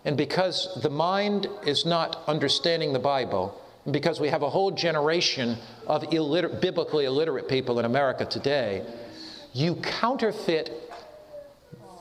and 0.03 0.17
because 0.17 0.79
the 0.81 0.89
mind 0.89 1.47
is 1.65 1.85
not 1.85 2.23
understanding 2.27 2.93
the 2.93 2.99
Bible, 2.99 3.59
and 3.85 3.93
because 3.93 4.19
we 4.19 4.29
have 4.29 4.41
a 4.41 4.49
whole 4.49 4.71
generation 4.71 5.57
of 5.87 6.03
illiter- 6.03 6.59
biblically 6.59 7.05
illiterate 7.05 7.47
people 7.47 7.79
in 7.79 7.85
America 7.85 8.25
today, 8.25 8.83
you 9.53 9.75
counterfeit 9.75 10.71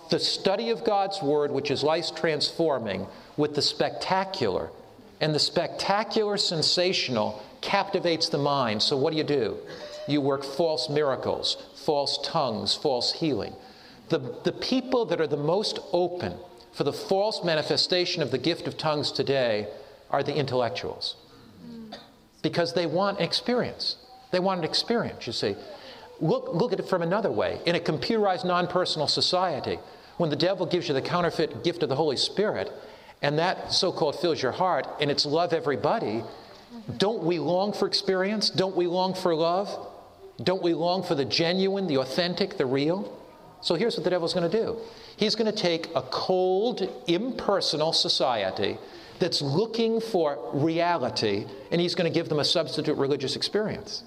the 0.08 0.18
study 0.18 0.70
of 0.70 0.82
God's 0.84 1.20
Word, 1.22 1.50
which 1.50 1.70
is 1.70 1.82
life 1.82 2.14
transforming, 2.14 3.06
with 3.36 3.54
the 3.54 3.62
spectacular. 3.62 4.70
And 5.20 5.34
the 5.34 5.38
spectacular, 5.38 6.38
sensational 6.38 7.42
captivates 7.60 8.30
the 8.30 8.38
mind. 8.38 8.82
So, 8.82 8.96
what 8.96 9.10
do 9.10 9.18
you 9.18 9.24
do? 9.24 9.58
You 10.08 10.20
work 10.20 10.44
false 10.44 10.88
miracles, 10.88 11.56
false 11.84 12.18
tongues, 12.24 12.74
false 12.74 13.12
healing. 13.12 13.54
The, 14.08 14.18
the 14.44 14.52
people 14.52 15.04
that 15.06 15.20
are 15.20 15.26
the 15.26 15.36
most 15.36 15.78
open 15.92 16.34
for 16.72 16.84
the 16.84 16.92
false 16.92 17.44
manifestation 17.44 18.22
of 18.22 18.30
the 18.30 18.38
gift 18.38 18.66
of 18.66 18.76
tongues 18.76 19.12
today 19.12 19.68
are 20.10 20.22
the 20.22 20.34
intellectuals. 20.34 21.16
Because 22.42 22.72
they 22.72 22.86
want 22.86 23.20
experience. 23.20 23.96
They 24.30 24.40
want 24.40 24.58
an 24.58 24.64
experience, 24.64 25.26
you 25.26 25.32
see. 25.32 25.56
Look, 26.20 26.54
look 26.54 26.72
at 26.72 26.80
it 26.80 26.88
from 26.88 27.02
another 27.02 27.30
way. 27.30 27.60
In 27.66 27.74
a 27.74 27.80
computerized, 27.80 28.44
non 28.44 28.66
personal 28.66 29.08
society, 29.08 29.78
when 30.16 30.30
the 30.30 30.36
devil 30.36 30.66
gives 30.66 30.88
you 30.88 30.94
the 30.94 31.02
counterfeit 31.02 31.64
gift 31.64 31.82
of 31.82 31.88
the 31.88 31.96
Holy 31.96 32.16
Spirit, 32.16 32.70
and 33.22 33.38
that 33.38 33.72
so 33.72 33.92
called 33.92 34.18
fills 34.20 34.42
your 34.42 34.52
heart, 34.52 34.86
and 35.00 35.10
it's 35.10 35.26
love 35.26 35.52
everybody, 35.52 36.22
don't 36.98 37.22
we 37.22 37.38
long 37.38 37.72
for 37.72 37.86
experience? 37.86 38.50
Don't 38.50 38.76
we 38.76 38.86
long 38.86 39.14
for 39.14 39.34
love? 39.34 39.88
Don't 40.42 40.62
we 40.62 40.74
long 40.74 41.02
for 41.02 41.14
the 41.14 41.24
genuine, 41.24 41.86
the 41.86 41.98
authentic, 41.98 42.56
the 42.56 42.66
real? 42.66 43.16
So 43.60 43.74
here's 43.74 43.96
what 43.96 44.04
the 44.04 44.10
devil's 44.10 44.32
going 44.34 44.50
to 44.50 44.58
do 44.64 44.78
He's 45.16 45.34
going 45.34 45.50
to 45.50 45.56
take 45.56 45.90
a 45.94 46.02
cold, 46.02 46.88
impersonal 47.06 47.92
society 47.92 48.78
that's 49.18 49.42
looking 49.42 50.00
for 50.00 50.38
reality, 50.54 51.46
and 51.70 51.80
he's 51.80 51.94
going 51.94 52.10
to 52.10 52.14
give 52.14 52.28
them 52.28 52.38
a 52.38 52.44
substitute 52.44 52.96
religious 52.96 53.36
experience. 53.36 54.02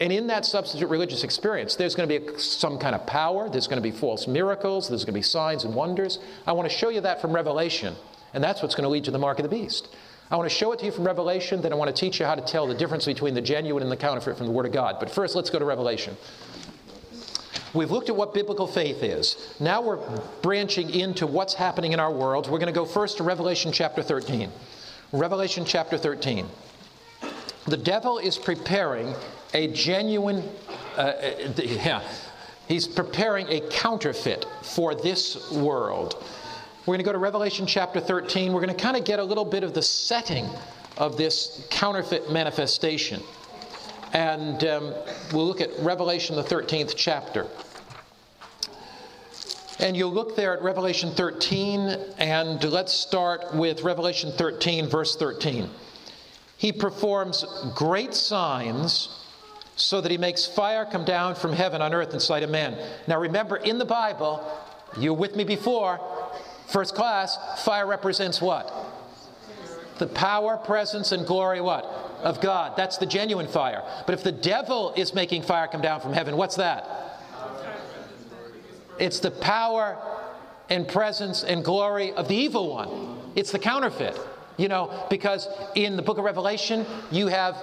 And 0.00 0.12
in 0.12 0.26
that 0.26 0.44
substitute 0.44 0.88
religious 0.88 1.24
experience, 1.24 1.76
there's 1.76 1.94
going 1.94 2.08
to 2.08 2.20
be 2.20 2.38
some 2.38 2.78
kind 2.78 2.94
of 2.94 3.06
power, 3.06 3.48
there's 3.48 3.66
going 3.66 3.80
to 3.80 3.88
be 3.88 3.96
false 3.96 4.26
miracles, 4.26 4.88
there's 4.88 5.04
going 5.04 5.14
to 5.14 5.18
be 5.18 5.22
signs 5.22 5.64
and 5.64 5.74
wonders. 5.74 6.18
I 6.46 6.52
want 6.52 6.68
to 6.68 6.76
show 6.76 6.90
you 6.90 7.00
that 7.02 7.20
from 7.20 7.32
Revelation, 7.32 7.94
and 8.34 8.44
that's 8.44 8.62
what's 8.62 8.74
going 8.74 8.82
to 8.82 8.90
lead 8.90 9.04
to 9.04 9.10
the 9.10 9.18
mark 9.18 9.38
of 9.38 9.44
the 9.44 9.48
beast. 9.48 9.94
I 10.30 10.36
want 10.36 10.50
to 10.50 10.54
show 10.54 10.72
it 10.72 10.80
to 10.80 10.86
you 10.86 10.90
from 10.90 11.04
Revelation, 11.06 11.60
then 11.62 11.72
I 11.72 11.76
want 11.76 11.94
to 11.94 11.98
teach 11.98 12.18
you 12.18 12.26
how 12.26 12.34
to 12.34 12.42
tell 12.42 12.66
the 12.66 12.74
difference 12.74 13.04
between 13.04 13.34
the 13.34 13.40
genuine 13.40 13.82
and 13.82 13.92
the 13.92 13.96
counterfeit 13.96 14.36
from 14.36 14.46
the 14.46 14.52
Word 14.52 14.66
of 14.66 14.72
God. 14.72 14.96
But 14.98 15.08
first, 15.08 15.36
let's 15.36 15.50
go 15.50 15.58
to 15.58 15.64
Revelation. 15.64 16.16
We've 17.74 17.90
looked 17.90 18.08
at 18.08 18.16
what 18.16 18.34
biblical 18.34 18.66
faith 18.66 19.02
is. 19.02 19.54
Now 19.60 19.82
we're 19.82 19.98
branching 20.42 20.90
into 20.90 21.26
what's 21.26 21.54
happening 21.54 21.92
in 21.92 22.00
our 22.00 22.10
world. 22.10 22.50
We're 22.50 22.58
going 22.58 22.72
to 22.72 22.78
go 22.78 22.86
first 22.86 23.18
to 23.18 23.22
Revelation 23.22 23.70
chapter 23.70 24.02
13. 24.02 24.50
Revelation 25.12 25.64
chapter 25.64 25.96
13. 25.98 26.46
The 27.66 27.76
devil 27.76 28.18
is 28.18 28.38
preparing 28.38 29.14
a 29.54 29.68
genuine, 29.68 30.42
uh, 30.96 31.00
uh 31.00 31.52
yeah, 31.56 32.02
he's 32.66 32.88
preparing 32.88 33.46
a 33.48 33.60
counterfeit 33.68 34.46
for 34.62 34.94
this 34.94 35.52
world. 35.52 36.24
We're 36.86 36.92
going 36.92 36.98
to 37.00 37.04
go 37.04 37.12
to 37.14 37.18
Revelation 37.18 37.66
chapter 37.66 37.98
13. 37.98 38.52
We're 38.52 38.60
going 38.60 38.76
to 38.76 38.80
kind 38.80 38.96
of 38.96 39.04
get 39.04 39.18
a 39.18 39.24
little 39.24 39.44
bit 39.44 39.64
of 39.64 39.74
the 39.74 39.82
setting 39.82 40.48
of 40.96 41.16
this 41.16 41.66
counterfeit 41.68 42.30
manifestation. 42.30 43.24
And 44.12 44.62
um, 44.62 44.94
we'll 45.32 45.48
look 45.48 45.60
at 45.60 45.70
Revelation, 45.80 46.36
the 46.36 46.44
13th 46.44 46.94
chapter. 46.96 47.48
And 49.80 49.96
you'll 49.96 50.12
look 50.12 50.36
there 50.36 50.56
at 50.56 50.62
Revelation 50.62 51.10
13, 51.10 51.98
and 52.18 52.62
let's 52.62 52.92
start 52.92 53.52
with 53.52 53.82
Revelation 53.82 54.30
13, 54.30 54.88
verse 54.88 55.16
13. 55.16 55.68
He 56.56 56.70
performs 56.70 57.44
great 57.74 58.14
signs 58.14 59.24
so 59.74 60.00
that 60.00 60.12
he 60.12 60.18
makes 60.18 60.46
fire 60.46 60.84
come 60.84 61.04
down 61.04 61.34
from 61.34 61.52
heaven 61.52 61.82
on 61.82 61.92
earth 61.92 62.14
in 62.14 62.20
sight 62.20 62.44
of 62.44 62.50
men. 62.50 62.78
Now 63.08 63.18
remember, 63.18 63.56
in 63.56 63.78
the 63.78 63.84
Bible, 63.84 64.48
you 64.96 65.12
were 65.12 65.18
with 65.18 65.34
me 65.34 65.42
before, 65.42 66.00
first 66.68 66.94
class, 66.94 67.36
fire 67.64 67.86
represents 67.86 68.40
what? 68.40 68.72
The 69.98 70.06
power, 70.06 70.56
presence, 70.58 71.12
and 71.12 71.26
glory, 71.26 71.60
what? 71.60 71.84
Of 72.22 72.40
God. 72.40 72.76
That's 72.76 72.98
the 72.98 73.06
genuine 73.06 73.48
fire. 73.48 73.82
But 74.04 74.14
if 74.14 74.22
the 74.22 74.32
devil 74.32 74.92
is 74.96 75.14
making 75.14 75.42
fire 75.42 75.68
come 75.68 75.80
down 75.80 76.00
from 76.00 76.12
heaven, 76.12 76.36
what's 76.36 76.56
that? 76.56 76.86
It's 78.98 79.20
the 79.20 79.30
power 79.30 79.96
and 80.68 80.88
presence 80.88 81.44
and 81.44 81.64
glory 81.64 82.12
of 82.12 82.28
the 82.28 82.36
evil 82.36 82.70
one. 82.70 83.18
It's 83.34 83.52
the 83.52 83.58
counterfeit. 83.58 84.18
You 84.56 84.68
know, 84.68 85.06
because 85.10 85.48
in 85.74 85.96
the 85.96 86.02
book 86.02 86.16
of 86.16 86.24
Revelation, 86.24 86.86
you 87.10 87.26
have 87.26 87.56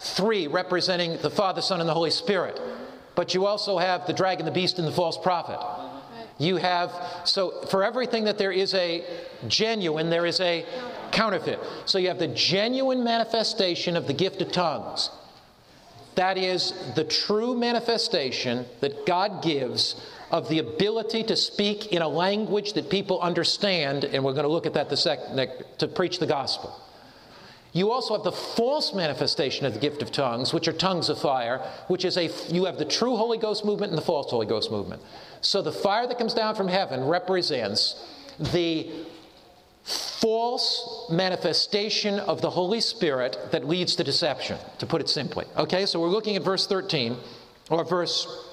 three 0.00 0.46
representing 0.46 1.18
the 1.18 1.30
Father, 1.30 1.60
Son, 1.60 1.80
and 1.80 1.88
the 1.88 1.94
Holy 1.94 2.10
Spirit. 2.10 2.58
But 3.14 3.34
you 3.34 3.46
also 3.46 3.78
have 3.78 4.06
the 4.06 4.12
dragon, 4.14 4.46
the 4.46 4.52
beast, 4.52 4.78
and 4.78 4.88
the 4.88 4.92
false 4.92 5.18
prophet. 5.18 5.58
You 6.38 6.56
have, 6.56 6.92
so 7.24 7.62
for 7.66 7.82
everything 7.82 8.24
that 8.24 8.38
there 8.38 8.52
is 8.52 8.72
a 8.74 9.04
genuine, 9.48 10.08
there 10.08 10.24
is 10.24 10.40
a 10.40 10.64
counterfeit. 11.10 11.58
So 11.84 11.98
you 11.98 12.08
have 12.08 12.20
the 12.20 12.28
genuine 12.28 13.02
manifestation 13.02 13.96
of 13.96 14.06
the 14.06 14.12
gift 14.12 14.40
of 14.40 14.52
tongues. 14.52 15.10
That 16.14 16.38
is 16.38 16.72
the 16.94 17.04
true 17.04 17.56
manifestation 17.56 18.66
that 18.80 19.04
God 19.04 19.42
gives 19.42 20.00
of 20.30 20.48
the 20.48 20.58
ability 20.58 21.24
to 21.24 21.36
speak 21.36 21.86
in 21.86 22.02
a 22.02 22.08
language 22.08 22.74
that 22.74 22.90
people 22.90 23.20
understand, 23.20 24.04
and 24.04 24.24
we're 24.24 24.32
going 24.32 24.44
to 24.44 24.50
look 24.50 24.66
at 24.66 24.74
that 24.74 24.90
the 24.90 24.96
sec- 24.96 25.78
to 25.78 25.88
preach 25.88 26.18
the 26.18 26.26
gospel. 26.26 26.78
You 27.72 27.90
also 27.90 28.14
have 28.14 28.24
the 28.24 28.32
false 28.32 28.94
manifestation 28.94 29.66
of 29.66 29.74
the 29.74 29.80
gift 29.80 30.02
of 30.02 30.10
tongues, 30.10 30.54
which 30.54 30.68
are 30.68 30.72
tongues 30.72 31.08
of 31.08 31.20
fire, 31.20 31.58
which 31.88 32.04
is 32.04 32.16
a, 32.16 32.30
you 32.52 32.64
have 32.64 32.78
the 32.78 32.84
true 32.84 33.16
Holy 33.16 33.38
Ghost 33.38 33.64
movement 33.64 33.90
and 33.90 33.98
the 33.98 34.04
false 34.04 34.30
Holy 34.30 34.46
Ghost 34.46 34.70
movement. 34.70 35.02
So 35.40 35.60
the 35.60 35.72
fire 35.72 36.06
that 36.06 36.18
comes 36.18 36.34
down 36.34 36.54
from 36.54 36.68
heaven 36.68 37.04
represents 37.04 38.04
the 38.52 38.90
false 39.84 41.06
manifestation 41.10 42.18
of 42.20 42.40
the 42.40 42.50
Holy 42.50 42.80
Spirit 42.80 43.38
that 43.52 43.66
leads 43.66 43.96
to 43.96 44.04
deception, 44.04 44.58
to 44.78 44.86
put 44.86 45.00
it 45.00 45.08
simply. 45.08 45.44
Okay, 45.56 45.86
so 45.86 46.00
we're 46.00 46.08
looking 46.08 46.36
at 46.36 46.42
verse 46.42 46.66
13, 46.66 47.16
or 47.70 47.84
verse 47.84 48.44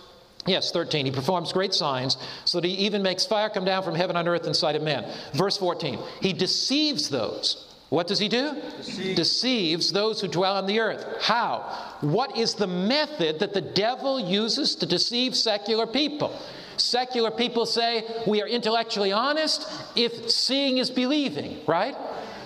Yes, 0.47 0.71
13. 0.71 1.07
He 1.07 1.11
performs 1.11 1.51
great 1.51 1.73
signs 1.73 2.17
so 2.45 2.61
that 2.61 2.67
he 2.67 2.73
even 2.75 3.01
makes 3.01 3.25
fire 3.25 3.49
come 3.49 3.65
down 3.65 3.81
from 3.81 3.95
heaven 3.95 4.15
on 4.15 4.27
earth 4.27 4.45
in 4.45 4.53
sight 4.53 4.75
of 4.75 4.83
men. 4.83 5.11
Verse 5.33 5.57
14. 5.57 5.97
He 6.21 6.33
deceives 6.33 7.09
those. 7.09 7.74
What 7.95 8.07
does 8.07 8.19
he 8.19 8.27
do? 8.27 8.53
Deceives. 8.75 9.15
deceives 9.15 9.91
those 9.93 10.19
who 10.19 10.27
dwell 10.27 10.57
on 10.57 10.65
the 10.65 10.81
earth. 10.81 11.05
How? 11.21 11.59
What 12.01 12.37
is 12.37 12.53
the 12.53 12.67
method 12.67 13.39
that 13.39 13.53
the 13.53 13.61
devil 13.61 14.19
uses 14.19 14.75
to 14.75 14.85
deceive 14.85 15.33
secular 15.33 15.87
people? 15.87 16.37
Secular 16.75 17.31
people 17.31 17.65
say 17.65 18.03
we 18.27 18.41
are 18.41 18.49
intellectually 18.49 19.13
honest 19.13 19.71
if 19.95 20.29
seeing 20.29 20.77
is 20.77 20.89
believing, 20.89 21.61
right? 21.67 21.95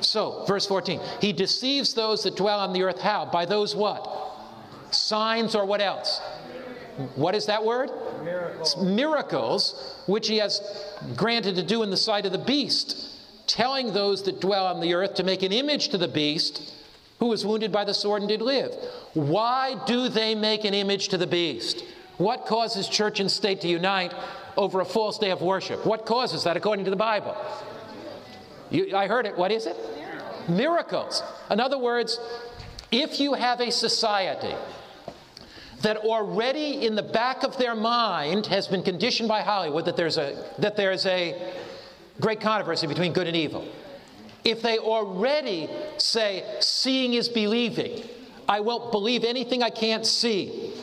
So, 0.02 0.46
verse 0.48 0.68
14, 0.68 1.02
he 1.20 1.34
deceives 1.34 1.96
those 1.96 2.22
that 2.26 2.36
dwell 2.36 2.60
on 2.60 2.72
the 2.72 2.84
earth. 2.84 3.02
How? 3.02 3.26
By 3.26 3.46
those 3.46 3.76
what? 3.76 4.08
Signs 4.92 5.56
or 5.56 5.66
what 5.66 5.82
else? 5.82 6.20
What 7.16 7.34
is 7.34 7.48
that 7.48 7.66
word? 7.66 7.90
Miracles. 8.24 8.78
Miracles, 8.84 10.04
which 10.06 10.28
he 10.28 10.38
has 10.38 10.62
granted 11.16 11.56
to 11.56 11.64
do 11.64 11.82
in 11.82 11.90
the 11.90 11.98
sight 11.98 12.28
of 12.28 12.34
the 12.34 12.38
beast, 12.38 13.09
telling 13.50 13.92
those 13.92 14.24
that 14.24 14.40
dwell 14.40 14.68
on 14.68 14.80
the 14.80 14.94
earth 14.94 15.16
to 15.16 15.24
make 15.24 15.42
an 15.42 15.52
image 15.52 15.90
to 15.90 15.98
the 15.98 16.08
beast 16.08 16.74
who 17.20 17.26
was 17.26 17.46
wounded 17.46 17.72
by 17.72 17.84
the 17.84 17.94
sword 17.94 18.22
and 18.22 18.30
did 18.30 18.42
live. 18.42 18.72
Why 19.14 19.76
do 19.86 20.08
they 20.08 20.36
make 20.36 20.64
an 20.64 20.74
image 20.74 21.10
to 21.10 21.18
the 21.18 21.28
beast? 21.28 21.84
What 22.18 22.46
causes 22.46 22.88
church 22.88 23.20
and 23.20 23.30
state 23.30 23.62
to 23.62 23.68
unite 23.68 24.14
over 24.56 24.80
a 24.80 24.86
false 24.86 25.18
day 25.18 25.32
of 25.32 25.42
worship? 25.42 25.86
What 25.86 26.06
causes 26.06 26.44
that 26.44 26.56
according 26.56 26.86
to 26.86 26.92
the 26.92 26.98
Bible? 26.98 27.36
You, 28.70 28.96
I 28.96 29.08
heard 29.08 29.26
it. 29.26 29.36
What 29.36 29.52
is 29.52 29.66
it? 29.66 29.76
Miracles. 30.48 31.24
In 31.50 31.60
other 31.60 31.78
words, 31.78 32.20
if 32.92 33.20
you 33.20 33.34
have 33.34 33.62
a 33.62 33.72
society 33.72 34.56
that 35.82 35.98
already 35.98 36.86
in 36.86 36.96
the 36.96 37.04
back 37.04 37.44
of 37.44 37.58
their 37.58 37.76
mind 37.76 38.46
has 38.48 38.68
been 38.68 38.84
conditioned 38.84 39.28
by 39.28 39.42
Hollywood 39.42 39.86
that 39.86 39.96
there's 39.96 40.18
a, 40.18 40.46
that 40.60 40.76
there's 40.76 41.06
a 41.06 41.54
great 42.20 42.42
controversy 42.42 42.88
between 42.88 43.14
good 43.14 43.28
and 43.28 43.36
evil, 43.36 43.68
if 44.44 44.62
they 44.62 44.78
already 44.78 45.70
say, 45.98 46.44
seeing 46.60 47.14
is 47.14 47.30
believing, 47.30 48.04
I 48.48 48.62
won't 48.62 48.92
believe 48.92 49.24
anything 49.24 49.62
I 49.64 49.70
can't 49.70 50.06
see. 50.06 50.74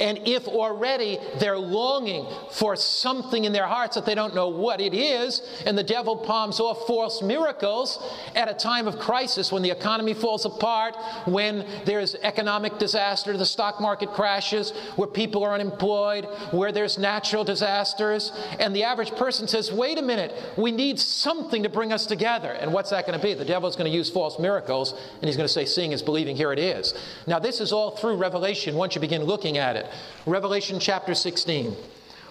And 0.00 0.20
if 0.26 0.46
already 0.46 1.18
they're 1.38 1.58
longing 1.58 2.26
for 2.50 2.76
something 2.76 3.44
in 3.44 3.52
their 3.52 3.66
hearts 3.66 3.96
that 3.96 4.06
they 4.06 4.14
don't 4.14 4.34
know 4.34 4.48
what 4.48 4.80
it 4.80 4.94
is, 4.94 5.42
and 5.66 5.76
the 5.76 5.82
devil 5.82 6.16
palms 6.16 6.60
off 6.60 6.86
false 6.86 7.22
miracles 7.22 8.02
at 8.34 8.48
a 8.48 8.54
time 8.54 8.86
of 8.86 8.98
crisis 8.98 9.50
when 9.50 9.62
the 9.62 9.70
economy 9.70 10.14
falls 10.14 10.44
apart, 10.44 10.96
when 11.26 11.66
there's 11.84 12.14
economic 12.16 12.78
disaster, 12.78 13.36
the 13.36 13.44
stock 13.44 13.80
market 13.80 14.12
crashes, 14.12 14.70
where 14.96 15.08
people 15.08 15.42
are 15.42 15.54
unemployed, 15.54 16.24
where 16.50 16.72
there's 16.72 16.98
natural 16.98 17.44
disasters, 17.44 18.32
and 18.58 18.74
the 18.74 18.84
average 18.84 19.10
person 19.12 19.48
says, 19.48 19.72
wait 19.72 19.98
a 19.98 20.02
minute, 20.02 20.32
we 20.56 20.70
need 20.70 20.98
something 20.98 21.62
to 21.62 21.68
bring 21.68 21.92
us 21.92 22.06
together. 22.06 22.52
And 22.52 22.72
what's 22.72 22.90
that 22.90 23.06
going 23.06 23.18
to 23.18 23.24
be? 23.24 23.34
The 23.34 23.44
devil's 23.44 23.76
going 23.76 23.90
to 23.90 23.96
use 23.96 24.10
false 24.10 24.38
miracles, 24.38 24.92
and 24.92 25.24
he's 25.24 25.36
going 25.36 25.46
to 25.46 25.52
say, 25.52 25.64
seeing 25.64 25.92
is 25.92 26.02
believing, 26.02 26.36
here 26.36 26.52
it 26.52 26.58
is. 26.58 26.94
Now, 27.26 27.38
this 27.38 27.60
is 27.60 27.72
all 27.72 27.92
through 27.92 28.16
Revelation 28.16 28.74
once 28.74 28.94
you 28.94 29.00
begin 29.00 29.24
looking 29.24 29.58
at 29.58 29.76
it. 29.76 29.86
Revelation 30.26 30.78
chapter 30.80 31.14
16. 31.14 31.74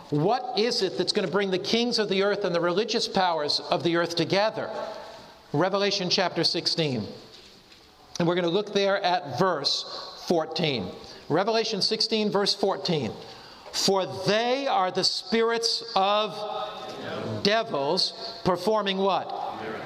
What 0.09 0.57
is 0.57 0.81
it 0.81 0.97
that's 0.97 1.11
going 1.11 1.25
to 1.25 1.31
bring 1.31 1.51
the 1.51 1.59
kings 1.59 1.99
of 1.99 2.07
the 2.07 2.23
earth 2.23 2.45
and 2.45 2.55
the 2.55 2.61
religious 2.61 3.07
powers 3.07 3.59
of 3.69 3.83
the 3.83 3.97
earth 3.97 4.15
together? 4.15 4.69
Revelation 5.53 6.09
chapter 6.09 6.43
16. 6.43 7.05
And 8.19 8.27
we're 8.27 8.35
going 8.35 8.45
to 8.45 8.49
look 8.51 8.73
there 8.73 9.01
at 9.03 9.37
verse 9.37 10.23
14. 10.27 10.89
Revelation 11.29 11.81
16, 11.81 12.31
verse 12.31 12.55
14. 12.55 13.11
For 13.73 14.05
they 14.25 14.65
are 14.65 14.91
the 14.91 15.03
spirits 15.03 15.83
of 15.95 16.35
devils 17.43 18.39
performing 18.43 18.97
what? 18.97 19.33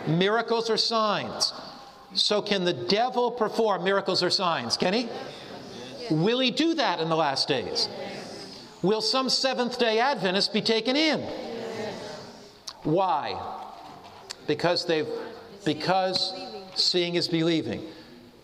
Miracles 0.07 0.69
or 0.69 0.78
signs. 0.78 1.51
So, 2.13 2.41
can 2.41 2.65
the 2.65 2.74
devil 2.74 3.32
perform 3.32 3.84
miracles 3.84 4.22
or 4.22 4.30
signs? 4.30 4.76
Can 4.78 4.93
he? 4.93 5.09
Will 6.09 6.39
he 6.39 6.51
do 6.51 6.73
that 6.75 6.99
in 6.99 7.09
the 7.09 7.15
last 7.15 7.47
days? 7.47 7.89
Will 8.81 9.01
some 9.01 9.29
Seventh 9.29 9.77
day 9.77 9.99
Adventists 9.99 10.47
be 10.47 10.61
taken 10.61 10.95
in? 10.95 11.21
Why? 12.83 13.39
Because 14.47 14.85
they've 14.85 15.07
because 15.63 16.33
seeing 16.75 17.15
is 17.15 17.27
believing. 17.27 17.85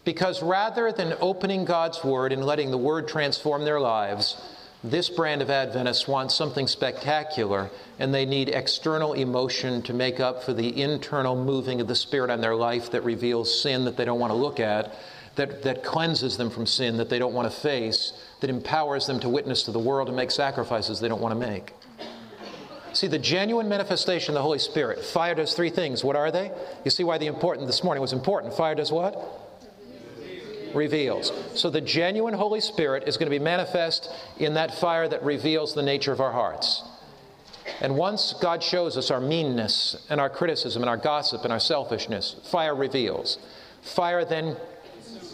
Because 0.03 0.41
rather 0.41 0.91
than 0.91 1.15
opening 1.19 1.65
God's 1.65 2.03
Word 2.03 2.31
and 2.31 2.45
letting 2.45 2.71
the 2.71 2.77
Word 2.77 3.07
transform 3.07 3.65
their 3.65 3.79
lives, 3.79 4.39
this 4.83 5.09
brand 5.09 5.41
of 5.41 5.49
Adventists 5.49 6.07
wants 6.07 6.35
something 6.35 6.67
spectacular, 6.67 7.69
and 7.99 8.13
they 8.13 8.25
need 8.25 8.49
external 8.49 9.13
emotion 9.13 9.81
to 9.81 9.93
make 9.93 10.19
up 10.19 10.43
for 10.43 10.53
the 10.53 10.81
internal 10.81 11.35
moving 11.35 11.81
of 11.81 11.87
the 11.87 11.95
Spirit 11.95 12.29
on 12.29 12.39
their 12.39 12.55
life 12.55 12.91
that 12.91 13.03
reveals 13.03 13.61
sin 13.61 13.83
that 13.85 13.97
they 13.97 14.05
don't 14.05 14.19
want 14.19 14.31
to 14.31 14.37
look 14.37 14.59
at 14.59 14.93
that, 15.38 15.63
that 15.63 15.83
cleanses 15.83 16.38
them 16.38 16.49
from 16.49 16.65
sin 16.65 16.97
that 16.97 17.09
they 17.09 17.17
don't 17.17 17.33
want 17.33 17.51
to 17.51 17.57
face, 17.57 18.13
that 18.41 18.49
empowers 18.49 19.07
them 19.07 19.19
to 19.21 19.29
witness 19.29 19.63
to 19.63 19.71
the 19.71 19.79
world 19.79 20.07
and 20.07 20.17
make 20.17 20.31
sacrifices 20.31 20.99
they 20.99 21.07
don't 21.07 21.21
want 21.21 21.39
to 21.39 21.47
make. 21.47 21.73
See, 22.93 23.07
the 23.07 23.19
genuine 23.19 23.69
manifestation 23.69 24.31
of 24.31 24.35
the 24.35 24.41
Holy 24.41 24.59
Spirit, 24.59 25.03
fire 25.03 25.35
does 25.35 25.53
three 25.53 25.69
things. 25.69 26.03
What 26.03 26.15
are 26.15 26.31
they? 26.31 26.51
You 26.83 26.91
see 26.91 27.03
why 27.03 27.17
the 27.17 27.27
important 27.27 27.67
this 27.67 27.83
morning 27.83 28.01
was 28.01 28.13
important. 28.13 28.53
Fire 28.53 28.75
does 28.75 28.91
what? 28.91 29.47
reveals. 30.73 31.31
So 31.55 31.69
the 31.69 31.81
genuine 31.81 32.33
Holy 32.33 32.61
Spirit 32.61 33.03
is 33.07 33.17
going 33.17 33.29
to 33.29 33.38
be 33.38 33.43
manifest 33.43 34.13
in 34.38 34.53
that 34.53 34.73
fire 34.75 35.07
that 35.07 35.23
reveals 35.23 35.73
the 35.73 35.81
nature 35.81 36.11
of 36.11 36.21
our 36.21 36.31
hearts. 36.31 36.83
And 37.81 37.97
once 37.97 38.33
God 38.33 38.63
shows 38.63 38.97
us 38.97 39.11
our 39.11 39.19
meanness 39.19 40.05
and 40.09 40.21
our 40.21 40.29
criticism 40.29 40.81
and 40.81 40.89
our 40.89 40.97
gossip 40.97 41.43
and 41.43 41.51
our 41.51 41.59
selfishness, 41.59 42.35
fire 42.49 42.75
reveals. 42.75 43.38
Fire 43.81 44.23
then 44.23 44.55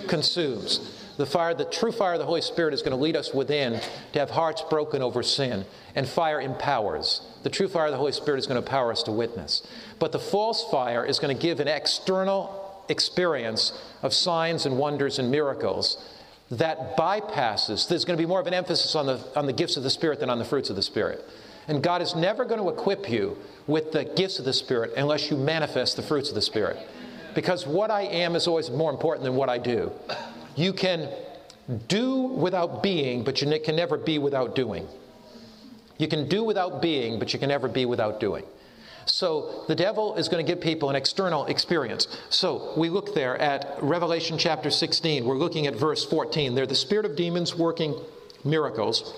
consumes. 0.07 0.99
The 1.17 1.25
fire, 1.25 1.53
the 1.53 1.65
true 1.65 1.91
fire 1.91 2.13
of 2.13 2.19
the 2.19 2.25
Holy 2.25 2.41
Spirit 2.41 2.73
is 2.73 2.81
going 2.81 2.97
to 2.97 3.01
lead 3.01 3.15
us 3.15 3.33
within 3.33 3.79
to 4.13 4.19
have 4.19 4.31
hearts 4.31 4.63
broken 4.69 5.01
over 5.01 5.21
sin. 5.21 5.65
And 5.95 6.07
fire 6.07 6.41
empowers. 6.41 7.21
The 7.43 7.51
true 7.51 7.67
fire 7.67 7.85
of 7.85 7.91
the 7.91 7.97
Holy 7.97 8.11
Spirit 8.11 8.39
is 8.39 8.47
going 8.47 8.59
to 8.59 8.65
empower 8.65 8.91
us 8.91 9.03
to 9.03 9.11
witness. 9.11 9.65
But 9.99 10.11
the 10.11 10.19
false 10.19 10.63
fire 10.71 11.05
is 11.05 11.19
going 11.19 11.35
to 11.35 11.39
give 11.39 11.59
an 11.59 11.67
external 11.67 12.83
experience 12.89 13.79
of 14.01 14.13
signs 14.13 14.65
and 14.65 14.77
wonders 14.77 15.19
and 15.19 15.29
miracles 15.29 16.03
that 16.49 16.97
bypasses. 16.97 17.87
There's 17.87 18.05
going 18.05 18.17
to 18.17 18.21
be 18.21 18.27
more 18.27 18.39
of 18.39 18.47
an 18.47 18.53
emphasis 18.53 18.95
on 18.95 19.05
the, 19.05 19.23
on 19.35 19.45
the 19.45 19.53
gifts 19.53 19.77
of 19.77 19.83
the 19.83 19.89
Spirit 19.89 20.19
than 20.19 20.29
on 20.29 20.39
the 20.39 20.45
fruits 20.45 20.69
of 20.69 20.75
the 20.75 20.81
Spirit. 20.81 21.23
And 21.67 21.81
God 21.81 22.01
is 22.01 22.15
never 22.15 22.43
going 22.43 22.59
to 22.59 22.69
equip 22.69 23.09
you 23.09 23.37
with 23.67 23.91
the 23.91 24.03
gifts 24.03 24.39
of 24.39 24.45
the 24.45 24.53
Spirit 24.53 24.93
unless 24.97 25.29
you 25.29 25.37
manifest 25.37 25.95
the 25.95 26.03
fruits 26.03 26.29
of 26.29 26.35
the 26.35 26.41
Spirit 26.41 26.77
because 27.35 27.65
what 27.65 27.91
I 27.91 28.03
am 28.03 28.35
is 28.35 28.47
always 28.47 28.69
more 28.69 28.91
important 28.91 29.23
than 29.23 29.35
what 29.35 29.49
I 29.49 29.57
do. 29.57 29.91
You 30.55 30.73
can 30.73 31.09
do 31.87 32.21
without 32.21 32.83
being, 32.83 33.23
but 33.23 33.41
you 33.41 33.59
can 33.59 33.75
never 33.75 33.97
be 33.97 34.17
without 34.17 34.55
doing. 34.55 34.87
You 35.97 36.07
can 36.07 36.27
do 36.27 36.43
without 36.43 36.81
being, 36.81 37.19
but 37.19 37.33
you 37.33 37.39
can 37.39 37.49
never 37.49 37.67
be 37.67 37.85
without 37.85 38.19
doing. 38.19 38.43
So 39.05 39.65
the 39.67 39.75
devil 39.75 40.15
is 40.15 40.29
going 40.29 40.45
to 40.45 40.49
give 40.49 40.61
people 40.61 40.89
an 40.89 40.95
external 40.95 41.45
experience. 41.45 42.07
So 42.29 42.73
we 42.77 42.89
look 42.89 43.13
there 43.13 43.37
at 43.37 43.77
Revelation 43.81 44.37
chapter 44.37 44.69
16. 44.69 45.25
We're 45.25 45.37
looking 45.37 45.67
at 45.67 45.75
verse 45.75 46.05
14. 46.05 46.55
They're 46.55 46.65
the 46.65 46.75
spirit 46.75 47.05
of 47.05 47.15
demons 47.15 47.55
working 47.55 47.95
miracles. 48.43 49.13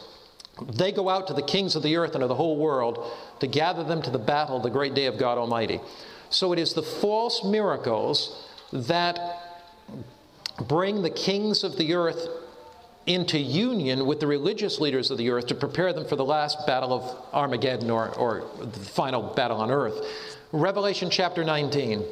They 0.74 0.92
go 0.92 1.10
out 1.10 1.28
to 1.28 1.34
the 1.34 1.44
kings 1.44 1.76
of 1.76 1.84
the 1.84 1.98
earth 1.98 2.16
and 2.16 2.24
of 2.24 2.30
the 2.30 2.36
whole 2.36 2.58
world 2.58 3.12
to 3.42 3.48
gather 3.48 3.84
them 3.84 4.02
to 4.04 4.10
the 4.10 4.20
battle, 4.20 4.60
the 4.60 4.70
great 4.70 4.94
day 4.94 5.06
of 5.06 5.18
God 5.18 5.38
Almighty. 5.38 5.80
So 6.36 6.52
it 6.52 6.60
is 6.60 6.74
the 6.74 6.84
false 6.84 7.46
miracles 7.46 8.46
that 8.74 9.18
bring 10.68 11.02
the 11.02 11.10
kings 11.10 11.64
of 11.64 11.78
the 11.78 11.94
earth 11.94 12.28
into 13.06 13.40
union 13.40 14.06
with 14.06 14.20
the 14.20 14.28
religious 14.28 14.82
leaders 14.82 15.12
of 15.12 15.18
the 15.18 15.30
earth 15.30 15.48
to 15.48 15.56
prepare 15.56 15.94
them 15.94 16.06
for 16.06 16.18
the 16.18 16.26
last 16.26 16.68
battle 16.68 16.92
of 16.92 17.34
Armageddon 17.34 17.90
or, 17.90 18.10
or 18.16 18.44
the 18.60 18.80
final 18.80 19.34
battle 19.34 19.62
on 19.62 19.72
earth. 19.72 19.96
Revelation 20.52 21.10
chapter 21.10 21.46
19. 21.46 22.04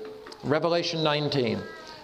Revelation 0.45 1.03
19. 1.03 1.59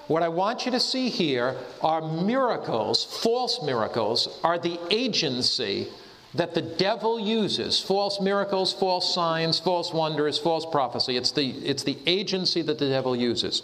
What 0.07 0.21
I 0.21 0.27
want 0.27 0.65
you 0.65 0.73
to 0.73 0.79
see 0.81 1.07
here 1.07 1.55
are 1.81 2.01
miracles, 2.01 3.21
false 3.23 3.63
miracles, 3.63 4.41
are 4.43 4.59
the 4.59 4.77
agency 4.89 5.87
that 6.33 6.53
the 6.53 6.61
devil 6.61 7.19
uses 7.19 7.79
false 7.81 8.21
miracles, 8.21 8.71
false 8.71 9.13
signs, 9.13 9.59
false 9.59 9.91
wonders, 9.91 10.37
false 10.37 10.65
prophecy. 10.65 11.17
It's 11.17 11.31
the, 11.31 11.49
it's 11.49 11.83
the 11.83 11.97
agency 12.05 12.61
that 12.61 12.77
the 12.77 12.89
devil 12.89 13.15
uses. 13.15 13.63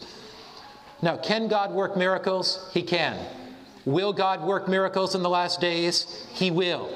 Now, 1.02 1.18
can 1.18 1.48
God 1.48 1.72
work 1.72 1.96
miracles? 1.96 2.70
He 2.74 2.82
can. 2.82 3.18
Will 3.86 4.14
God 4.14 4.44
work 4.44 4.68
miracles 4.68 5.14
in 5.14 5.22
the 5.22 5.30
last 5.30 5.62
days? 5.62 6.28
He 6.34 6.50
will. 6.50 6.90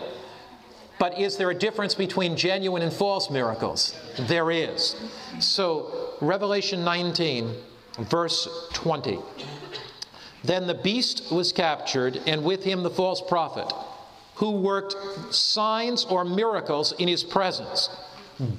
But 0.98 1.18
is 1.20 1.38
there 1.38 1.50
a 1.50 1.56
difference 1.56 1.94
between 1.96 2.36
genuine 2.36 2.82
and 2.82 2.92
false 2.92 3.30
miracles? 3.30 3.96
There 4.20 4.52
is. 4.52 4.96
So, 5.40 6.16
Revelation 6.20 6.84
19, 6.84 7.54
verse 8.00 8.70
20. 8.74 9.20
Then 10.44 10.68
the 10.68 10.74
beast 10.74 11.32
was 11.32 11.52
captured, 11.52 12.22
and 12.26 12.44
with 12.44 12.64
him 12.64 12.84
the 12.84 12.90
false 12.90 13.22
prophet, 13.22 13.72
who 14.40 14.52
worked 14.52 14.96
signs 15.36 16.06
or 16.06 16.24
miracles 16.24 16.94
in 16.94 17.10
his 17.10 17.26
presence, 17.26 17.90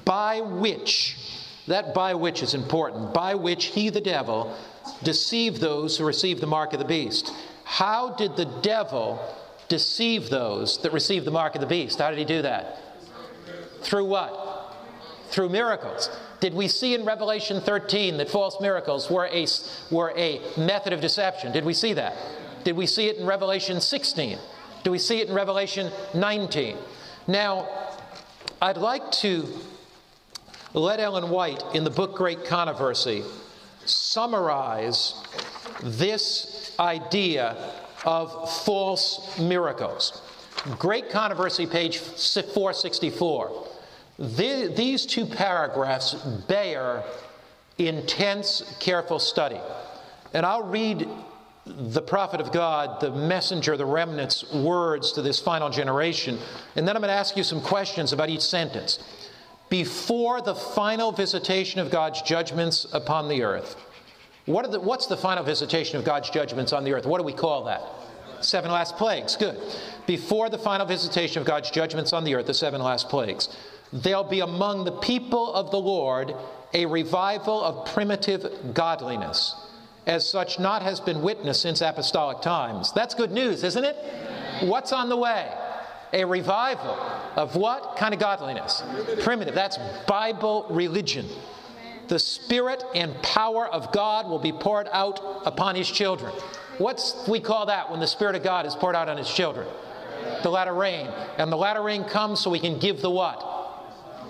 by 0.05 0.39
which, 0.39 1.17
that 1.65 1.91
by 1.95 2.13
which 2.13 2.43
is 2.43 2.53
important, 2.53 3.11
by 3.15 3.33
which 3.33 3.65
he, 3.65 3.89
the 3.89 3.99
devil, 3.99 4.55
deceived 5.01 5.59
those 5.59 5.97
who 5.97 6.05
received 6.05 6.39
the 6.39 6.45
mark 6.45 6.73
of 6.73 6.79
the 6.79 6.85
beast. 6.85 7.33
How 7.63 8.11
did 8.11 8.35
the 8.35 8.45
devil 8.61 9.19
deceive 9.69 10.29
those 10.29 10.79
that 10.83 10.93
received 10.93 11.25
the 11.25 11.31
mark 11.31 11.55
of 11.55 11.61
the 11.61 11.67
beast? 11.67 11.97
How 11.97 12.11
did 12.11 12.19
he 12.19 12.25
do 12.25 12.43
that? 12.43 12.77
Through 13.81 14.05
what? 14.05 14.75
Through 15.31 15.49
miracles. 15.49 16.15
Did 16.41 16.53
we 16.53 16.67
see 16.67 16.93
in 16.93 17.05
Revelation 17.05 17.59
13 17.59 18.17
that 18.17 18.29
false 18.29 18.61
miracles 18.61 19.09
were 19.09 19.25
a, 19.31 19.47
were 19.89 20.13
a 20.15 20.41
method 20.59 20.93
of 20.93 21.01
deception? 21.01 21.51
Did 21.51 21.65
we 21.65 21.73
see 21.73 21.93
that? 21.93 22.15
Did 22.63 22.75
we 22.75 22.85
see 22.85 23.07
it 23.07 23.17
in 23.17 23.25
Revelation 23.25 23.81
16? 23.81 24.37
Do 24.83 24.91
we 24.91 24.97
see 24.97 25.19
it 25.21 25.29
in 25.29 25.35
Revelation 25.35 25.91
19? 26.13 26.77
Now, 27.27 27.67
I'd 28.61 28.77
like 28.77 29.11
to 29.13 29.47
let 30.73 30.99
Ellen 30.99 31.29
White, 31.29 31.63
in 31.73 31.83
the 31.83 31.89
book 31.89 32.15
Great 32.15 32.45
Controversy, 32.45 33.23
summarize 33.85 35.21
this 35.83 36.75
idea 36.79 37.55
of 38.05 38.51
false 38.63 39.37
miracles. 39.39 40.21
Great 40.79 41.09
Controversy, 41.09 41.67
page 41.67 41.97
464. 41.97 43.67
The, 44.17 44.71
these 44.75 45.05
two 45.05 45.25
paragraphs 45.25 46.13
bear 46.47 47.03
intense, 47.77 48.75
careful 48.79 49.19
study. 49.19 49.59
And 50.33 50.45
I'll 50.45 50.63
read 50.63 51.07
the 51.65 52.01
prophet 52.01 52.41
of 52.41 52.51
God, 52.51 52.99
the 53.01 53.11
messenger, 53.11 53.77
the 53.77 53.85
remnant's 53.85 54.51
words 54.51 55.11
to 55.13 55.21
this 55.21 55.39
final 55.39 55.69
generation, 55.69 56.39
and 56.75 56.87
then 56.87 56.95
I'm 56.95 57.01
going 57.01 57.09
to 57.09 57.15
ask 57.15 57.37
you 57.37 57.43
some 57.43 57.61
questions 57.61 58.13
about 58.13 58.29
each 58.29 58.41
sentence. 58.41 58.99
Before 59.69 60.41
the 60.41 60.55
final 60.55 61.11
visitation 61.11 61.79
of 61.79 61.91
God's 61.91 62.21
judgments 62.23 62.87
upon 62.91 63.29
the 63.29 63.43
earth, 63.43 63.77
what 64.45 64.69
the, 64.71 64.79
what's 64.79 65.05
the 65.05 65.17
final 65.17 65.43
visitation 65.43 65.97
of 65.97 66.03
God's 66.03 66.29
judgments 66.29 66.73
on 66.73 66.83
the 66.83 66.93
earth? 66.93 67.05
What 67.05 67.19
do 67.19 67.23
we 67.23 67.33
call 67.33 67.63
that? 67.65 67.81
Seven 68.41 68.71
last 68.71 68.97
plagues. 68.97 69.35
Good. 69.35 69.59
Before 70.07 70.49
the 70.49 70.57
final 70.57 70.85
visitation 70.87 71.39
of 71.39 71.47
God's 71.47 71.69
judgments 71.69 72.11
on 72.11 72.23
the 72.23 72.33
earth, 72.35 72.47
the 72.47 72.53
seven 72.53 72.81
last 72.81 73.07
plagues, 73.07 73.55
there'll 73.93 74.23
be 74.23 74.39
among 74.39 74.83
the 74.83 74.93
people 74.93 75.53
of 75.53 75.69
the 75.69 75.79
Lord 75.79 76.33
a 76.73 76.85
revival 76.85 77.63
of 77.63 77.93
primitive 77.93 78.73
godliness, 78.73 79.55
as 80.11 80.27
such 80.27 80.59
not 80.59 80.81
has 80.81 80.99
been 80.99 81.21
witnessed 81.21 81.61
since 81.61 81.81
apostolic 81.81 82.41
times. 82.41 82.91
That's 82.93 83.15
good 83.15 83.31
news, 83.31 83.63
isn't 83.63 83.83
it? 83.83 83.95
What's 84.61 84.91
on 84.91 85.09
the 85.09 85.17
way? 85.17 85.51
A 86.13 86.25
revival 86.25 86.99
of 87.35 87.55
what 87.55 87.95
kind 87.95 88.13
of 88.13 88.19
godliness? 88.19 88.83
Primitive. 89.23 89.55
That's 89.55 89.77
Bible 90.07 90.67
religion 90.69 91.27
the 92.11 92.19
Spirit 92.19 92.83
and 92.93 93.15
power 93.23 93.67
of 93.67 93.93
God 93.93 94.27
will 94.27 94.37
be 94.37 94.51
poured 94.51 94.89
out 94.91 95.21
upon 95.45 95.75
His 95.75 95.89
children. 95.89 96.33
What's 96.77 97.25
we 97.25 97.39
call 97.39 97.67
that 97.67 97.89
when 97.89 98.01
the 98.01 98.07
Spirit 98.07 98.35
of 98.35 98.43
God 98.43 98.65
is 98.65 98.75
poured 98.75 98.97
out 98.97 99.07
on 99.07 99.15
His 99.15 99.33
children? 99.33 99.65
The 100.43 100.49
latter 100.49 100.73
rain. 100.73 101.07
And 101.37 101.49
the 101.49 101.55
latter 101.55 101.81
rain 101.81 102.03
comes 102.03 102.41
so 102.41 102.49
we 102.49 102.59
can 102.59 102.79
give 102.79 103.01
the 103.01 103.09
what? 103.09 103.39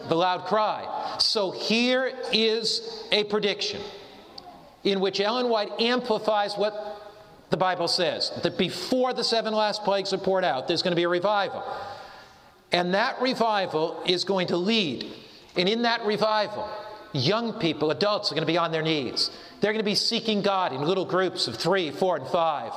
The 0.09 0.15
loud 0.15 0.45
cry. 0.45 1.15
So 1.17 1.49
here 1.49 2.13
is 2.31 3.03
a 3.11 3.23
prediction 3.23 3.81
in 4.83 4.99
which 4.99 5.19
Ellen 5.19 5.49
White 5.49 5.71
amplifies 5.79 6.55
what 6.55 6.73
the 7.49 7.57
Bible 7.57 7.87
says 7.87 8.31
that 8.43 8.57
before 8.57 9.13
the 9.13 9.23
seven 9.23 9.53
last 9.53 9.83
plagues 9.83 10.13
are 10.13 10.17
poured 10.17 10.43
out, 10.43 10.67
there's 10.67 10.81
going 10.81 10.91
to 10.91 10.95
be 10.95 11.03
a 11.03 11.09
revival. 11.09 11.63
And 12.71 12.93
that 12.93 13.21
revival 13.21 14.01
is 14.05 14.23
going 14.23 14.47
to 14.47 14.57
lead. 14.57 15.05
And 15.57 15.67
in 15.67 15.81
that 15.81 16.05
revival, 16.05 16.69
Young 17.13 17.53
people, 17.59 17.91
adults, 17.91 18.31
are 18.31 18.35
going 18.35 18.45
to 18.45 18.51
be 18.51 18.57
on 18.57 18.71
their 18.71 18.81
knees. 18.81 19.31
They're 19.59 19.73
going 19.73 19.83
to 19.83 19.89
be 19.89 19.95
seeking 19.95 20.41
God 20.41 20.71
in 20.71 20.81
little 20.81 21.05
groups 21.05 21.47
of 21.47 21.55
three, 21.55 21.91
four, 21.91 22.15
and 22.15 22.27
five. 22.27 22.71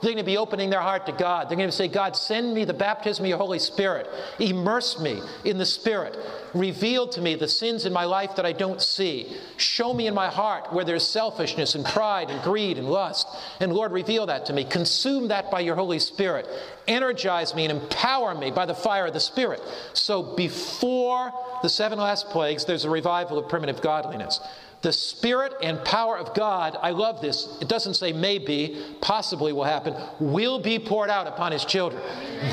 They're 0.00 0.12
going 0.12 0.24
to 0.24 0.24
be 0.24 0.36
opening 0.36 0.70
their 0.70 0.80
heart 0.80 1.06
to 1.06 1.12
God. 1.12 1.48
They're 1.48 1.56
going 1.56 1.68
to 1.68 1.76
say, 1.76 1.88
God, 1.88 2.16
send 2.16 2.54
me 2.54 2.64
the 2.64 2.74
baptism 2.74 3.24
of 3.24 3.28
your 3.28 3.38
Holy 3.38 3.58
Spirit. 3.58 4.08
Immerse 4.38 4.98
me 4.98 5.20
in 5.44 5.58
the 5.58 5.66
Spirit. 5.66 6.16
Reveal 6.54 7.06
to 7.08 7.20
me 7.20 7.34
the 7.34 7.48
sins 7.48 7.86
in 7.86 7.92
my 7.92 8.04
life 8.04 8.36
that 8.36 8.46
I 8.46 8.52
don't 8.52 8.80
see. 8.80 9.36
Show 9.56 9.92
me 9.92 10.06
in 10.06 10.14
my 10.14 10.28
heart 10.28 10.72
where 10.72 10.84
there's 10.84 11.06
selfishness 11.06 11.74
and 11.74 11.84
pride 11.84 12.30
and 12.30 12.42
greed 12.42 12.78
and 12.78 12.88
lust. 12.88 13.28
And 13.60 13.72
Lord, 13.72 13.92
reveal 13.92 14.26
that 14.26 14.46
to 14.46 14.52
me. 14.52 14.64
Consume 14.64 15.28
that 15.28 15.50
by 15.50 15.60
your 15.60 15.76
Holy 15.76 15.98
Spirit. 15.98 16.48
Energize 16.88 17.54
me 17.54 17.66
and 17.66 17.80
empower 17.80 18.34
me 18.34 18.50
by 18.50 18.66
the 18.66 18.74
fire 18.74 19.06
of 19.06 19.12
the 19.12 19.20
Spirit. 19.20 19.60
So 19.92 20.34
before 20.34 21.32
the 21.62 21.68
seven 21.68 21.98
last 21.98 22.30
plagues, 22.30 22.64
there's 22.64 22.84
a 22.84 22.90
revival 22.90 23.38
of 23.38 23.48
primitive 23.48 23.80
godliness. 23.82 24.40
The 24.82 24.92
Spirit 24.92 25.54
and 25.62 25.84
power 25.84 26.16
of 26.16 26.34
God, 26.34 26.76
I 26.80 26.90
love 26.90 27.20
this. 27.20 27.58
It 27.60 27.68
doesn't 27.68 27.94
say 27.94 28.12
maybe, 28.12 28.82
possibly 29.02 29.52
will 29.52 29.64
happen, 29.64 29.94
will 30.18 30.58
be 30.58 30.78
poured 30.78 31.10
out 31.10 31.26
upon 31.26 31.52
His 31.52 31.66
children. 31.66 32.02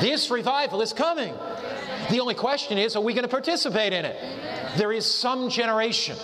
This 0.01 0.29
revival 0.29 0.81
is 0.81 0.91
coming. 0.91 1.33
The 2.09 2.19
only 2.19 2.35
question 2.35 2.77
is, 2.77 2.95
are 2.95 3.01
we 3.01 3.13
going 3.13 3.23
to 3.23 3.29
participate 3.29 3.93
in 3.93 4.03
it? 4.03 4.17
There 4.77 4.91
is 4.91 5.05
some 5.05 5.49
generation 5.49 6.17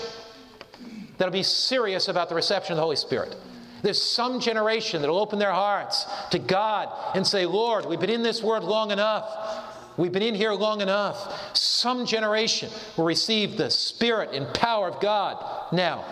that'll 1.18 1.32
be 1.32 1.43
serious 1.43 2.10
about 2.10 2.28
the 2.28 2.36
reception 2.36 2.74
of 2.74 2.78
the 2.78 2.84
Holy 2.84 2.97
Spirit. 2.97 3.36
There's 3.82 4.01
some 4.01 4.39
generation 4.39 5.01
that'll 5.01 5.20
open 5.20 5.39
their 5.39 5.51
hearts 5.51 6.06
to 6.32 6.39
God 6.39 6.89
and 7.16 7.26
say, 7.28 7.45
Lord, 7.45 7.86
we've 7.86 7.99
been 7.99 8.10
in 8.10 8.24
this 8.24 8.41
world 8.41 8.64
long 8.64 8.91
enough. 8.91 9.62
We've 9.97 10.11
been 10.11 10.23
in 10.23 10.35
here 10.35 10.53
long 10.53 10.81
enough. 10.81 11.55
Some 11.55 12.05
generation 12.05 12.69
will 12.97 13.05
receive 13.05 13.57
the 13.57 13.69
Spirit 13.69 14.31
and 14.33 14.51
power 14.53 14.87
of 14.87 14.99
God. 14.99 15.71
Now, 15.71 16.05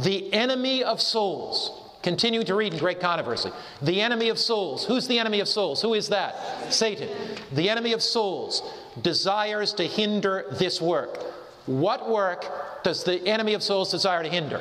the 0.00 0.32
enemy 0.32 0.82
of 0.82 1.00
souls. 1.00 1.78
Continue 2.02 2.42
to 2.42 2.56
read 2.56 2.72
in 2.72 2.80
Great 2.80 2.98
Controversy. 2.98 3.50
The 3.80 4.00
enemy 4.00 4.28
of 4.28 4.38
souls. 4.38 4.84
Who's 4.84 5.06
the 5.06 5.20
enemy 5.20 5.38
of 5.38 5.46
souls? 5.46 5.80
Who 5.82 5.94
is 5.94 6.08
that? 6.08 6.72
Satan. 6.72 7.08
The 7.52 7.68
enemy 7.68 7.92
of 7.92 8.02
souls 8.02 8.62
desires 9.00 9.72
to 9.74 9.84
hinder 9.84 10.46
this 10.58 10.80
work. 10.80 11.22
What 11.66 12.10
work 12.10 12.82
does 12.82 13.04
the 13.04 13.24
enemy 13.28 13.54
of 13.54 13.62
souls 13.62 13.92
desire 13.92 14.24
to 14.24 14.28
hinder? 14.28 14.60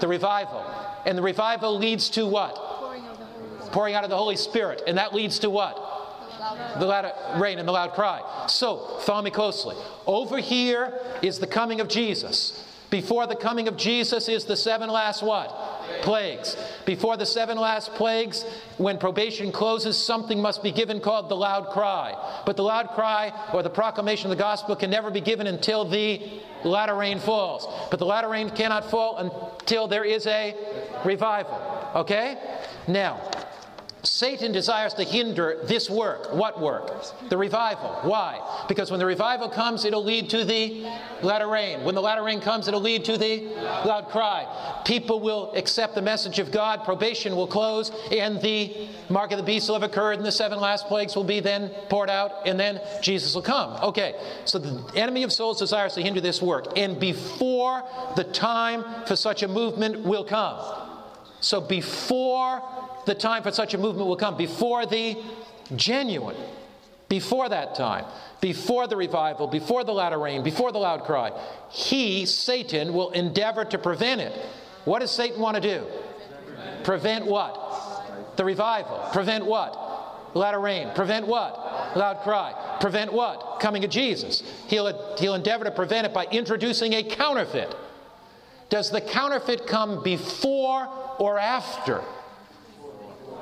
The 0.00 0.08
revival. 0.08 0.62
And 1.06 1.16
the 1.16 1.22
revival 1.22 1.78
leads 1.78 2.10
to 2.10 2.26
what? 2.26 2.54
Pouring 3.72 3.94
out 3.94 4.04
of 4.04 4.10
the 4.10 4.16
Holy 4.16 4.36
Spirit. 4.36 4.82
And 4.86 4.98
that 4.98 5.14
leads 5.14 5.38
to 5.38 5.48
what? 5.48 5.99
The 6.78 6.86
loud 6.86 7.40
rain 7.40 7.58
and 7.58 7.68
the 7.68 7.72
loud 7.72 7.92
cry. 7.92 8.22
So, 8.48 8.98
follow 9.00 9.22
me 9.22 9.30
closely. 9.30 9.76
Over 10.06 10.38
here 10.38 10.98
is 11.22 11.38
the 11.38 11.46
coming 11.46 11.80
of 11.80 11.88
Jesus. 11.88 12.66
Before 12.90 13.28
the 13.28 13.36
coming 13.36 13.68
of 13.68 13.76
Jesus 13.76 14.28
is 14.28 14.44
the 14.44 14.56
seven 14.56 14.90
last 14.90 15.22
what? 15.22 15.48
Plagues. 16.02 16.56
Before 16.84 17.16
the 17.16 17.24
seven 17.24 17.56
last 17.56 17.94
plagues, 17.94 18.44
when 18.78 18.98
probation 18.98 19.52
closes, 19.52 19.96
something 19.96 20.42
must 20.42 20.62
be 20.62 20.72
given 20.72 21.00
called 21.00 21.28
the 21.28 21.36
loud 21.36 21.68
cry. 21.68 22.14
But 22.44 22.56
the 22.56 22.64
loud 22.64 22.88
cry 22.88 23.32
or 23.52 23.62
the 23.62 23.70
proclamation 23.70 24.30
of 24.30 24.36
the 24.36 24.42
gospel 24.42 24.74
can 24.74 24.90
never 24.90 25.10
be 25.10 25.20
given 25.20 25.46
until 25.46 25.84
the 25.84 26.20
latter 26.64 26.96
rain 26.96 27.20
falls. 27.20 27.68
But 27.90 28.00
the 28.00 28.06
latter 28.06 28.28
rain 28.28 28.50
cannot 28.50 28.90
fall 28.90 29.18
until 29.18 29.86
there 29.86 30.04
is 30.04 30.26
a 30.26 30.56
revival. 31.04 31.90
Okay? 31.94 32.38
Now, 32.88 33.20
Satan 34.02 34.52
desires 34.52 34.94
to 34.94 35.04
hinder 35.04 35.58
this 35.64 35.90
work. 35.90 36.32
What 36.32 36.60
work? 36.60 37.04
The 37.28 37.36
revival. 37.36 37.98
Why? 38.02 38.64
Because 38.68 38.90
when 38.90 38.98
the 39.00 39.06
revival 39.06 39.48
comes, 39.48 39.84
it'll 39.84 40.04
lead 40.04 40.30
to 40.30 40.44
the 40.44 40.86
latter 41.22 41.48
rain. 41.48 41.84
When 41.84 41.94
the 41.94 42.00
latter 42.00 42.22
rain 42.22 42.40
comes, 42.40 42.66
it'll 42.66 42.80
lead 42.80 43.04
to 43.06 43.18
the 43.18 43.48
loud 43.84 44.08
cry. 44.08 44.46
People 44.84 45.20
will 45.20 45.52
accept 45.54 45.94
the 45.94 46.02
message 46.02 46.38
of 46.38 46.50
God, 46.50 46.84
probation 46.84 47.36
will 47.36 47.46
close, 47.46 47.92
and 48.10 48.40
the 48.40 48.88
mark 49.08 49.32
of 49.32 49.38
the 49.38 49.44
beast 49.44 49.68
will 49.68 49.78
have 49.78 49.88
occurred, 49.88 50.16
and 50.16 50.24
the 50.24 50.32
seven 50.32 50.58
last 50.58 50.86
plagues 50.86 51.14
will 51.14 51.24
be 51.24 51.40
then 51.40 51.70
poured 51.88 52.10
out, 52.10 52.46
and 52.46 52.58
then 52.58 52.80
Jesus 53.02 53.34
will 53.34 53.42
come. 53.42 53.78
Okay, 53.82 54.14
so 54.44 54.58
the 54.58 54.98
enemy 54.98 55.22
of 55.22 55.32
souls 55.32 55.58
desires 55.58 55.94
to 55.94 56.02
hinder 56.02 56.20
this 56.20 56.40
work, 56.40 56.78
and 56.78 56.98
before 56.98 57.82
the 58.16 58.24
time 58.24 58.84
for 59.06 59.16
such 59.16 59.42
a 59.42 59.48
movement 59.48 60.00
will 60.04 60.24
come. 60.24 60.89
So 61.40 61.60
before 61.60 62.62
the 63.06 63.14
time 63.14 63.42
for 63.42 63.50
such 63.50 63.74
a 63.74 63.78
movement 63.78 64.06
will 64.06 64.16
come, 64.16 64.36
before 64.36 64.86
the 64.86 65.16
genuine, 65.74 66.36
before 67.08 67.48
that 67.48 67.74
time, 67.74 68.04
before 68.40 68.86
the 68.86 68.96
revival, 68.96 69.46
before 69.46 69.84
the 69.84 69.92
latter 69.92 70.18
rain, 70.18 70.42
before 70.42 70.70
the 70.70 70.78
loud 70.78 71.04
cry, 71.04 71.32
he, 71.70 72.26
Satan, 72.26 72.92
will 72.92 73.10
endeavor 73.10 73.64
to 73.64 73.78
prevent 73.78 74.20
it. 74.20 74.32
What 74.84 75.00
does 75.00 75.10
Satan 75.10 75.40
want 75.40 75.56
to 75.56 75.60
do? 75.60 75.86
Prevent 76.84 77.26
what? 77.26 78.36
The 78.36 78.44
revival. 78.44 79.08
Prevent 79.12 79.44
what? 79.44 80.36
Latter 80.36 80.60
rain. 80.60 80.90
Prevent 80.94 81.26
what? 81.26 81.96
Loud 81.96 82.20
cry. 82.20 82.54
Prevent 82.80 83.12
what? 83.12 83.58
Coming 83.60 83.84
of 83.84 83.90
Jesus. 83.90 84.42
He'll, 84.68 85.16
he'll 85.16 85.34
endeavor 85.34 85.64
to 85.64 85.70
prevent 85.70 86.06
it 86.06 86.14
by 86.14 86.26
introducing 86.26 86.94
a 86.94 87.02
counterfeit. 87.02 87.74
Does 88.68 88.90
the 88.90 89.00
counterfeit 89.00 89.66
come 89.66 90.02
before 90.02 90.88
or 91.20 91.38
after? 91.38 92.02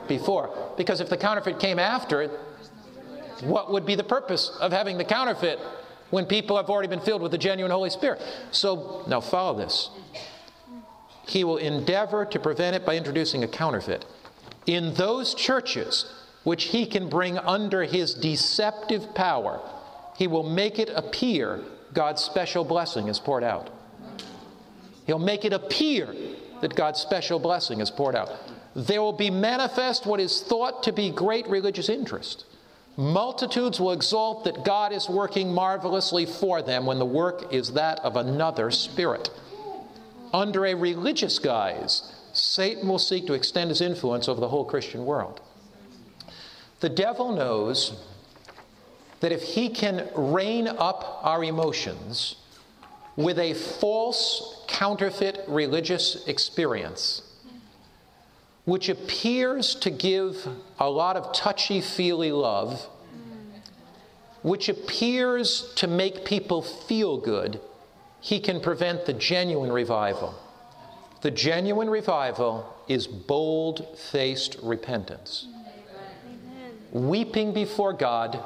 Before. 0.08 0.74
Because 0.76 1.00
if 1.00 1.08
the 1.08 1.16
counterfeit 1.16 1.60
came 1.60 1.78
after, 1.78 2.22
it, 2.22 2.30
what 3.42 3.72
would 3.72 3.86
be 3.86 3.94
the 3.94 4.04
purpose 4.04 4.50
of 4.60 4.72
having 4.72 4.98
the 4.98 5.04
counterfeit 5.04 5.58
when 6.10 6.26
people 6.26 6.56
have 6.56 6.68
already 6.68 6.88
been 6.88 7.00
filled 7.00 7.22
with 7.22 7.30
the 7.30 7.38
genuine 7.38 7.70
Holy 7.70 7.88
Spirit? 7.88 8.20
So, 8.50 9.04
now 9.06 9.20
follow 9.20 9.56
this. 9.56 9.90
He 11.26 11.44
will 11.44 11.58
endeavor 11.58 12.24
to 12.26 12.38
prevent 12.38 12.74
it 12.74 12.84
by 12.84 12.96
introducing 12.96 13.44
a 13.44 13.48
counterfeit. 13.48 14.04
In 14.66 14.94
those 14.94 15.34
churches 15.34 16.12
which 16.42 16.64
he 16.64 16.84
can 16.84 17.08
bring 17.08 17.38
under 17.38 17.84
his 17.84 18.14
deceptive 18.14 19.14
power, 19.14 19.60
he 20.16 20.26
will 20.26 20.42
make 20.42 20.78
it 20.78 20.90
appear 20.94 21.60
God's 21.92 22.22
special 22.22 22.64
blessing 22.64 23.08
is 23.08 23.20
poured 23.20 23.44
out. 23.44 23.70
He'll 25.06 25.18
make 25.18 25.44
it 25.44 25.52
appear 25.52 26.14
that 26.60 26.74
God's 26.74 27.00
special 27.00 27.38
blessing 27.38 27.80
is 27.80 27.90
poured 27.90 28.14
out. 28.14 28.30
There 28.74 29.02
will 29.02 29.12
be 29.12 29.30
manifest 29.30 30.06
what 30.06 30.20
is 30.20 30.42
thought 30.42 30.82
to 30.84 30.92
be 30.92 31.10
great 31.10 31.46
religious 31.48 31.88
interest. 31.88 32.44
Multitudes 32.96 33.80
will 33.80 33.92
exult 33.92 34.44
that 34.44 34.64
God 34.64 34.92
is 34.92 35.08
working 35.08 35.52
marvelously 35.52 36.26
for 36.26 36.62
them 36.62 36.84
when 36.84 36.98
the 36.98 37.06
work 37.06 37.52
is 37.52 37.72
that 37.72 38.00
of 38.00 38.16
another 38.16 38.70
spirit. 38.70 39.30
Under 40.32 40.66
a 40.66 40.74
religious 40.74 41.38
guise, 41.38 42.12
Satan 42.32 42.88
will 42.88 42.98
seek 42.98 43.26
to 43.26 43.34
extend 43.34 43.70
his 43.70 43.80
influence 43.80 44.28
over 44.28 44.40
the 44.40 44.48
whole 44.48 44.64
Christian 44.64 45.06
world. 45.06 45.40
The 46.80 46.88
devil 46.88 47.32
knows 47.32 48.04
that 49.20 49.32
if 49.32 49.42
he 49.42 49.68
can 49.68 50.08
rein 50.14 50.68
up 50.68 51.20
our 51.22 51.42
emotions, 51.42 52.36
with 53.18 53.38
a 53.40 53.52
false, 53.52 54.57
counterfeit 54.68 55.44
religious 55.48 56.26
experience, 56.28 57.22
which 58.64 58.88
appears 58.88 59.74
to 59.74 59.90
give 59.90 60.46
a 60.78 60.88
lot 60.88 61.16
of 61.16 61.32
touchy 61.32 61.80
feely 61.80 62.30
love, 62.30 62.86
which 64.42 64.68
appears 64.68 65.72
to 65.74 65.88
make 65.88 66.24
people 66.24 66.62
feel 66.62 67.18
good, 67.18 67.60
he 68.20 68.38
can 68.38 68.60
prevent 68.60 69.06
the 69.06 69.12
genuine 69.12 69.72
revival. 69.72 70.34
The 71.22 71.30
genuine 71.32 71.90
revival 71.90 72.72
is 72.86 73.06
bold 73.06 73.98
faced 73.98 74.56
repentance. 74.62 75.48
Weeping 76.92 77.52
before 77.52 77.92
God 77.92 78.40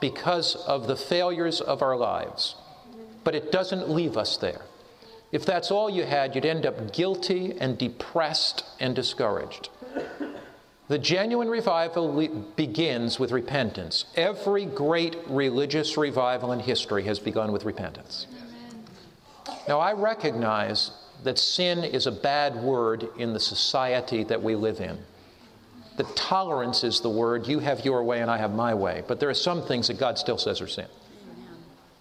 because 0.00 0.56
of 0.56 0.86
the 0.86 0.96
failures 0.96 1.60
of 1.60 1.82
our 1.82 1.96
lives 1.96 2.54
but 3.24 3.34
it 3.34 3.52
doesn't 3.52 3.88
leave 3.88 4.16
us 4.16 4.36
there. 4.36 4.62
If 5.32 5.46
that's 5.46 5.70
all 5.70 5.88
you 5.88 6.04
had, 6.04 6.34
you'd 6.34 6.44
end 6.44 6.66
up 6.66 6.92
guilty 6.92 7.54
and 7.58 7.78
depressed 7.78 8.64
and 8.78 8.94
discouraged. 8.94 9.70
The 10.88 10.98
genuine 10.98 11.48
revival 11.48 12.52
begins 12.54 13.18
with 13.18 13.32
repentance. 13.32 14.04
Every 14.14 14.66
great 14.66 15.16
religious 15.26 15.96
revival 15.96 16.52
in 16.52 16.60
history 16.60 17.04
has 17.04 17.18
begun 17.18 17.50
with 17.50 17.64
repentance. 17.64 18.26
Now, 19.66 19.80
I 19.80 19.94
recognize 19.94 20.90
that 21.24 21.38
sin 21.38 21.82
is 21.82 22.06
a 22.06 22.12
bad 22.12 22.56
word 22.56 23.08
in 23.16 23.32
the 23.32 23.40
society 23.40 24.24
that 24.24 24.42
we 24.42 24.54
live 24.54 24.80
in. 24.80 24.98
That 25.96 26.14
tolerance 26.14 26.84
is 26.84 27.00
the 27.00 27.08
word, 27.08 27.46
you 27.46 27.58
have 27.60 27.84
your 27.84 28.02
way 28.02 28.20
and 28.20 28.30
I 28.30 28.36
have 28.36 28.52
my 28.52 28.74
way. 28.74 29.02
But 29.06 29.18
there 29.18 29.30
are 29.30 29.34
some 29.34 29.62
things 29.62 29.88
that 29.88 29.98
God 29.98 30.18
still 30.18 30.38
says 30.38 30.60
are 30.60 30.66
sin. 30.66 30.88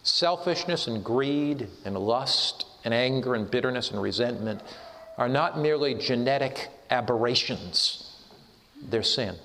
Selfishness 0.04 0.88
and 0.88 1.04
greed 1.04 1.68
and 1.86 1.98
lust 1.98 2.66
and 2.84 2.94
anger 2.94 3.36
and 3.36 3.50
bitterness 3.50 3.92
and 3.92 4.02
resentment 4.02 4.62
are 5.18 5.30
not 5.30 5.60
merely 5.60 5.94
genetic 5.94 6.70
aberrations, 6.90 8.16
they're 8.90 9.04
sin. 9.04 9.36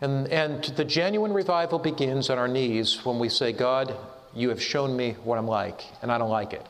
And, 0.00 0.26
and 0.28 0.64
the 0.64 0.84
genuine 0.84 1.32
revival 1.32 1.78
begins 1.78 2.28
on 2.28 2.38
our 2.38 2.48
knees 2.48 3.04
when 3.04 3.18
we 3.18 3.28
say, 3.28 3.52
God, 3.52 3.96
you 4.34 4.48
have 4.48 4.60
shown 4.60 4.96
me 4.96 5.12
what 5.24 5.38
I'm 5.38 5.46
like, 5.46 5.82
and 6.02 6.10
I 6.10 6.18
don't 6.18 6.30
like 6.30 6.52
it. 6.52 6.66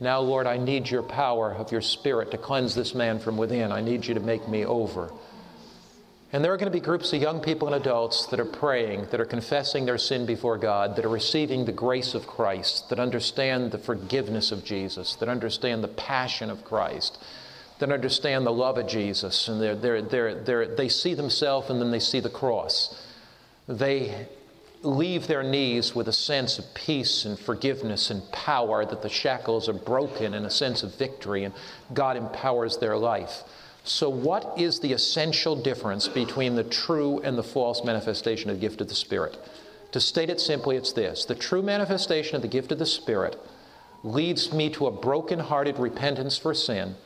Now, 0.00 0.20
Lord, 0.20 0.46
I 0.46 0.56
need 0.58 0.88
your 0.88 1.02
power 1.02 1.52
of 1.52 1.72
your 1.72 1.80
Spirit 1.80 2.30
to 2.30 2.38
cleanse 2.38 2.74
this 2.74 2.94
man 2.94 3.18
from 3.18 3.36
within. 3.36 3.72
I 3.72 3.80
need 3.80 4.06
you 4.06 4.14
to 4.14 4.20
make 4.20 4.48
me 4.48 4.64
over. 4.64 5.10
And 6.30 6.44
there 6.44 6.52
are 6.52 6.58
going 6.58 6.70
to 6.70 6.78
be 6.78 6.84
groups 6.84 7.12
of 7.14 7.22
young 7.22 7.40
people 7.40 7.68
and 7.68 7.76
adults 7.76 8.26
that 8.26 8.38
are 8.38 8.44
praying, 8.44 9.06
that 9.10 9.20
are 9.20 9.24
confessing 9.24 9.86
their 9.86 9.96
sin 9.96 10.26
before 10.26 10.58
God, 10.58 10.94
that 10.96 11.06
are 11.06 11.10
receiving 11.10 11.64
the 11.64 11.72
grace 11.72 12.12
of 12.12 12.26
Christ, 12.26 12.90
that 12.90 13.00
understand 13.00 13.70
the 13.70 13.78
forgiveness 13.78 14.52
of 14.52 14.62
Jesus, 14.62 15.14
that 15.16 15.30
understand 15.30 15.82
the 15.82 15.88
passion 15.88 16.50
of 16.50 16.64
Christ, 16.64 17.16
that 17.78 17.90
understand 17.90 18.44
the 18.44 18.52
love 18.52 18.76
of 18.76 18.86
Jesus, 18.86 19.48
and 19.48 19.58
they're, 19.58 19.74
they're, 19.74 20.02
they're, 20.02 20.34
they're, 20.34 20.76
they 20.76 20.90
see 20.90 21.14
themselves 21.14 21.70
and 21.70 21.80
then 21.80 21.90
they 21.90 22.00
see 22.00 22.20
the 22.20 22.28
cross. 22.28 23.02
They 23.66 24.26
leave 24.82 25.28
their 25.28 25.42
knees 25.42 25.94
with 25.94 26.08
a 26.08 26.12
sense 26.12 26.58
of 26.58 26.74
peace 26.74 27.24
and 27.24 27.38
forgiveness 27.38 28.10
and 28.10 28.30
power, 28.32 28.84
that 28.84 29.00
the 29.00 29.08
shackles 29.08 29.66
are 29.66 29.72
broken 29.72 30.34
and 30.34 30.44
a 30.44 30.50
sense 30.50 30.82
of 30.82 30.94
victory, 30.96 31.44
and 31.44 31.54
God 31.94 32.18
empowers 32.18 32.76
their 32.76 32.98
life. 32.98 33.44
So, 33.88 34.10
what 34.10 34.52
is 34.58 34.80
the 34.80 34.92
essential 34.92 35.56
difference 35.56 36.08
between 36.08 36.56
the 36.56 36.62
true 36.62 37.20
and 37.20 37.38
the 37.38 37.42
false 37.42 37.82
manifestation 37.82 38.50
of 38.50 38.56
the 38.56 38.60
gift 38.60 38.82
of 38.82 38.88
the 38.88 38.94
Spirit? 38.94 39.38
To 39.92 40.00
state 40.00 40.28
it 40.28 40.42
simply, 40.42 40.76
it's 40.76 40.92
this 40.92 41.24
the 41.24 41.34
true 41.34 41.62
manifestation 41.62 42.36
of 42.36 42.42
the 42.42 42.48
gift 42.48 42.70
of 42.70 42.78
the 42.78 42.84
Spirit 42.84 43.40
leads 44.02 44.52
me 44.52 44.68
to 44.70 44.88
a 44.88 44.90
broken-hearted 44.90 45.78
repentance 45.78 46.36
for 46.36 46.52
sin, 46.52 46.96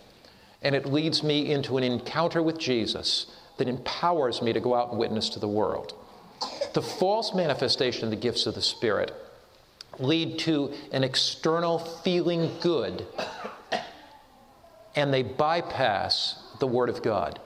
and 0.61 0.75
it 0.75 0.85
leads 0.85 1.23
me 1.23 1.53
into 1.53 1.79
an 1.79 1.85
encounter 1.85 2.43
with 2.43 2.59
Jesus 2.59 3.27
that 3.59 3.69
empowers 3.69 4.43
me 4.43 4.53
to 4.53 4.59
go 4.59 4.75
out 4.75 4.91
and 4.91 4.99
witness 4.99 5.29
to 5.29 5.39
the 5.39 5.47
world. 5.47 5.95
The 6.75 6.83
false 6.83 7.33
manifestation 7.33 8.07
of 8.07 8.11
the 8.11 8.17
gifts 8.17 8.45
of 8.47 8.57
the 8.57 8.61
Spirit 8.61 9.13
lead 10.01 10.37
to 10.41 10.75
an 10.91 11.05
external 11.05 11.79
feeling 11.79 12.51
good, 12.61 13.07
and 14.97 15.15
they 15.15 15.23
bypass 15.23 16.42
the 16.63 16.67
Word 16.69 16.89
of 16.89 17.03
God. 17.03 17.41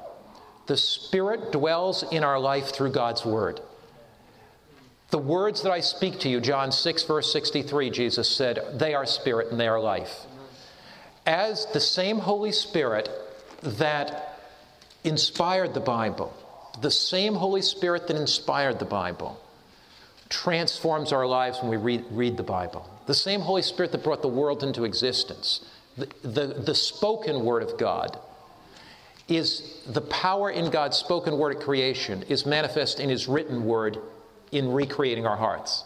The 0.66 0.76
Spirit 0.76 1.50
dwells 1.50 2.04
in 2.12 2.22
our 2.22 2.38
life 2.38 2.66
through 2.66 2.92
God's 2.92 3.24
Word. 3.24 3.60
The 5.08 5.16
words 5.16 5.62
that 5.62 5.72
I 5.72 5.80
speak 5.80 6.20
to 6.20 6.28
you, 6.28 6.38
John 6.38 6.70
6, 6.70 7.04
verse 7.04 7.32
63, 7.32 7.88
Jesus 7.88 8.28
said, 8.28 8.60
they 8.74 8.92
are 8.92 9.06
spirit 9.06 9.50
and 9.50 9.58
they 9.58 9.68
are 9.68 9.80
life. 9.80 10.26
As 11.24 11.64
the 11.72 11.80
same 11.80 12.18
Holy 12.18 12.52
Spirit 12.52 13.08
that 13.62 14.38
inspired 15.02 15.72
the 15.72 15.80
Bible, 15.80 16.36
the 16.82 16.90
same 16.90 17.36
Holy 17.36 17.62
Spirit 17.62 18.06
that 18.08 18.16
inspired 18.16 18.78
the 18.78 18.84
Bible, 18.84 19.40
transforms 20.28 21.10
our 21.10 21.26
lives 21.26 21.58
when 21.62 21.70
we 21.70 21.78
read, 21.78 22.04
read 22.10 22.36
the 22.36 22.42
Bible. 22.42 22.86
The 23.06 23.14
same 23.14 23.40
Holy 23.40 23.62
Spirit 23.62 23.92
that 23.92 24.04
brought 24.04 24.20
the 24.20 24.28
world 24.28 24.62
into 24.62 24.84
existence, 24.84 25.64
the, 25.96 26.06
the, 26.22 26.46
the 26.48 26.74
spoken 26.74 27.46
Word 27.46 27.62
of 27.62 27.78
God, 27.78 28.18
is 29.28 29.82
the 29.86 30.00
power 30.02 30.50
in 30.50 30.70
God's 30.70 30.96
spoken 30.96 31.36
word 31.36 31.56
at 31.56 31.62
creation 31.62 32.22
is 32.28 32.46
manifest 32.46 33.00
in 33.00 33.08
his 33.08 33.26
written 33.26 33.64
word 33.64 33.98
in 34.52 34.70
recreating 34.72 35.26
our 35.26 35.36
hearts. 35.36 35.84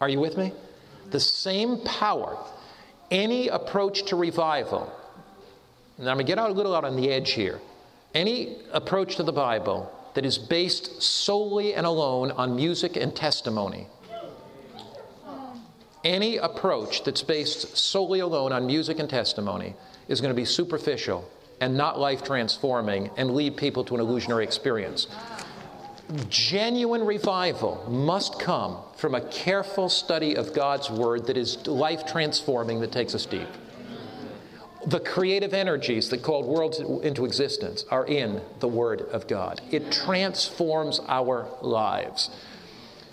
Are 0.00 0.08
you 0.08 0.20
with 0.20 0.36
me? 0.36 0.52
The 1.10 1.20
same 1.20 1.78
power, 1.84 2.38
any 3.10 3.48
approach 3.48 4.06
to 4.06 4.16
revival. 4.16 4.92
Now 5.98 6.10
I'm 6.10 6.16
going 6.16 6.26
to 6.26 6.30
get 6.30 6.38
out 6.38 6.50
a 6.50 6.52
little 6.52 6.74
out 6.74 6.84
on 6.84 6.96
the 6.96 7.10
edge 7.10 7.32
here. 7.32 7.60
Any 8.14 8.56
approach 8.72 9.16
to 9.16 9.22
the 9.22 9.32
Bible 9.32 9.92
that 10.14 10.24
is 10.24 10.38
based 10.38 11.02
solely 11.02 11.74
and 11.74 11.86
alone 11.86 12.30
on 12.32 12.56
music 12.56 12.96
and 12.96 13.14
testimony. 13.14 13.86
Any 16.04 16.36
approach 16.38 17.04
that's 17.04 17.22
based 17.22 17.76
solely 17.76 18.20
alone 18.20 18.52
on 18.52 18.66
music 18.66 18.98
and 18.98 19.10
testimony 19.10 19.74
is 20.08 20.20
going 20.20 20.30
to 20.30 20.36
be 20.36 20.44
superficial 20.44 21.28
and 21.60 21.76
not 21.76 21.98
life 21.98 22.22
transforming 22.22 23.10
and 23.16 23.34
lead 23.34 23.56
people 23.56 23.84
to 23.84 23.94
an 23.94 24.00
illusionary 24.00 24.44
experience. 24.44 25.06
Genuine 26.28 27.04
revival 27.04 27.84
must 27.88 28.38
come 28.38 28.78
from 28.96 29.14
a 29.14 29.20
careful 29.20 29.88
study 29.88 30.36
of 30.36 30.54
God's 30.54 30.88
Word 30.90 31.26
that 31.26 31.36
is 31.36 31.66
life 31.66 32.06
transforming, 32.06 32.80
that 32.80 32.92
takes 32.92 33.14
us 33.14 33.26
deep. 33.26 33.48
The 34.86 35.00
creative 35.00 35.52
energies 35.52 36.10
that 36.10 36.22
called 36.22 36.46
worlds 36.46 36.78
into 36.78 37.24
existence 37.24 37.84
are 37.90 38.06
in 38.06 38.40
the 38.60 38.68
Word 38.68 39.00
of 39.00 39.26
God. 39.26 39.60
It 39.72 39.90
transforms 39.90 41.00
our 41.08 41.48
lives. 41.60 42.30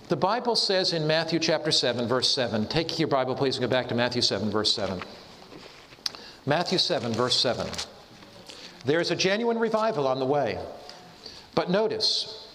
The 0.09 0.15
Bible 0.15 0.55
says 0.55 0.93
in 0.93 1.07
Matthew 1.07 1.39
chapter 1.39 1.71
7, 1.71 2.07
verse 2.07 2.29
7, 2.29 2.67
take 2.67 2.99
your 2.99 3.07
Bible, 3.07 3.33
please, 3.33 3.57
and 3.57 3.63
go 3.63 3.69
back 3.69 3.87
to 3.87 3.95
Matthew 3.95 4.21
7, 4.21 4.51
verse 4.51 4.71
7. 4.75 5.01
Matthew 6.45 6.77
7, 6.77 7.11
verse 7.13 7.39
7. 7.39 7.65
There's 8.85 9.11
a 9.11 9.15
genuine 9.15 9.57
revival 9.59 10.07
on 10.07 10.19
the 10.19 10.25
way. 10.25 10.59
But 11.55 11.69
notice, 11.69 12.47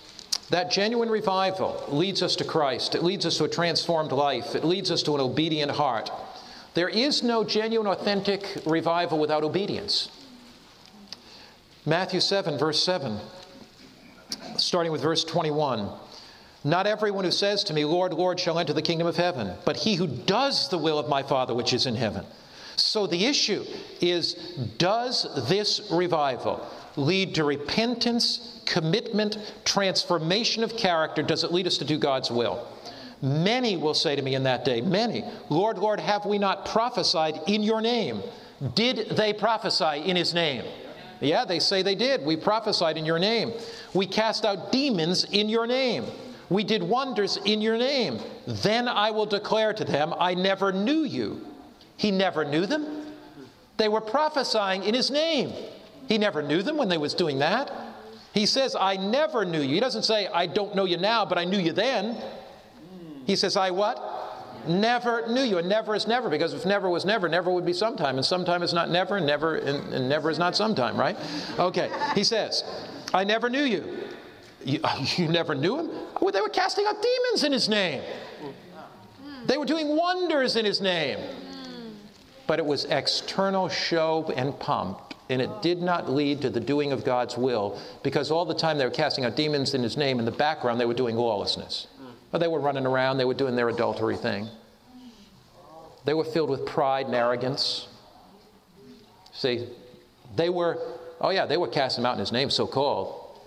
that 0.51 0.71
genuine 0.71 1.11
revival 1.11 1.85
leads 1.89 2.23
us 2.23 2.37
to 2.37 2.45
Christ. 2.45 2.95
It 2.95 3.03
leads 3.03 3.27
us 3.27 3.39
to 3.39 3.45
a 3.45 3.49
transformed 3.49 4.13
life. 4.13 4.55
It 4.55 4.65
leads 4.65 4.91
us 4.91 5.03
to 5.05 5.15
an 5.15 5.21
obedient 5.21 5.73
heart. 5.73 6.11
There 6.75 6.89
is 6.89 7.23
no 7.23 7.45
genuine, 7.45 7.87
authentic 7.87 8.63
revival 8.65 9.19
without 9.19 9.45
obedience. 9.45 10.11
Matthew 11.85 12.21
7, 12.21 12.59
verse 12.59 12.83
7, 12.83 13.19
starting 14.57 14.93
with 14.93 15.03
verse 15.03 15.25
21. 15.25 15.89
Not 16.65 16.87
everyone 16.87 17.25
who 17.25 17.31
says 17.31 17.65
to 17.65 17.73
me, 17.73 17.85
Lord, 17.85 18.13
Lord, 18.13 18.39
shall 18.39 18.59
enter 18.59 18.73
the 18.73 18.83
kingdom 18.83 19.07
of 19.07 19.17
heaven, 19.17 19.55
but 19.65 19.77
he 19.77 19.95
who 19.95 20.07
does 20.07 20.69
the 20.69 20.79
will 20.79 20.99
of 20.99 21.09
my 21.09 21.23
Father 21.23 21.55
which 21.55 21.73
is 21.73 21.87
in 21.87 21.95
heaven. 21.95 22.25
So 22.81 23.07
the 23.07 23.27
issue 23.27 23.65
is 24.01 24.35
does 24.79 25.27
this 25.49 25.89
revival 25.91 26.67
lead 26.97 27.35
to 27.37 27.45
repentance, 27.45 28.61
commitment, 28.67 29.39
transformation 29.65 30.65
of 30.65 30.77
character? 30.77 31.23
Does 31.23 31.45
it 31.45 31.53
lead 31.53 31.67
us 31.67 31.79
to 31.79 31.85
do 31.85 31.99
God's 31.99 32.31
will? 32.31 32.67
Many 33.21 33.77
will 33.77 33.95
say 33.95 34.15
to 34.15 34.23
me 34.23 34.35
in 34.35 34.45
that 34.45 34.65
day, 34.65 34.81
Many, 34.81 35.25
Lord, 35.49 35.79
Lord, 35.79 35.99
have 36.01 36.25
we 36.25 36.39
not 36.39 36.67
prophesied 36.67 37.41
in 37.47 37.63
your 37.63 37.81
name? 37.81 38.23
Did 38.75 39.11
they 39.11 39.33
prophesy 39.33 40.03
in 40.05 40.17
his 40.17 40.35
name? 40.35 40.65
Yeah, 41.21 41.45
they 41.45 41.59
say 41.59 41.83
they 41.83 41.97
did. 41.97 42.25
We 42.25 42.37
prophesied 42.37 42.97
in 42.97 43.05
your 43.05 43.19
name. 43.19 43.53
We 43.93 44.07
cast 44.07 44.45
out 44.45 44.71
demons 44.71 45.25
in 45.25 45.49
your 45.49 45.67
name. 45.67 46.05
We 46.49 46.65
did 46.65 46.83
wonders 46.83 47.39
in 47.45 47.61
your 47.61 47.77
name. 47.77 48.21
Then 48.47 48.89
I 48.89 49.11
will 49.11 49.27
declare 49.27 49.73
to 49.75 49.85
them, 49.85 50.15
I 50.19 50.35
never 50.35 50.73
knew 50.73 51.03
you. 51.03 51.45
He 51.99 52.13
never 52.13 52.45
knew 52.45 52.65
them. 52.65 52.87
They 53.77 53.89
were 53.89 54.01
prophesying 54.01 54.85
in 54.85 54.95
his 54.95 55.11
name. 55.11 55.53
He 56.09 56.17
never 56.17 56.43
knew 56.43 56.63
them 56.63 56.79
when 56.79 56.89
they 56.89 56.97
was 56.97 57.13
doing 57.13 57.41
that. 57.41 57.71
He 58.33 58.47
says, 58.47 58.77
I 58.79 58.97
never 58.97 59.45
knew 59.45 59.61
you. 59.61 59.75
He 59.75 59.81
doesn't 59.81 60.05
say, 60.05 60.29
I 60.29 60.47
don't 60.47 60.75
know 60.75 60.85
you 60.85 60.97
now, 60.97 61.27
but 61.27 61.39
I 61.39 61.45
knew 61.45 61.59
you 61.59 61.73
then. 61.73 62.17
He 63.27 63.35
says, 63.37 63.57
I 63.57 63.73
what? 63.73 64.01
Never 64.69 65.27
knew 65.29 65.43
you. 65.43 65.59
And 65.59 65.69
never 65.69 65.95
is 65.97 66.07
never, 66.07 66.31
because 66.31 66.55
if 66.55 66.65
never 66.65 66.89
was 66.89 67.05
never, 67.05 67.29
never 67.29 67.51
would 67.51 67.67
be 67.67 67.73
sometime. 67.73 68.17
And 68.17 68.25
sometime 68.25 68.63
is 68.63 68.73
not 68.73 68.91
never, 68.91 69.17
and 69.17 69.27
never 69.27 69.57
and, 69.57 69.93
and 69.93 70.09
never 70.09 70.31
is 70.31 70.39
not 70.39 70.55
sometime, 70.57 70.97
right? 70.97 71.17
Okay. 71.59 71.91
He 72.15 72.23
says, 72.23 72.63
I 73.13 73.25
never 73.25 73.51
knew 73.51 73.65
you. 73.65 73.85
You, 74.65 74.81
you 75.17 75.27
never 75.27 75.55
knew 75.55 75.81
him? 75.81 75.91
Well, 76.21 76.31
they 76.31 76.41
were 76.41 76.49
casting 76.49 76.87
out 76.87 77.03
demons 77.03 77.43
in 77.43 77.53
his 77.53 77.69
name. 77.69 78.03
They 79.47 79.57
were 79.57 79.67
doing 79.67 79.97
wonders 79.97 80.55
in 80.55 80.65
his 80.65 80.81
name 80.81 81.19
but 82.49 82.59
it 82.59 82.65
was 82.65 82.87
external 82.87 83.69
show 83.69 84.33
and 84.35 84.59
pomp. 84.59 85.15
And 85.31 85.43
it 85.43 85.61
did 85.61 85.83
not 85.83 86.11
lead 86.11 86.41
to 86.41 86.51
the 86.51 86.59
doing 86.59 86.91
of 86.91 87.05
God's 87.05 87.37
will 87.37 87.79
because 88.03 88.31
all 88.31 88.47
the 88.47 88.55
time 88.55 88.79
they 88.79 88.87
were 88.87 88.91
casting 88.91 89.27
out 89.27 89.37
demons 89.37 89.75
in 89.75 89.83
His 89.83 89.99
name. 89.99 90.19
In 90.19 90.25
the 90.25 90.31
background, 90.33 90.81
they 90.81 90.87
were 90.87 90.95
doing 90.95 91.15
lawlessness. 91.15 91.87
But 92.33 92.39
they 92.39 92.49
were 92.49 92.61
running 92.61 92.87
around, 92.87 93.19
they 93.19 93.27
were 93.27 93.35
doing 93.35 93.55
their 93.55 93.69
adultery 93.69 94.17
thing. 94.17 94.49
They 96.07 96.15
were 96.15 96.25
filled 96.25 96.49
with 96.49 96.65
pride 96.65 97.07
and 97.07 97.15
arrogance. 97.15 97.87
See, 99.35 99.69
they 100.35 100.49
were, 100.49 100.79
oh 101.21 101.29
yeah, 101.31 101.45
they 101.45 101.59
were 101.59 101.69
casting 101.69 102.07
out 102.07 102.15
in 102.15 102.19
His 102.21 102.33
name, 102.33 102.49
so 102.49 102.67
called. 102.67 103.41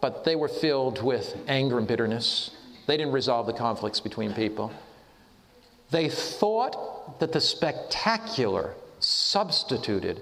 But 0.00 0.24
they 0.24 0.34
were 0.34 0.48
filled 0.48 1.02
with 1.02 1.36
anger 1.46 1.78
and 1.78 1.86
bitterness. 1.86 2.50
They 2.88 2.96
didn't 2.96 3.12
resolve 3.12 3.46
the 3.46 3.52
conflicts 3.52 4.00
between 4.00 4.34
people. 4.34 4.72
They 5.90 6.08
thought 6.08 7.18
that 7.20 7.32
the 7.32 7.40
spectacular 7.40 8.74
substituted 9.00 10.20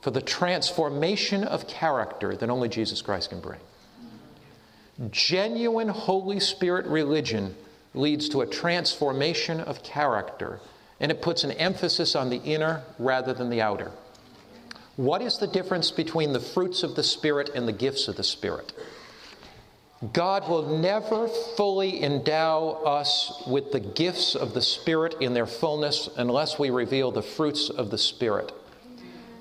for 0.00 0.10
the 0.10 0.22
transformation 0.22 1.44
of 1.44 1.66
character 1.66 2.36
that 2.36 2.50
only 2.50 2.68
Jesus 2.68 3.02
Christ 3.02 3.30
can 3.30 3.40
bring. 3.40 3.60
Genuine 5.10 5.88
Holy 5.88 6.40
Spirit 6.40 6.86
religion 6.86 7.54
leads 7.94 8.28
to 8.28 8.42
a 8.42 8.46
transformation 8.46 9.60
of 9.60 9.82
character, 9.82 10.60
and 11.00 11.10
it 11.10 11.22
puts 11.22 11.44
an 11.44 11.52
emphasis 11.52 12.14
on 12.14 12.30
the 12.30 12.42
inner 12.42 12.82
rather 12.98 13.32
than 13.32 13.50
the 13.50 13.60
outer. 13.60 13.90
What 14.96 15.22
is 15.22 15.38
the 15.38 15.46
difference 15.46 15.90
between 15.90 16.32
the 16.32 16.40
fruits 16.40 16.82
of 16.82 16.94
the 16.94 17.02
Spirit 17.02 17.50
and 17.54 17.66
the 17.66 17.72
gifts 17.72 18.06
of 18.06 18.16
the 18.16 18.22
Spirit? 18.22 18.72
God 20.12 20.48
will 20.48 20.78
never 20.78 21.28
fully 21.28 22.02
endow 22.02 22.82
us 22.84 23.42
with 23.46 23.72
the 23.72 23.80
gifts 23.80 24.34
of 24.34 24.52
the 24.52 24.60
Spirit 24.60 25.14
in 25.20 25.34
their 25.34 25.46
fullness 25.46 26.08
unless 26.16 26.58
we 26.58 26.70
reveal 26.70 27.10
the 27.10 27.22
fruits 27.22 27.70
of 27.70 27.90
the 27.90 27.98
Spirit. 27.98 28.52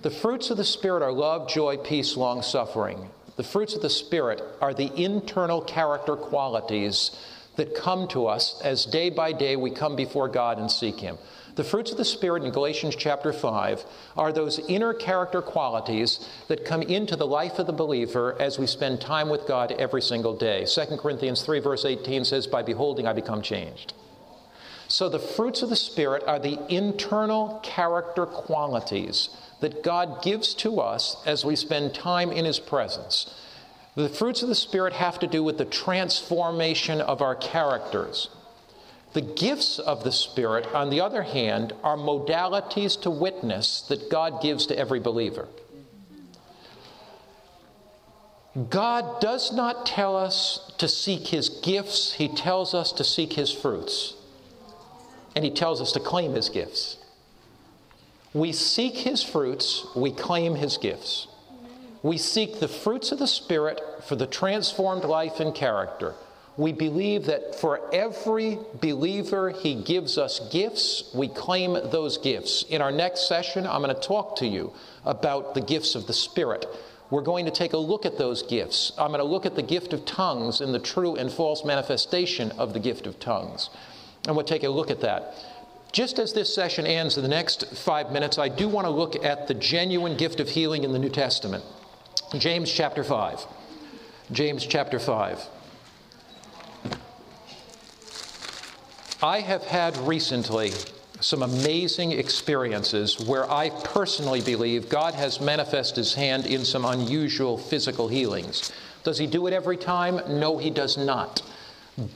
The 0.04 0.12
fruits 0.12 0.50
of 0.52 0.58
the 0.58 0.64
Spirit 0.64 1.02
are 1.02 1.12
love, 1.12 1.50
joy, 1.50 1.78
peace, 1.78 2.16
long 2.16 2.42
suffering. 2.42 3.10
The 3.36 3.44
fruits 3.44 3.74
of 3.74 3.82
the 3.82 3.90
Spirit 3.90 4.44
are 4.62 4.74
the 4.74 4.92
internal 5.02 5.62
character 5.62 6.16
qualities 6.16 7.12
that 7.56 7.76
come 7.76 8.08
to 8.10 8.28
us 8.28 8.62
as 8.64 8.86
day 8.86 9.10
by 9.10 9.32
day 9.32 9.56
we 9.56 9.72
come 9.72 9.96
before 9.96 10.28
God 10.28 10.60
and 10.60 10.70
seek 10.72 11.00
Him. 11.00 11.18
The 11.56 11.64
fruits 11.64 11.92
of 11.92 11.98
the 11.98 12.06
Spirit 12.06 12.44
in 12.44 12.52
Galatians 12.52 12.96
chapter 12.96 13.32
5 13.32 13.86
are 14.18 14.34
those 14.34 14.58
inner 14.68 14.92
character 14.92 15.40
qualities 15.40 16.28
that 16.48 16.66
come 16.66 16.82
into 16.82 17.16
the 17.16 17.28
life 17.28 17.60
of 17.60 17.68
the 17.68 17.74
believer 17.74 18.36
as 18.40 18.58
we 18.58 18.66
spend 18.66 19.00
time 19.00 19.30
with 19.30 19.48
God 19.48 19.72
every 19.74 20.02
single 20.02 20.36
day. 20.36 20.66
2 20.66 20.98
Corinthians 20.98 21.44
3, 21.44 21.60
verse 21.60 21.86
18 21.86 22.26
says, 22.26 22.48
By 22.48 22.64
beholding, 22.64 23.06
I 23.06 23.14
become 23.14 23.44
changed. 23.44 23.94
So 24.88 25.10
the 25.10 25.20
fruits 25.20 25.62
of 25.62 25.70
the 25.70 25.76
Spirit 25.76 26.24
are 26.26 26.40
the 26.40 26.60
internal 26.74 27.60
character 27.62 28.26
qualities 28.26 29.30
that 29.60 29.84
God 29.84 30.24
gives 30.24 30.56
to 30.56 30.80
us 30.80 31.18
as 31.26 31.46
we 31.46 31.56
spend 31.56 31.94
time 31.94 32.32
in 32.32 32.46
His 32.46 32.60
presence. 32.60 33.32
The 33.96 34.10
fruits 34.10 34.42
of 34.42 34.50
the 34.50 34.56
Spirit 34.56 34.94
have 34.94 35.20
to 35.20 35.28
do 35.28 35.44
with 35.44 35.60
the 35.60 35.66
transformation 35.66 37.00
of 37.00 37.22
our 37.22 37.36
characters. 37.36 38.30
The 39.14 39.22
gifts 39.22 39.78
of 39.78 40.04
the 40.04 40.12
Spirit, 40.12 40.68
on 40.74 40.90
the 40.90 41.00
other 41.00 41.22
hand, 41.22 41.74
are 41.84 41.96
modalities 41.96 43.00
to 43.02 43.12
witness 43.12 43.82
that 43.84 44.10
God 44.10 44.42
gives 44.42 44.66
to 44.68 44.78
every 44.78 45.00
believer. 45.00 45.48
God 48.70 49.20
does 49.20 49.52
not 49.52 49.86
tell 49.86 50.16
us 50.16 50.72
to 50.80 50.88
seek 50.88 51.28
His 51.28 51.50
gifts, 51.50 52.14
He 52.14 52.28
tells 52.28 52.74
us 52.74 52.92
to 52.94 53.04
seek 53.04 53.34
His 53.34 53.52
fruits. 53.52 54.16
And 55.36 55.46
He 55.46 55.52
tells 55.52 55.80
us 55.80 55.92
to 55.94 56.00
claim 56.00 56.34
His 56.34 56.50
gifts. 56.50 56.98
We 58.34 58.52
seek 58.52 58.98
His 58.98 59.24
fruits, 59.24 59.86
we 59.96 60.12
claim 60.12 60.56
His 60.56 60.78
gifts. 60.78 61.28
We 62.02 62.18
seek 62.18 62.60
the 62.60 62.68
fruits 62.68 63.12
of 63.12 63.20
the 63.20 63.28
Spirit 63.28 63.80
for 64.04 64.16
the 64.16 64.28
transformed 64.28 65.04
life 65.04 65.40
and 65.40 65.54
character 65.54 66.16
we 66.58 66.72
believe 66.72 67.26
that 67.26 67.56
for 67.56 67.82
every 67.94 68.60
believer, 68.80 69.50
He 69.50 69.76
gives 69.76 70.18
us 70.18 70.40
gifts. 70.52 71.12
We 71.14 71.28
claim 71.28 71.74
those 71.74 72.18
gifts. 72.18 72.64
In 72.70 72.82
our 72.82 72.92
next 72.92 73.28
session, 73.28 73.66
I'm 73.66 73.82
going 73.82 73.96
to 73.96 74.02
talk 74.02 74.36
to 74.38 74.48
you 74.48 74.74
about 75.06 75.56
the 75.56 75.62
gifts 75.62 75.96
of 75.96 76.06
the 76.06 76.14
Spirit. 76.14 76.66
We're 77.10 77.22
going 77.22 77.46
to 77.46 77.52
take 77.52 77.74
a 77.74 77.78
look 77.78 78.06
at 78.06 78.18
those 78.18 78.44
gifts. 78.44 78.92
I'm 78.98 79.10
going 79.10 79.20
to 79.20 79.26
look 79.26 79.46
at 79.46 79.56
the 79.56 79.64
gift 79.64 79.94
of 79.94 80.06
tongues 80.06 80.62
and 80.62 80.74
the 80.74 80.80
true 80.80 81.16
and 81.16 81.32
false 81.32 81.66
manifestation 81.66 82.52
of 82.52 82.74
the 82.74 82.80
gift 82.80 83.08
of 83.08 83.20
tongues. 83.20 83.70
And 84.28 84.36
we'll 84.36 84.46
take 84.46 84.64
a 84.64 84.70
look 84.70 84.90
at 84.90 85.02
that. 85.02 85.36
Just 85.92 86.18
as 86.18 86.34
this 86.34 86.54
session 86.54 86.88
ends 86.88 87.18
in 87.18 87.24
the 87.24 87.30
next 87.30 87.76
five 87.76 88.12
minutes, 88.12 88.40
I 88.40 88.50
do 88.50 88.68
want 88.68 88.86
to 88.86 88.92
look 88.92 89.24
at 89.24 89.48
the 89.48 89.54
genuine 89.54 90.18
gift 90.18 90.40
of 90.40 90.50
healing 90.50 90.84
in 90.84 90.92
the 90.92 91.00
New 91.00 91.10
Testament. 91.10 91.64
James 92.38 92.72
chapter 92.72 93.04
5. 93.04 93.46
James 94.32 94.66
chapter 94.66 94.98
5. 94.98 95.48
I 99.24 99.40
have 99.40 99.64
had 99.64 99.96
recently 100.00 100.74
some 101.22 101.44
amazing 101.44 102.12
experiences 102.12 103.26
where 103.26 103.50
I 103.50 103.70
personally 103.70 104.42
believe 104.42 104.90
God 104.90 105.14
has 105.14 105.40
manifested 105.40 105.96
His 105.96 106.14
hand 106.14 106.46
in 106.46 106.66
some 106.66 106.84
unusual 106.84 107.58
physical 107.58 108.10
healings. 108.10 108.74
Does 109.06 109.18
He 109.18 109.26
do 109.26 109.48
it 109.48 109.54
every 109.54 109.78
time? 109.78 110.20
No, 110.28 110.58
He 110.58 110.70
does 110.70 110.98
not. 110.98 111.42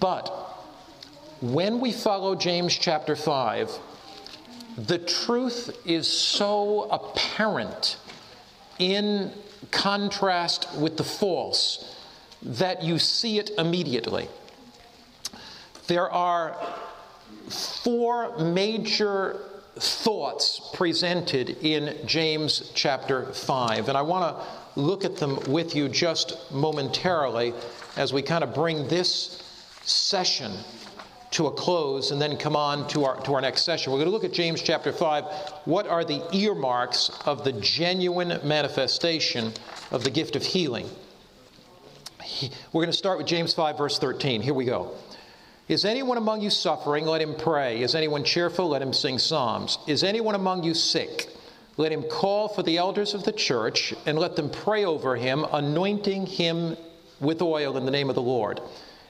But 0.01 0.27
when 1.39 1.79
we 1.79 1.93
follow 1.93 2.35
James 2.35 2.77
chapter 2.77 3.15
5, 3.15 3.71
the 4.75 4.97
truth 4.97 5.79
is 5.85 6.09
so 6.09 6.89
apparent 6.91 7.95
in 8.79 9.31
contrast 9.71 10.67
with 10.75 10.97
the 10.97 11.05
false 11.05 11.95
that 12.41 12.83
you 12.83 12.99
see 12.99 13.39
it 13.39 13.51
immediately. 13.57 14.27
There 15.87 16.11
are 16.11 16.57
four 17.49 18.37
major 18.37 19.39
thoughts 19.75 20.71
presented 20.73 21.49
in 21.63 21.95
James 22.05 22.71
chapter 22.73 23.31
5. 23.33 23.89
And 23.89 23.97
I 23.97 24.01
want 24.01 24.35
to 24.35 24.79
look 24.79 25.05
at 25.05 25.17
them 25.17 25.39
with 25.47 25.75
you 25.75 25.89
just 25.89 26.51
momentarily 26.51 27.53
as 27.95 28.13
we 28.13 28.21
kind 28.21 28.43
of 28.43 28.53
bring 28.53 28.87
this 28.87 29.43
session 29.83 30.51
to 31.31 31.47
a 31.47 31.51
close 31.51 32.11
and 32.11 32.21
then 32.21 32.37
come 32.37 32.55
on 32.55 32.87
to 32.87 33.03
our, 33.03 33.19
to 33.21 33.33
our 33.33 33.41
next 33.41 33.63
session. 33.63 33.91
We're 33.91 33.99
going 33.99 34.07
to 34.07 34.11
look 34.11 34.23
at 34.23 34.33
James 34.33 34.61
chapter 34.61 34.91
5. 34.91 35.23
What 35.65 35.87
are 35.87 36.05
the 36.05 36.23
earmarks 36.35 37.09
of 37.25 37.43
the 37.43 37.51
genuine 37.53 38.39
manifestation 38.43 39.51
of 39.91 40.03
the 40.03 40.09
gift 40.09 40.35
of 40.35 40.43
healing? 40.43 40.89
We're 42.71 42.81
going 42.81 42.87
to 42.87 42.93
start 42.93 43.17
with 43.17 43.27
James 43.27 43.53
5, 43.53 43.77
verse 43.77 43.99
13. 43.99 44.41
Here 44.41 44.53
we 44.53 44.65
go. 44.65 44.95
Is 45.67 45.83
anyone 45.83 46.17
among 46.17 46.41
you 46.41 46.49
suffering? 46.49 47.05
Let 47.05 47.21
him 47.21 47.35
pray. 47.35 47.81
Is 47.81 47.93
anyone 47.93 48.23
cheerful? 48.23 48.69
Let 48.69 48.81
him 48.81 48.93
sing 48.93 49.19
psalms. 49.19 49.77
Is 49.85 50.03
anyone 50.03 50.35
among 50.35 50.63
you 50.63 50.73
sick? 50.73 51.29
Let 51.75 51.91
him 51.91 52.03
call 52.03 52.47
for 52.47 52.63
the 52.63 52.77
elders 52.77 53.13
of 53.13 53.23
the 53.23 53.33
church 53.33 53.93
and 54.05 54.17
let 54.17 54.35
them 54.35 54.49
pray 54.49 54.85
over 54.85 55.15
him, 55.15 55.45
anointing 55.51 56.25
him 56.25 56.77
with 57.19 57.41
oil 57.41 57.77
in 57.77 57.85
the 57.85 57.91
name 57.91 58.09
of 58.09 58.15
the 58.15 58.21
Lord. 58.21 58.61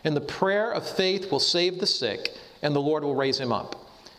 And 0.03 0.15
the 0.15 0.21
prayer 0.21 0.71
of 0.71 0.87
faith 0.87 1.31
will 1.31 1.39
save 1.39 1.79
the 1.79 1.85
sick, 1.85 2.33
and 2.61 2.75
the 2.75 2.81
Lord 2.81 3.03
will 3.03 3.15
raise 3.15 3.39
him 3.39 3.51
up. 3.51 3.75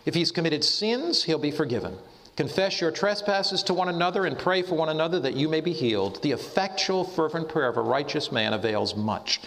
If 0.06 0.14
he's 0.14 0.30
committed 0.30 0.64
sins, 0.64 1.24
he'll 1.24 1.38
be 1.38 1.50
forgiven. 1.50 1.98
Confess 2.38 2.80
your 2.80 2.92
trespasses 2.92 3.64
to 3.64 3.74
one 3.74 3.88
another 3.88 4.24
and 4.24 4.38
pray 4.38 4.62
for 4.62 4.76
one 4.76 4.90
another 4.90 5.18
that 5.18 5.34
you 5.34 5.48
may 5.48 5.60
be 5.60 5.72
healed. 5.72 6.22
The 6.22 6.30
effectual, 6.30 7.02
fervent 7.02 7.48
prayer 7.48 7.68
of 7.68 7.76
a 7.76 7.80
righteous 7.80 8.30
man 8.30 8.52
avails 8.52 8.94
much. 8.94 9.40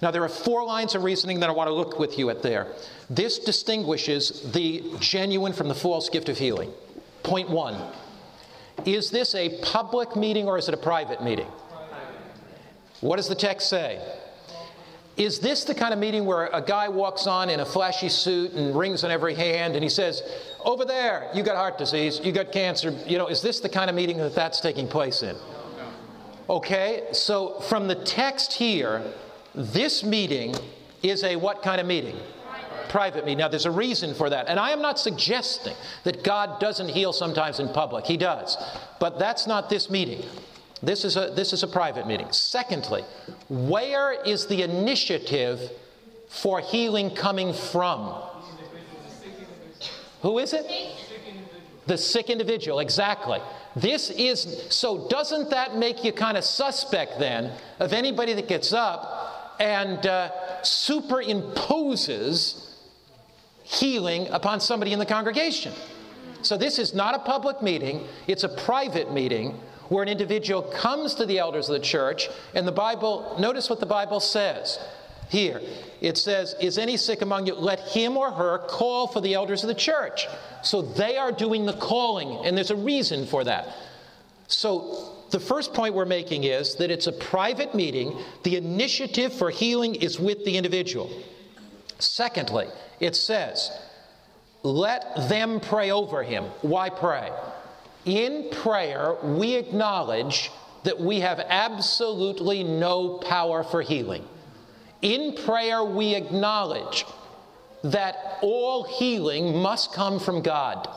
Now, 0.00 0.10
there 0.10 0.24
are 0.24 0.28
four 0.28 0.64
lines 0.64 0.96
of 0.96 1.04
reasoning 1.04 1.38
that 1.38 1.48
I 1.48 1.52
want 1.52 1.68
to 1.68 1.72
look 1.72 2.00
with 2.00 2.18
you 2.18 2.30
at 2.30 2.42
there. 2.42 2.66
This 3.08 3.38
distinguishes 3.38 4.50
the 4.50 4.82
genuine 4.98 5.52
from 5.52 5.68
the 5.68 5.74
false 5.76 6.08
gift 6.08 6.28
of 6.28 6.36
healing. 6.36 6.72
Point 7.22 7.48
one 7.48 7.80
Is 8.84 9.08
this 9.08 9.36
a 9.36 9.60
public 9.62 10.16
meeting 10.16 10.48
or 10.48 10.58
is 10.58 10.66
it 10.66 10.74
a 10.74 10.78
private 10.78 11.22
meeting? 11.22 11.46
What 13.02 13.18
does 13.18 13.28
the 13.28 13.36
text 13.36 13.70
say? 13.70 14.00
Is 15.16 15.38
this 15.38 15.64
the 15.64 15.74
kind 15.74 15.92
of 15.92 16.00
meeting 16.00 16.24
where 16.24 16.46
a 16.46 16.62
guy 16.62 16.88
walks 16.88 17.26
on 17.26 17.50
in 17.50 17.60
a 17.60 17.66
flashy 17.66 18.08
suit 18.08 18.52
and 18.52 18.76
rings 18.76 19.04
on 19.04 19.10
every 19.10 19.34
hand 19.34 19.74
and 19.74 19.82
he 19.82 19.90
says, 19.90 20.22
Over 20.64 20.84
there, 20.84 21.30
you 21.34 21.42
got 21.42 21.56
heart 21.56 21.78
disease, 21.78 22.20
you 22.22 22.32
got 22.32 22.52
cancer? 22.52 22.90
You 23.06 23.18
know, 23.18 23.26
is 23.26 23.42
this 23.42 23.60
the 23.60 23.68
kind 23.68 23.90
of 23.90 23.96
meeting 23.96 24.18
that 24.18 24.34
that's 24.34 24.60
taking 24.60 24.86
place 24.86 25.22
in? 25.22 25.36
Okay, 26.48 27.08
so 27.12 27.60
from 27.60 27.88
the 27.88 27.94
text 27.94 28.52
here, 28.52 29.02
this 29.54 30.04
meeting 30.04 30.54
is 31.02 31.24
a 31.24 31.36
what 31.36 31.62
kind 31.62 31.80
of 31.80 31.86
meeting? 31.86 32.16
Private 32.88 33.24
meeting. 33.24 33.38
Now, 33.38 33.48
there's 33.48 33.66
a 33.66 33.70
reason 33.70 34.14
for 34.14 34.28
that. 34.30 34.48
And 34.48 34.60
I 34.60 34.70
am 34.70 34.82
not 34.82 34.98
suggesting 34.98 35.74
that 36.04 36.22
God 36.22 36.60
doesn't 36.60 36.88
heal 36.88 37.12
sometimes 37.12 37.58
in 37.58 37.68
public, 37.68 38.04
He 38.04 38.16
does. 38.16 38.56
But 39.00 39.18
that's 39.18 39.46
not 39.46 39.70
this 39.70 39.88
meeting. 39.90 40.22
This 40.82 41.04
is 41.04 41.16
a, 41.16 41.32
this 41.34 41.52
is 41.52 41.62
a 41.62 41.68
private 41.68 42.06
meeting. 42.06 42.30
Secondly, 42.32 43.02
where 43.48 44.12
is 44.24 44.46
the 44.46 44.62
initiative 44.62 45.70
for 46.28 46.60
healing 46.60 47.14
coming 47.14 47.52
from? 47.52 48.14
Who 50.22 50.38
is 50.38 50.52
it? 50.52 50.66
The 51.86 51.98
sick 51.98 52.30
individual, 52.30 52.78
exactly. 52.78 53.40
This 53.74 54.10
is, 54.10 54.68
so 54.70 55.08
doesn't 55.08 55.50
that 55.50 55.76
make 55.76 56.04
you 56.04 56.12
kind 56.12 56.36
of 56.36 56.44
suspect 56.44 57.18
then 57.18 57.50
of 57.80 57.92
anybody 57.92 58.32
that 58.34 58.46
gets 58.46 58.72
up 58.72 59.56
and 59.58 60.06
uh, 60.06 60.30
superimposes 60.62 62.68
healing 63.64 64.28
upon 64.28 64.60
somebody 64.60 64.92
in 64.92 65.00
the 65.00 65.06
congregation? 65.06 65.72
So 66.42 66.56
this 66.56 66.78
is 66.78 66.94
not 66.94 67.16
a 67.16 67.18
public 67.18 67.60
meeting, 67.60 68.06
it's 68.28 68.44
a 68.44 68.48
private 68.48 69.12
meeting 69.12 69.58
where 69.88 70.04
an 70.04 70.08
individual 70.08 70.62
comes 70.62 71.16
to 71.16 71.26
the 71.26 71.38
elders 71.38 71.68
of 71.68 71.74
the 71.74 71.84
church, 71.84 72.30
and 72.54 72.66
the 72.66 72.72
Bible, 72.72 73.36
notice 73.38 73.68
what 73.68 73.80
the 73.80 73.86
Bible 73.86 74.20
says 74.20 74.78
here. 75.32 75.60
It 76.00 76.16
says, 76.18 76.54
Is 76.60 76.78
any 76.78 76.96
sick 76.96 77.22
among 77.22 77.46
you? 77.46 77.54
Let 77.54 77.80
him 77.80 78.16
or 78.16 78.30
her 78.30 78.58
call 78.68 79.08
for 79.08 79.20
the 79.20 79.34
elders 79.34 79.64
of 79.64 79.68
the 79.68 79.74
church. 79.74 80.28
So 80.62 80.82
they 80.82 81.16
are 81.16 81.32
doing 81.32 81.66
the 81.66 81.72
calling, 81.72 82.46
and 82.46 82.56
there's 82.56 82.70
a 82.70 82.76
reason 82.76 83.26
for 83.26 83.42
that. 83.44 83.68
So 84.46 85.16
the 85.30 85.40
first 85.40 85.72
point 85.72 85.94
we're 85.94 86.04
making 86.04 86.44
is 86.44 86.76
that 86.76 86.90
it's 86.90 87.06
a 87.06 87.12
private 87.12 87.74
meeting. 87.74 88.16
The 88.44 88.56
initiative 88.56 89.32
for 89.32 89.50
healing 89.50 89.94
is 89.96 90.20
with 90.20 90.44
the 90.44 90.56
individual. 90.56 91.10
Secondly, 91.98 92.66
it 93.00 93.16
says, 93.16 93.70
let 94.62 95.28
them 95.28 95.60
pray 95.60 95.90
over 95.90 96.22
him. 96.22 96.44
Why 96.60 96.90
pray? 96.90 97.30
In 98.04 98.50
prayer, 98.50 99.16
we 99.22 99.54
acknowledge 99.54 100.50
that 100.84 101.00
we 101.00 101.20
have 101.20 101.40
absolutely 101.40 102.64
no 102.64 103.18
power 103.18 103.62
for 103.62 103.82
healing. 103.82 104.24
In 105.02 105.34
prayer, 105.34 105.84
we 105.84 106.14
acknowledge 106.14 107.04
that 107.82 108.38
all 108.40 108.84
healing 108.84 109.56
must 109.56 109.92
come 109.92 110.20
from 110.20 110.42
God. 110.42 110.88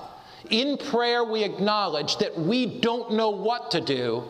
In 0.52 0.78
prayer, 0.78 1.24
we 1.24 1.44
acknowledge 1.44 2.18
that 2.18 2.40
we 2.40 2.80
don't 2.80 3.14
know 3.14 3.32
what 3.32 3.72
to 3.72 3.82
do, 3.82 4.24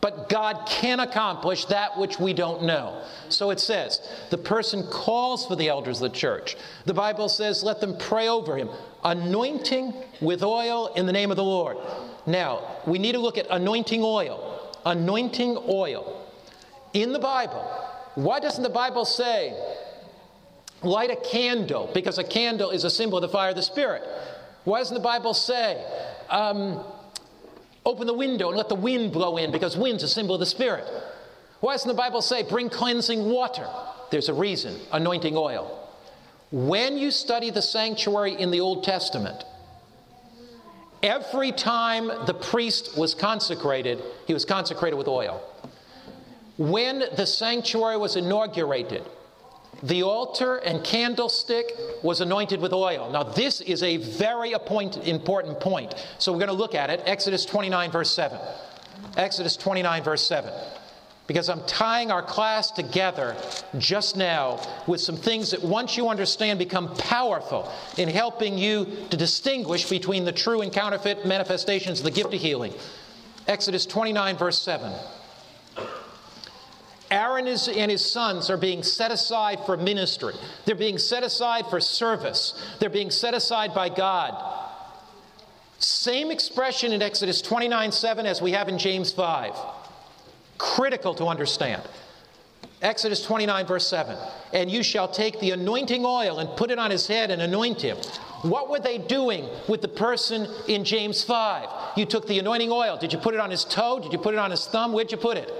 but 0.00 0.28
God 0.28 0.66
can 0.66 0.98
accomplish 0.98 1.66
that 1.66 1.96
which 1.96 2.18
we 2.18 2.32
don't 2.32 2.64
know. 2.64 3.02
So 3.28 3.50
it 3.50 3.60
says, 3.60 4.00
the 4.30 4.38
person 4.38 4.82
calls 4.90 5.46
for 5.46 5.54
the 5.54 5.68
elders 5.68 6.02
of 6.02 6.10
the 6.10 6.18
church. 6.18 6.56
The 6.86 6.94
Bible 6.94 7.28
says, 7.28 7.62
let 7.62 7.80
them 7.80 7.96
pray 7.98 8.26
over 8.26 8.56
him, 8.56 8.68
anointing 9.04 9.94
with 10.20 10.42
oil 10.42 10.92
in 10.94 11.06
the 11.06 11.12
name 11.12 11.30
of 11.30 11.36
the 11.36 11.44
Lord. 11.44 11.76
Now, 12.26 12.80
we 12.86 12.98
need 12.98 13.12
to 13.12 13.20
look 13.20 13.38
at 13.38 13.46
anointing 13.50 14.02
oil. 14.02 14.74
Anointing 14.84 15.56
oil. 15.68 16.26
In 16.94 17.12
the 17.12 17.18
Bible, 17.18 17.64
why 18.24 18.40
doesn't 18.40 18.62
the 18.62 18.68
Bible 18.68 19.04
say, 19.04 19.54
light 20.82 21.10
a 21.10 21.16
candle? 21.16 21.90
Because 21.92 22.18
a 22.18 22.24
candle 22.24 22.70
is 22.70 22.84
a 22.84 22.90
symbol 22.90 23.18
of 23.18 23.22
the 23.22 23.28
fire 23.28 23.50
of 23.50 23.56
the 23.56 23.62
Spirit. 23.62 24.02
Why 24.64 24.78
doesn't 24.78 24.94
the 24.94 25.02
Bible 25.02 25.34
say, 25.34 25.84
um, 26.28 26.84
open 27.84 28.06
the 28.06 28.14
window 28.14 28.48
and 28.48 28.56
let 28.56 28.68
the 28.68 28.74
wind 28.74 29.12
blow 29.12 29.36
in? 29.36 29.52
Because 29.52 29.76
wind's 29.76 30.02
a 30.02 30.08
symbol 30.08 30.34
of 30.34 30.40
the 30.40 30.46
Spirit. 30.46 30.84
Why 31.60 31.74
doesn't 31.74 31.88
the 31.88 31.94
Bible 31.94 32.22
say, 32.22 32.42
bring 32.42 32.68
cleansing 32.68 33.24
water? 33.24 33.68
There's 34.10 34.28
a 34.28 34.34
reason 34.34 34.78
anointing 34.92 35.36
oil. 35.36 35.76
When 36.50 36.98
you 36.98 37.10
study 37.10 37.50
the 37.50 37.62
sanctuary 37.62 38.34
in 38.34 38.50
the 38.50 38.60
Old 38.60 38.82
Testament, 38.82 39.44
Every 41.02 41.50
time 41.50 42.08
the 42.26 42.34
priest 42.34 42.98
was 42.98 43.14
consecrated, 43.14 44.02
he 44.26 44.34
was 44.34 44.44
consecrated 44.44 44.96
with 44.96 45.08
oil. 45.08 45.42
When 46.60 47.04
the 47.16 47.24
sanctuary 47.24 47.96
was 47.96 48.16
inaugurated, 48.16 49.02
the 49.82 50.02
altar 50.02 50.56
and 50.56 50.84
candlestick 50.84 51.72
was 52.02 52.20
anointed 52.20 52.60
with 52.60 52.74
oil. 52.74 53.10
Now, 53.10 53.22
this 53.22 53.62
is 53.62 53.82
a 53.82 53.96
very 53.96 54.52
important 54.52 55.58
point. 55.58 55.94
So, 56.18 56.32
we're 56.32 56.38
going 56.38 56.48
to 56.48 56.54
look 56.54 56.74
at 56.74 56.90
it. 56.90 57.00
Exodus 57.06 57.46
29, 57.46 57.90
verse 57.90 58.10
7. 58.10 58.38
Exodus 59.16 59.56
29, 59.56 60.02
verse 60.02 60.20
7 60.26 60.52
because 61.26 61.48
I'm 61.48 61.64
tying 61.64 62.10
our 62.10 62.24
class 62.24 62.72
together 62.72 63.36
just 63.78 64.16
now 64.16 64.60
with 64.88 65.00
some 65.00 65.16
things 65.16 65.52
that 65.52 65.62
once 65.62 65.96
you 65.96 66.08
understand 66.08 66.58
become 66.58 66.92
powerful 66.96 67.72
in 67.98 68.08
helping 68.08 68.58
you 68.58 68.84
to 69.10 69.16
distinguish 69.16 69.88
between 69.88 70.24
the 70.24 70.32
true 70.32 70.60
and 70.60 70.72
counterfeit 70.72 71.24
manifestations 71.24 72.00
of 72.00 72.04
the 72.04 72.10
gift 72.10 72.34
of 72.34 72.40
healing. 72.40 72.74
Exodus 73.46 73.86
29, 73.86 74.38
verse 74.38 74.60
7. 74.60 74.92
Aaron 77.10 77.48
and 77.48 77.90
his 77.90 78.04
sons 78.04 78.50
are 78.50 78.56
being 78.56 78.82
set 78.82 79.10
aside 79.10 79.60
for 79.66 79.76
ministry. 79.76 80.34
They're 80.64 80.74
being 80.76 80.98
set 80.98 81.24
aside 81.24 81.66
for 81.66 81.80
service. 81.80 82.54
They're 82.78 82.88
being 82.88 83.10
set 83.10 83.34
aside 83.34 83.74
by 83.74 83.88
God. 83.88 84.58
Same 85.78 86.30
expression 86.30 86.92
in 86.92 87.02
Exodus 87.02 87.42
29 87.42 87.90
7 87.90 88.26
as 88.26 88.40
we 88.40 88.52
have 88.52 88.68
in 88.68 88.78
James 88.78 89.12
5 89.12 89.54
critical 90.60 91.14
to 91.14 91.26
understand. 91.26 91.82
Exodus 92.82 93.22
29, 93.22 93.66
verse 93.66 93.86
7. 93.86 94.16
And 94.52 94.70
you 94.70 94.82
shall 94.82 95.08
take 95.08 95.38
the 95.40 95.50
anointing 95.50 96.04
oil 96.04 96.38
and 96.38 96.48
put 96.56 96.70
it 96.70 96.78
on 96.78 96.90
his 96.90 97.06
head 97.06 97.30
and 97.30 97.42
anoint 97.42 97.80
him. 97.80 97.96
What 98.42 98.70
were 98.70 98.78
they 98.78 98.96
doing 98.96 99.48
with 99.68 99.82
the 99.82 99.88
person 99.88 100.46
in 100.68 100.84
James 100.84 101.22
5? 101.24 101.96
You 101.96 102.06
took 102.06 102.26
the 102.26 102.38
anointing 102.38 102.70
oil. 102.70 102.96
Did 102.96 103.12
you 103.12 103.18
put 103.18 103.34
it 103.34 103.40
on 103.40 103.50
his 103.50 103.64
toe? 103.64 104.00
Did 104.00 104.12
you 104.12 104.18
put 104.18 104.34
it 104.34 104.38
on 104.38 104.50
his 104.50 104.66
thumb? 104.66 104.92
Where'd 104.92 105.12
you 105.12 105.18
put 105.18 105.36
it? 105.36 105.52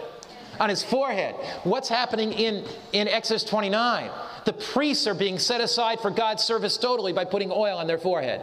On 0.61 0.69
his 0.69 0.85
forehead. 0.85 1.35
What's 1.65 1.89
happening 1.89 2.33
in, 2.33 2.65
in 2.93 3.09
Exodus 3.09 3.43
29? 3.45 4.11
The 4.45 4.53
priests 4.53 5.07
are 5.07 5.15
being 5.15 5.39
set 5.39 5.61
aside 5.61 6.01
for 6.01 6.11
God's 6.11 6.45
service 6.45 6.77
totally 6.77 7.13
by 7.13 7.25
putting 7.25 7.51
oil 7.51 7.79
on 7.79 7.87
their 7.87 7.99
forehead. 7.99 8.43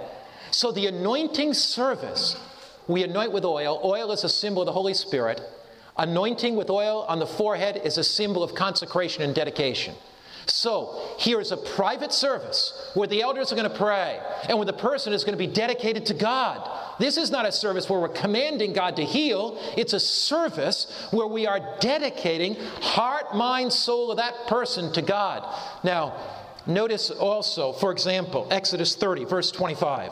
So 0.51 0.72
the 0.72 0.88
anointing 0.88 1.53
service, 1.53 2.36
we 2.88 3.03
anoint 3.03 3.32
with 3.32 3.45
oil. 3.45 3.80
Oil 3.84 4.11
is 4.11 4.24
a 4.24 4.30
symbol 4.30 4.61
of 4.61 4.65
the 4.65 4.72
Holy 4.72 4.93
Spirit. 4.93 5.41
Anointing 5.97 6.55
with 6.55 6.70
oil 6.70 7.05
on 7.07 7.20
the 7.20 7.26
forehead 7.26 7.82
is 7.84 7.97
a 7.97 8.03
symbol 8.03 8.43
of 8.43 8.53
consecration 8.53 9.24
and 9.24 9.34
dedication. 9.34 9.95
So, 10.48 11.16
here 11.18 11.39
is 11.41 11.52
a 11.52 11.58
private 11.58 12.14
service 12.14 12.91
where 12.93 13.08
the 13.08 13.22
elders 13.22 13.52
are 13.52 13.56
going 13.56 13.70
to 13.70 13.78
pray 13.78 14.20
and 14.48 14.58
where 14.58 14.66
the 14.66 14.74
person 14.74 15.14
is 15.14 15.24
going 15.24 15.38
to 15.38 15.38
be 15.38 15.52
dedicated 15.52 16.06
to 16.08 16.14
God. 16.14 16.70
This 17.00 17.18
is 17.18 17.30
not 17.30 17.45
a 17.45 17.52
service 17.52 17.89
where 17.89 18.00
we're 18.00 18.10
commanding 18.10 18.74
God 18.74 18.95
to 18.95 19.04
heal, 19.04 19.60
it's 19.76 19.93
a 19.93 20.00
service 20.00 21.08
where 21.12 21.28
we 21.28 21.45
are 21.45 21.60
dedicating 21.80 22.56
heart, 22.82 23.36
mind, 23.36 23.74
soul 23.74 24.10
of 24.10 24.18
that 24.18 24.48
person 24.48 24.91
to 24.93 25.02
God. 25.02 25.43
Now, 25.84 26.16
Notice 26.68 27.10
also, 27.12 27.72
for 27.72 27.91
example, 27.93 28.45
Exodus 28.52 28.93
30, 28.95 29.24
verse 29.24 29.52
25. 29.52 30.12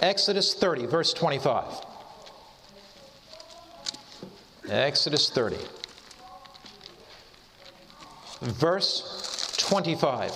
Exodus 0.00 0.54
30, 0.54 0.86
verse 0.86 1.12
25. 1.12 1.64
Exodus 4.70 5.28
30, 5.28 5.58
verse 8.40 9.56
25. 9.58 10.32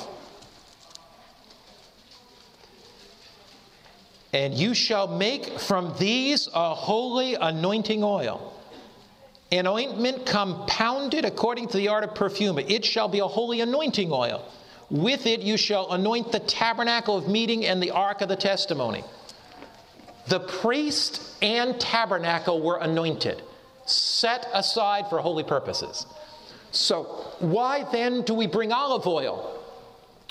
And 4.33 4.55
you 4.55 4.75
shall 4.75 5.09
make 5.09 5.59
from 5.59 5.95
these 5.99 6.49
a 6.55 6.75
holy 6.75 7.35
anointing 7.35 8.05
oil, 8.05 8.55
an 9.51 9.67
ointment 9.67 10.25
compounded 10.25 11.25
according 11.25 11.69
to 11.69 11.77
the 11.77 11.89
art 11.89 12.05
of 12.05 12.15
perfume. 12.15 12.59
It 12.59 12.85
shall 12.85 13.09
be 13.09 13.19
a 13.19 13.27
holy 13.27 13.61
anointing 13.61 14.11
oil. 14.13 14.47
With 14.89 15.27
it 15.27 15.41
you 15.41 15.57
shall 15.57 15.93
anoint 15.93 16.33
the 16.33 16.41
tabernacle 16.41 17.17
of 17.17 17.29
meeting 17.29 17.67
and 17.67 17.83
the 17.83 17.91
ark 17.91 18.21
of 18.21 18.29
the 18.29 18.37
testimony. 18.37 19.05
The 20.29 20.41
priest 20.41 21.23
and 21.43 21.81
tabernacle 21.81 22.61
were 22.61 22.79
anointed, 22.79 23.43
set 23.85 24.49
aside 24.53 25.09
for 25.09 25.19
holy 25.19 25.43
purposes. 25.43 26.07
So, 26.73 27.05
why 27.41 27.85
then 27.91 28.23
do 28.23 28.35
we 28.35 28.47
bring 28.47 28.73
olive 28.73 29.07
oil? 29.07 29.59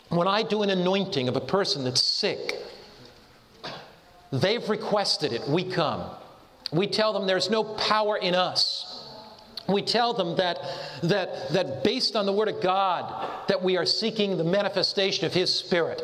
When 0.10 0.28
I 0.28 0.44
do 0.44 0.64
an 0.64 0.70
anointing 0.70 1.28
of 1.28 1.36
a 1.36 1.42
person 1.42 1.84
that's 1.84 2.02
sick, 2.02 2.56
they've 4.32 4.68
requested 4.68 5.34
it, 5.34 5.48
we 5.48 5.64
come. 5.64 6.10
We 6.72 6.88
tell 6.88 7.14
them 7.14 7.28
there's 7.28 7.50
no 7.50 7.64
power 7.64 8.18
in 8.18 8.36
us. 8.36 9.08
We 9.68 9.82
tell 9.82 10.14
them 10.14 10.38
that, 10.38 10.60
that, 11.04 11.50
that 11.54 11.84
based 11.84 12.16
on 12.16 12.26
the 12.26 12.34
Word 12.34 12.48
of 12.48 12.62
God, 12.62 13.48
that 13.48 13.62
we 13.62 13.78
are 13.78 13.86
seeking 13.86 14.38
the 14.38 14.44
manifestation 14.44 15.26
of 15.26 15.34
His 15.34 15.54
Spirit. 15.54 16.02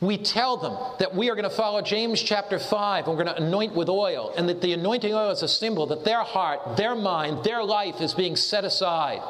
We 0.00 0.16
tell 0.16 0.56
them 0.56 0.76
that 0.98 1.14
we 1.14 1.28
are 1.30 1.34
going 1.34 1.48
to 1.48 1.54
follow 1.54 1.82
James 1.82 2.22
chapter 2.22 2.58
5 2.58 3.06
and 3.06 3.16
we're 3.16 3.24
going 3.24 3.36
to 3.36 3.42
anoint 3.42 3.74
with 3.74 3.88
oil, 3.88 4.32
and 4.36 4.48
that 4.48 4.60
the 4.60 4.72
anointing 4.72 5.12
oil 5.12 5.30
is 5.30 5.42
a 5.42 5.48
symbol 5.48 5.86
that 5.86 6.04
their 6.04 6.22
heart, 6.22 6.76
their 6.76 6.94
mind, 6.94 7.44
their 7.44 7.64
life 7.64 8.00
is 8.00 8.14
being 8.14 8.36
set 8.36 8.64
aside. 8.64 9.22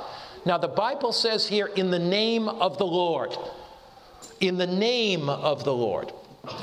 Now, 0.44 0.58
the 0.58 0.68
Bible 0.68 1.12
says 1.12 1.46
here, 1.46 1.66
in 1.66 1.90
the 1.90 1.98
name 1.98 2.48
of 2.48 2.78
the 2.78 2.86
Lord. 2.86 3.36
In 4.40 4.56
the 4.56 4.66
name 4.66 5.28
of 5.28 5.64
the 5.64 5.74
Lord. 5.74 6.12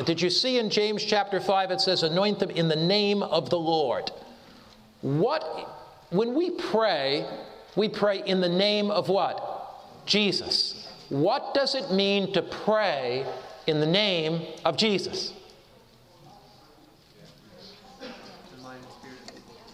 Did 0.06 0.22
you 0.22 0.30
see 0.30 0.58
in 0.58 0.70
James 0.70 1.04
chapter 1.04 1.40
5 1.40 1.72
it 1.72 1.82
says, 1.82 2.04
anoint 2.04 2.40
them 2.40 2.50
in 2.50 2.68
the 2.68 2.76
name 2.76 3.22
of 3.22 3.50
the 3.50 3.60
Lord? 3.60 4.12
What, 5.02 5.44
when 6.10 6.34
we 6.34 6.52
pray, 6.52 7.26
we 7.76 7.90
pray 7.90 8.24
in 8.26 8.42
the 8.42 8.50
name 8.50 8.90
of 8.90 9.10
what? 9.10 10.06
Jesus. 10.06 10.88
What 11.10 11.54
does 11.54 11.76
it 11.76 11.92
mean 11.92 12.34
to 12.34 12.42
pray 12.42 13.26
in 13.68 13.80
the 13.80 13.86
name 13.86 14.42
of 14.64 14.78
Jesus. 14.78 15.34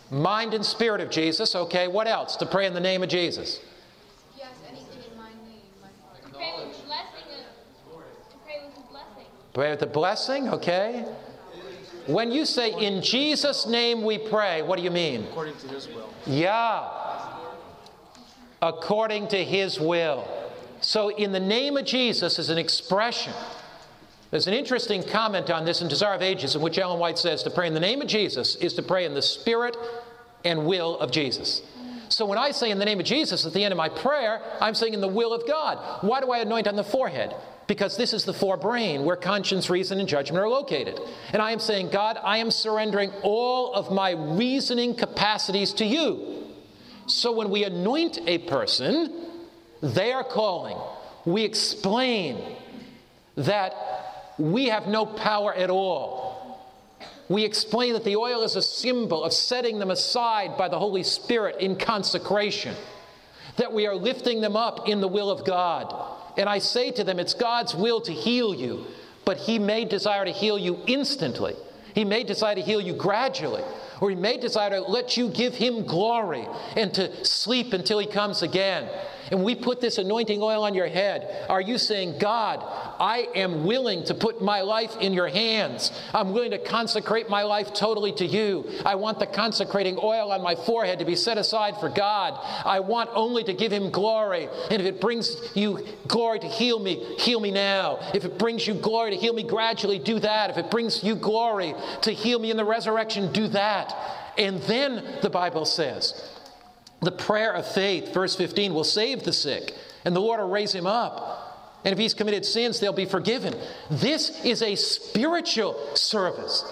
Mind 0.10 0.54
and 0.54 0.66
spirit 0.66 1.00
of 1.00 1.10
Jesus. 1.10 1.56
Okay, 1.56 1.88
what 1.88 2.08
else? 2.08 2.36
To 2.38 2.46
pray 2.46 2.66
in 2.66 2.74
the 2.74 2.82
name 2.82 3.02
of 3.02 3.10
Jesus. 3.10 3.62
Yes, 4.38 4.50
anything 4.68 4.86
in 5.10 5.18
my 5.18 5.30
name. 5.30 5.62
My 5.82 5.88
pray 6.34 6.54
with 6.58 6.78
the 6.78 6.84
blessing. 6.84 7.24
Of, 7.40 8.04
pray 8.46 8.60
with 8.66 8.76
the 8.76 8.90
blessing. 8.90 9.28
Pray 9.54 9.72
with 9.72 9.80
the 9.80 9.88
blessing, 9.88 10.50
okay. 10.50 11.06
When 12.08 12.32
you 12.32 12.46
say, 12.46 12.74
in 12.74 13.02
Jesus' 13.02 13.68
name 13.68 14.04
we 14.04 14.18
pray, 14.18 14.62
what 14.62 14.78
do 14.78 14.84
you 14.84 14.92
mean? 14.92 15.24
According 15.26 15.58
to 15.58 15.68
his 15.68 15.88
will. 15.88 16.10
Yeah. 16.26 16.88
According 18.62 19.28
to 19.30 19.44
his 19.44 19.80
will. 19.80 20.28
So, 20.82 21.10
in 21.10 21.32
the 21.32 21.40
name 21.40 21.78
of 21.78 21.86
Jesus 21.86 22.40
is 22.40 22.50
an 22.50 22.58
expression 22.58 23.34
there's 24.32 24.48
an 24.48 24.54
interesting 24.54 25.04
comment 25.04 25.50
on 25.50 25.66
this 25.66 25.82
in 25.82 25.90
Desire 25.90 26.16
of 26.16 26.22
Ages 26.22 26.56
in 26.56 26.62
which 26.62 26.78
Ellen 26.78 27.00
White 27.00 27.20
says 27.20 27.44
to 27.44 27.50
pray 27.50 27.68
in 27.68 27.74
the 27.74 27.82
name 27.82 28.02
of 28.02 28.08
Jesus 28.08 28.56
is 28.56 28.74
to 28.76 28.82
pray 28.82 29.04
in 29.04 29.14
the 29.14 29.22
spirit 29.22 29.76
and 30.46 30.66
will 30.66 30.98
of 31.00 31.12
Jesus. 31.12 31.62
So 32.08 32.26
when 32.26 32.38
I 32.38 32.52
say 32.52 32.72
in 32.72 32.80
the 32.80 32.86
name 32.86 33.02
of 33.02 33.06
Jesus 33.06 33.46
at 33.46 33.52
the 33.52 33.64
end 33.64 33.74
of 33.74 33.78
my 33.78 33.90
prayer, 33.90 34.42
I'm 34.62 34.74
saying 34.74 34.94
in 34.94 35.02
the 35.02 35.08
will 35.08 35.34
of 35.34 35.46
God. 35.46 36.02
Why 36.02 36.22
do 36.22 36.32
I 36.32 36.40
anoint 36.40 36.68
on 36.68 36.78
the 36.78 36.84
forehead? 36.84 37.36
Because 37.72 37.96
this 37.96 38.12
is 38.12 38.26
the 38.26 38.34
forebrain 38.34 39.06
where 39.06 39.16
conscience, 39.16 39.70
reason, 39.70 40.02
and 40.02 40.10
judgment 40.10 40.44
are 40.44 40.50
located. 40.50 41.00
And 41.32 41.42
I 41.42 41.52
am 41.52 41.60
saying, 41.60 41.90
God, 41.90 42.18
I 42.22 42.40
am 42.40 42.52
surrendering 42.52 43.14
all 43.24 43.74
of 43.74 43.94
my 43.94 44.12
reasoning 44.12 44.94
capacities 44.94 45.72
to 45.76 45.86
you. 45.86 46.48
So 47.06 47.32
when 47.32 47.50
we 47.50 47.64
anoint 47.64 48.20
a 48.28 48.40
person, 48.40 49.26
they 49.82 50.12
are 50.12 50.26
calling. 50.26 50.76
We 51.24 51.46
explain 51.46 52.58
that 53.38 53.74
we 54.38 54.66
have 54.66 54.88
no 54.88 55.06
power 55.06 55.54
at 55.54 55.70
all. 55.70 56.60
We 57.30 57.46
explain 57.46 57.94
that 57.94 58.04
the 58.04 58.18
oil 58.18 58.44
is 58.44 58.58
a 58.58 58.62
symbol 58.62 59.24
of 59.24 59.32
setting 59.32 59.80
them 59.80 59.92
aside 59.92 60.58
by 60.58 60.68
the 60.68 60.78
Holy 60.78 61.04
Spirit 61.04 61.62
in 61.62 61.78
consecration, 61.78 62.76
that 63.56 63.72
we 63.72 63.88
are 63.88 63.96
lifting 63.96 64.42
them 64.42 64.58
up 64.58 64.90
in 64.90 65.00
the 65.00 65.08
will 65.08 65.32
of 65.32 65.46
God. 65.46 66.18
And 66.38 66.48
I 66.50 66.60
say 66.60 66.92
to 66.92 67.04
them, 67.04 67.20
it's 67.20 67.34
God's 67.34 67.76
will 67.76 68.02
to 68.02 68.12
heal 68.12 68.54
you, 68.54 68.86
but 69.26 69.38
He 69.38 69.60
may 69.60 69.86
desire 69.86 70.26
to 70.26 70.32
heal 70.32 70.58
you 70.58 70.80
instantly. 70.88 71.56
He 71.94 72.06
may 72.06 72.24
desire 72.24 72.56
to 72.56 72.62
heal 72.62 72.82
you 72.82 72.94
gradually, 72.94 73.64
or 74.00 74.10
He 74.10 74.16
may 74.16 74.38
desire 74.38 74.70
to 74.70 74.82
let 74.82 75.18
you 75.18 75.30
give 75.30 75.56
Him 75.56 75.86
glory 75.86 76.48
and 76.76 76.94
to 76.94 77.26
sleep 77.26 77.74
until 77.74 78.00
He 78.00 78.08
comes 78.08 78.42
again 78.42 78.90
and 79.32 79.44
we 79.44 79.56
put 79.56 79.80
this 79.80 79.98
anointing 79.98 80.42
oil 80.42 80.64
on 80.64 80.74
your 80.74 80.88
head, 80.88 81.46
are 81.50 81.62
you 81.62 81.78
saying, 81.78 82.20
God, 82.20 82.60
I 83.00 83.30
am 83.34 83.64
willing 83.64 84.04
to 84.06 84.14
put 84.14 84.42
my 84.42 84.62
life 84.62 84.98
in 85.00 85.14
your 85.14 85.30
hands? 85.30 85.92
I'm 86.14 86.34
willing 86.34 86.52
to 86.52 86.58
consecrate 86.58 87.30
my 87.30 87.44
life 87.44 87.74
totally 87.74 88.12
to 88.14 88.26
you. 88.26 88.70
I 88.86 88.96
want 88.96 89.20
the 89.20 89.28
consecrating 89.28 89.98
oil 90.04 90.34
on 90.34 90.42
my 90.42 90.56
forehead 90.56 91.00
to 91.00 91.06
be 91.06 91.16
set 91.16 91.38
aside 91.38 91.78
for 91.78 91.88
God. 91.88 92.38
I 92.66 92.82
want 92.82 93.10
only 93.14 93.46
to 93.46 93.54
give 93.54 93.72
Him 93.72 93.90
glory. 93.90 94.50
And 94.70 94.82
if 94.82 94.86
it 94.86 95.00
brings 95.00 95.38
you 95.56 95.80
glory 96.08 96.40
to 96.40 96.48
heal 96.48 96.80
me, 96.80 97.16
heal 97.18 97.40
me 97.40 97.52
now. 97.52 98.00
If 98.14 98.26
it 98.26 98.38
brings 98.38 98.68
you 98.68 98.74
glory 98.74 99.12
to 99.12 99.18
heal 99.18 99.34
me 99.34 99.44
gradually, 99.44 99.98
do 99.98 100.20
that. 100.20 100.50
If 100.50 100.58
it 100.58 100.70
brings 100.70 101.06
you 101.06 101.16
glory 101.16 101.74
to 102.02 102.12
heal 102.12 102.38
me 102.38 102.52
in 102.52 102.58
the 102.58 102.66
resurrection, 102.66 103.32
do 103.32 103.48
that. 103.50 103.96
And 104.38 104.62
then 104.64 105.20
the 105.22 105.30
Bible 105.30 105.64
says, 105.64 106.30
the 107.02 107.12
prayer 107.12 107.52
of 107.52 107.68
faith, 107.68 108.14
verse 108.14 108.36
15, 108.36 108.74
will 108.74 108.84
save 108.84 109.24
the 109.24 109.34
sick, 109.34 109.74
and 110.06 110.16
the 110.16 110.20
Lord 110.20 110.40
will 110.40 110.50
raise 110.50 110.74
him 110.74 110.86
up. 110.86 111.80
And 111.84 111.92
if 111.92 111.98
he's 111.98 112.14
committed 112.14 112.46
sins, 112.46 112.80
they'll 112.80 112.94
be 112.94 113.06
forgiven. 113.06 113.56
This 113.90 114.44
is 114.46 114.62
a 114.62 114.76
spiritual 114.76 115.96
service. 115.96 116.64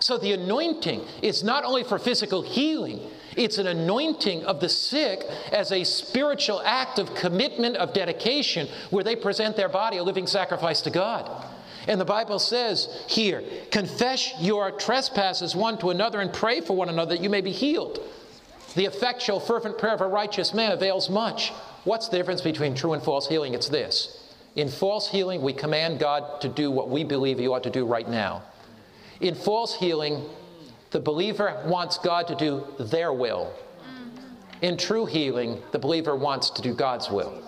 So 0.00 0.18
the 0.18 0.32
anointing 0.32 1.04
is 1.22 1.42
not 1.42 1.64
only 1.64 1.84
for 1.84 1.98
physical 1.98 2.42
healing, 2.42 3.00
it's 3.36 3.58
an 3.58 3.66
anointing 3.66 4.44
of 4.44 4.60
the 4.60 4.68
sick 4.68 5.24
as 5.52 5.72
a 5.72 5.84
spiritual 5.84 6.60
act 6.64 6.98
of 6.98 7.14
commitment, 7.14 7.76
of 7.76 7.94
dedication, 7.94 8.68
where 8.90 9.04
they 9.04 9.16
present 9.16 9.56
their 9.56 9.68
body 9.68 9.96
a 9.96 10.02
living 10.02 10.26
sacrifice 10.26 10.82
to 10.82 10.90
God. 10.90 11.46
And 11.86 12.00
the 12.00 12.04
Bible 12.04 12.38
says 12.38 13.04
here, 13.08 13.42
confess 13.70 14.34
your 14.38 14.70
trespasses 14.72 15.56
one 15.56 15.78
to 15.78 15.90
another 15.90 16.20
and 16.20 16.32
pray 16.32 16.60
for 16.60 16.76
one 16.76 16.90
another 16.90 17.14
that 17.14 17.22
you 17.22 17.30
may 17.30 17.40
be 17.40 17.52
healed. 17.52 18.00
The 18.74 18.84
effectual, 18.84 19.40
fervent 19.40 19.78
prayer 19.78 19.94
of 19.94 20.00
a 20.00 20.06
righteous 20.06 20.52
man 20.52 20.72
avails 20.72 21.08
much. 21.08 21.50
What's 21.84 22.08
the 22.08 22.16
difference 22.16 22.42
between 22.42 22.74
true 22.74 22.92
and 22.92 23.02
false 23.02 23.26
healing? 23.28 23.54
It's 23.54 23.68
this. 23.68 24.24
In 24.56 24.68
false 24.68 25.08
healing, 25.08 25.42
we 25.42 25.52
command 25.52 25.98
God 25.98 26.40
to 26.40 26.48
do 26.48 26.70
what 26.70 26.90
we 26.90 27.04
believe 27.04 27.38
He 27.38 27.48
ought 27.48 27.62
to 27.62 27.70
do 27.70 27.86
right 27.86 28.08
now. 28.08 28.42
In 29.20 29.34
false 29.34 29.74
healing, 29.74 30.22
the 30.90 31.00
believer 31.00 31.62
wants 31.66 31.98
God 31.98 32.28
to 32.28 32.34
do 32.34 32.66
their 32.78 33.12
will. 33.12 33.52
In 34.62 34.76
true 34.76 35.06
healing, 35.06 35.62
the 35.72 35.78
believer 35.78 36.16
wants 36.16 36.50
to 36.50 36.62
do 36.62 36.74
God's 36.74 37.10
will. 37.10 37.42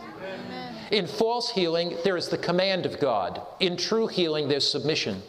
In 0.90 1.06
false 1.06 1.50
healing, 1.50 1.96
there 2.04 2.16
is 2.16 2.28
the 2.28 2.38
command 2.38 2.86
of 2.86 2.98
God. 3.00 3.42
In 3.60 3.76
true 3.76 4.06
healing, 4.06 4.48
there's 4.48 4.68
submission 4.68 5.22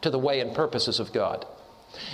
to 0.00 0.10
the 0.10 0.18
way 0.18 0.40
and 0.40 0.54
purposes 0.54 1.00
of 1.00 1.12
God. 1.12 1.46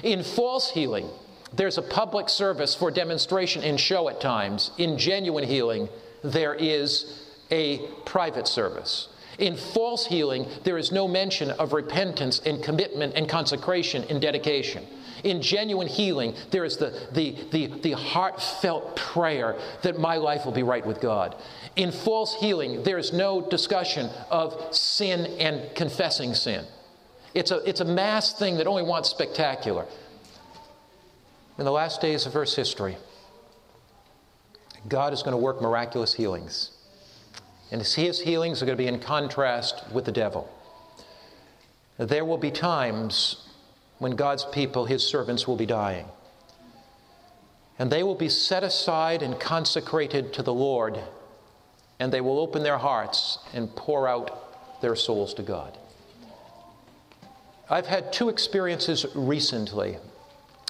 In 0.03 0.23
false 0.23 0.71
healing, 0.71 1.09
there's 1.55 1.79
a 1.79 1.83
public 1.83 2.29
service 2.29 2.75
for 2.75 2.91
demonstration 2.91 3.63
and 3.63 3.79
show 3.79 4.09
at 4.09 4.21
times. 4.21 4.71
In 4.79 4.99
genuine 4.99 5.45
healing, 5.45 5.89
there 6.25 6.55
is 6.55 7.23
a 7.51 7.87
private 8.05 8.49
service. 8.49 9.09
In 9.39 9.57
false 9.57 10.07
healing, 10.07 10.47
there 10.65 10.79
is 10.79 10.93
no 10.93 11.09
mention 11.09 11.51
of 11.53 11.73
repentance 11.73 12.41
and 12.45 12.63
commitment 12.63 13.15
and 13.15 13.29
consecration 13.29 14.05
and 14.09 14.21
dedication. 14.21 14.87
In 15.25 15.41
genuine 15.41 15.87
healing, 15.87 16.35
there 16.51 16.65
is 16.65 16.77
the, 16.77 17.09
the, 17.13 17.37
the, 17.51 17.67
the, 17.81 17.93
heartfelt 17.93 18.97
prayer 18.97 19.57
that 19.83 19.99
my 19.99 20.17
life 20.17 20.45
will 20.45 20.53
be 20.53 20.65
right 20.65 20.85
with 20.85 21.01
God. 21.01 21.37
In 21.77 21.93
false 21.93 22.35
healing, 22.35 22.83
there 22.83 22.99
is 22.99 23.13
no 23.13 23.41
discussion 23.41 24.11
of 24.31 24.75
sin 24.75 25.27
and 25.39 25.75
confessing 25.77 26.35
sin. 26.35 26.65
It's 27.35 27.51
a, 27.51 27.67
it's 27.69 27.81
a 27.81 27.85
mass 27.85 28.33
thing 28.33 28.57
that 28.57 28.67
only 28.67 28.83
wants 28.83 29.11
spectacular 29.11 29.87
in 31.59 31.65
the 31.65 31.73
last 31.73 32.01
days 32.01 32.27
of 32.27 32.35
Earth's 32.35 32.57
history, 32.57 32.97
God 34.89 35.13
is 35.13 35.23
going 35.23 35.33
to 35.33 35.39
work 35.39 35.61
miraculous 35.61 36.15
healings. 36.15 36.71
And 37.71 37.81
his 37.81 38.21
healings 38.21 38.63
are 38.63 38.67
going 38.67 38.77
to 38.77 38.83
be 38.83 38.89
in 38.89 38.99
contrast 39.01 39.85
with 39.93 40.05
the 40.05 40.13
devil. 40.13 40.51
There 41.99 42.25
will 42.25 42.39
be 42.39 42.51
times 42.51 43.49
when 43.99 44.17
God's 44.17 44.45
people, 44.47 44.85
his 44.87 45.07
servants, 45.07 45.47
will 45.47 45.57
be 45.57 45.67
dying. 45.67 46.07
And 47.79 47.91
they 47.91 48.03
will 48.03 48.15
be 48.15 48.29
set 48.29 48.63
aside 48.63 49.23
and 49.23 49.39
consecrated 49.39 50.33
to 50.35 50.43
the 50.43 50.53
Lord, 50.53 50.99
and 51.99 52.13
they 52.13 52.21
will 52.21 52.39
open 52.39 52.63
their 52.63 52.79
hearts 52.79 53.39
and 53.55 53.75
pour 53.75 54.09
out 54.09 54.81
their 54.83 54.97
souls 54.97 55.33
to 55.35 55.43
God. 55.43 55.79
I've 57.71 57.87
had 57.87 58.13
two 58.13 58.29
experiences 58.29 59.07
recently. 59.15 59.97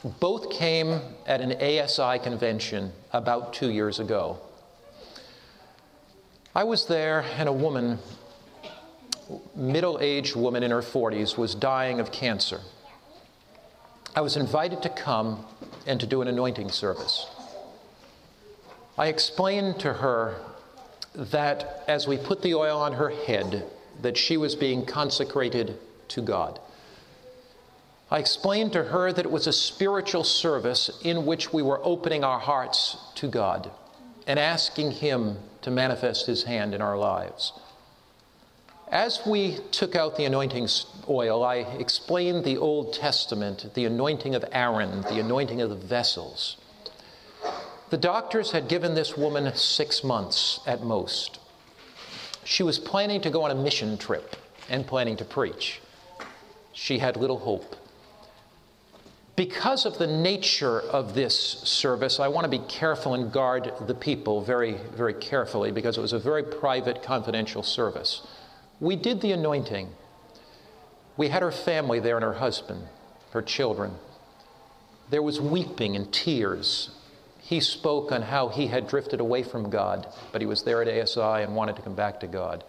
Both 0.05 0.51
came 0.51 1.01
at 1.27 1.41
an 1.41 1.53
ASI 1.53 2.19
convention 2.19 2.93
about 3.13 3.53
two 3.53 3.71
years 3.71 4.01
ago. 4.01 4.39
I 6.55 6.65
was 6.65 6.87
there, 6.87 7.25
and 7.39 7.49
a 7.49 7.53
woman, 7.53 7.99
middle 9.55 9.99
aged 10.01 10.35
woman 10.35 10.65
in 10.65 10.73
her 10.73 10.83
40s, 10.83 11.39
was 11.39 11.55
dying 11.55 12.01
of 12.01 12.11
cancer. 12.11 12.61
I 14.15 14.21
was 14.21 14.37
invited 14.37 14.83
to 14.83 14.89
come 14.89 15.47
and 15.87 16.01
to 16.01 16.07
do 16.07 16.21
an 16.21 16.29
anointing 16.29 16.71
service. 16.71 17.27
I 18.99 19.07
explained 19.07 19.79
to 19.81 19.95
her 19.95 20.37
that 21.15 21.85
as 21.87 22.09
we 22.09 22.19
put 22.19 22.43
the 22.43 22.55
oil 22.55 22.79
on 22.79 22.95
her 22.95 23.09
head, 23.09 23.65
that 24.01 24.17
she 24.17 24.37
was 24.37 24.55
being 24.55 24.85
consecrated 24.85 25.79
to 26.09 26.23
God. 26.23 26.59
I 28.13 28.19
explained 28.19 28.75
to 28.75 28.85
her 28.85 29.11
that 29.11 29.25
it 29.25 29.31
was 29.31 29.47
a 29.47 29.55
spiritual 29.55 30.23
service 30.23 30.91
in 31.03 31.25
which 31.25 31.51
we 31.51 31.63
were 31.63 31.81
opening 31.83 32.25
our 32.25 32.39
hearts 32.39 32.99
to 33.15 33.27
God 33.27 33.71
and 34.27 34.39
asking 34.39 34.91
Him 34.91 35.39
to 35.63 35.71
manifest 35.71 36.27
His 36.27 36.43
hand 36.43 36.75
in 36.75 36.83
our 36.83 36.99
lives. 36.99 37.55
As 38.89 39.23
we 39.27 39.57
took 39.71 39.97
out 39.97 40.17
the 40.17 40.27
anointing 40.27 40.69
oil, 41.09 41.43
I 41.43 41.61
explained 41.79 42.45
the 42.45 42.59
Old 42.59 42.93
Testament, 42.93 43.71
the 43.73 43.87
anointing 43.87 44.35
of 44.35 44.45
Aaron, 44.53 45.01
the 45.01 45.19
anointing 45.19 45.63
of 45.63 45.71
the 45.71 45.77
vessels. 45.77 46.59
The 47.89 47.97
doctors 47.97 48.51
had 48.51 48.69
given 48.69 48.95
this 48.95 49.17
woman 49.17 49.55
six 49.55 50.05
months 50.05 50.61
at 50.67 50.83
most. 50.83 51.39
She 52.45 52.63
was 52.63 52.79
planning 52.79 53.23
to 53.23 53.31
go 53.31 53.45
on 53.45 53.51
a 53.51 53.55
mission 53.55 53.97
trip 53.97 54.37
and 54.69 54.87
planning 54.87 55.17
to 55.17 55.25
preach. 55.25 55.81
She 56.75 56.99
had 56.99 57.17
little 57.17 57.39
hope. 57.39 57.77
Because 59.35 59.87
of 59.87 59.97
the 59.97 60.07
nature 60.07 60.81
of 60.81 61.15
this 61.15 61.35
service, 61.35 62.21
I 62.21 62.29
want 62.29 62.45
to 62.45 62.51
be 62.51 62.65
careful 62.67 63.15
and 63.15 63.33
guard 63.33 63.73
the 63.87 63.95
people 63.95 64.43
very, 64.43 64.77
very 64.95 65.15
carefully 65.15 65.73
because 65.73 65.97
it 65.97 66.03
was 66.03 66.13
a 66.13 66.19
very 66.19 66.43
private, 66.43 67.03
confidential 67.03 67.63
service. 67.63 68.27
We 68.79 68.95
did 68.95 69.23
the 69.23 69.33
anointing. 69.33 69.89
We 71.17 71.29
had 71.29 71.43
her 71.43 71.51
family 71.51 71.99
there 71.99 72.17
and 72.17 72.25
her 72.25 72.35
husband, 72.35 72.89
her 73.31 73.41
children. 73.41 73.95
There 75.09 75.23
was 75.23 75.41
weeping 75.41 75.97
and 75.97 76.13
tears. 76.13 76.91
He 77.41 77.61
spoke 77.61 78.13
on 78.13 78.23
how 78.23 78.49
he 78.49 78.67
had 78.67 78.87
drifted 78.87 79.21
away 79.21 79.43
from 79.43 79.71
God, 79.71 80.09
but 80.31 80.43
he 80.43 80.47
was 80.47 80.63
there 80.63 80.83
at 80.83 80.89
ASI 80.89 81.43
and 81.43 81.57
wanted 81.57 81.77
to 81.77 81.83
come 81.83 81.95
back 81.95 82.21
to 82.21 82.27
God. 82.27 82.65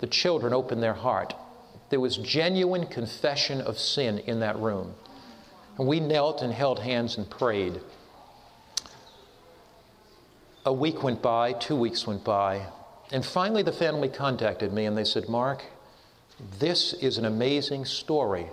The 0.00 0.06
children 0.06 0.52
opened 0.52 0.82
their 0.82 0.94
heart. 0.94 1.34
There 1.90 2.00
was 2.00 2.16
genuine 2.18 2.86
confession 2.86 3.60
of 3.60 3.78
sin 3.78 4.18
in 4.20 4.40
that 4.40 4.58
room. 4.58 4.94
And 5.78 5.86
we 5.86 6.00
knelt 6.00 6.42
and 6.42 6.52
held 6.52 6.80
hands 6.80 7.16
and 7.16 7.28
prayed. 7.30 7.80
A 10.66 10.72
week 10.72 11.02
went 11.02 11.22
by, 11.22 11.52
two 11.54 11.76
weeks 11.76 12.06
went 12.06 12.24
by, 12.24 12.66
and 13.10 13.24
finally, 13.24 13.62
the 13.62 13.72
family 13.72 14.08
contacted 14.08 14.72
me 14.72 14.84
and 14.84 14.96
they 14.96 15.04
said, 15.04 15.28
Mark, 15.28 15.64
this 16.58 16.92
is 16.94 17.16
an 17.16 17.24
amazing 17.24 17.84
story, 17.84 18.46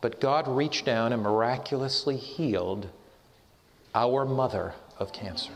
but 0.00 0.20
God 0.20 0.46
reached 0.46 0.84
down 0.84 1.12
and 1.12 1.22
miraculously 1.22 2.16
healed 2.16 2.88
our 3.94 4.24
mother 4.24 4.74
of 4.98 5.12
cancer. 5.12 5.52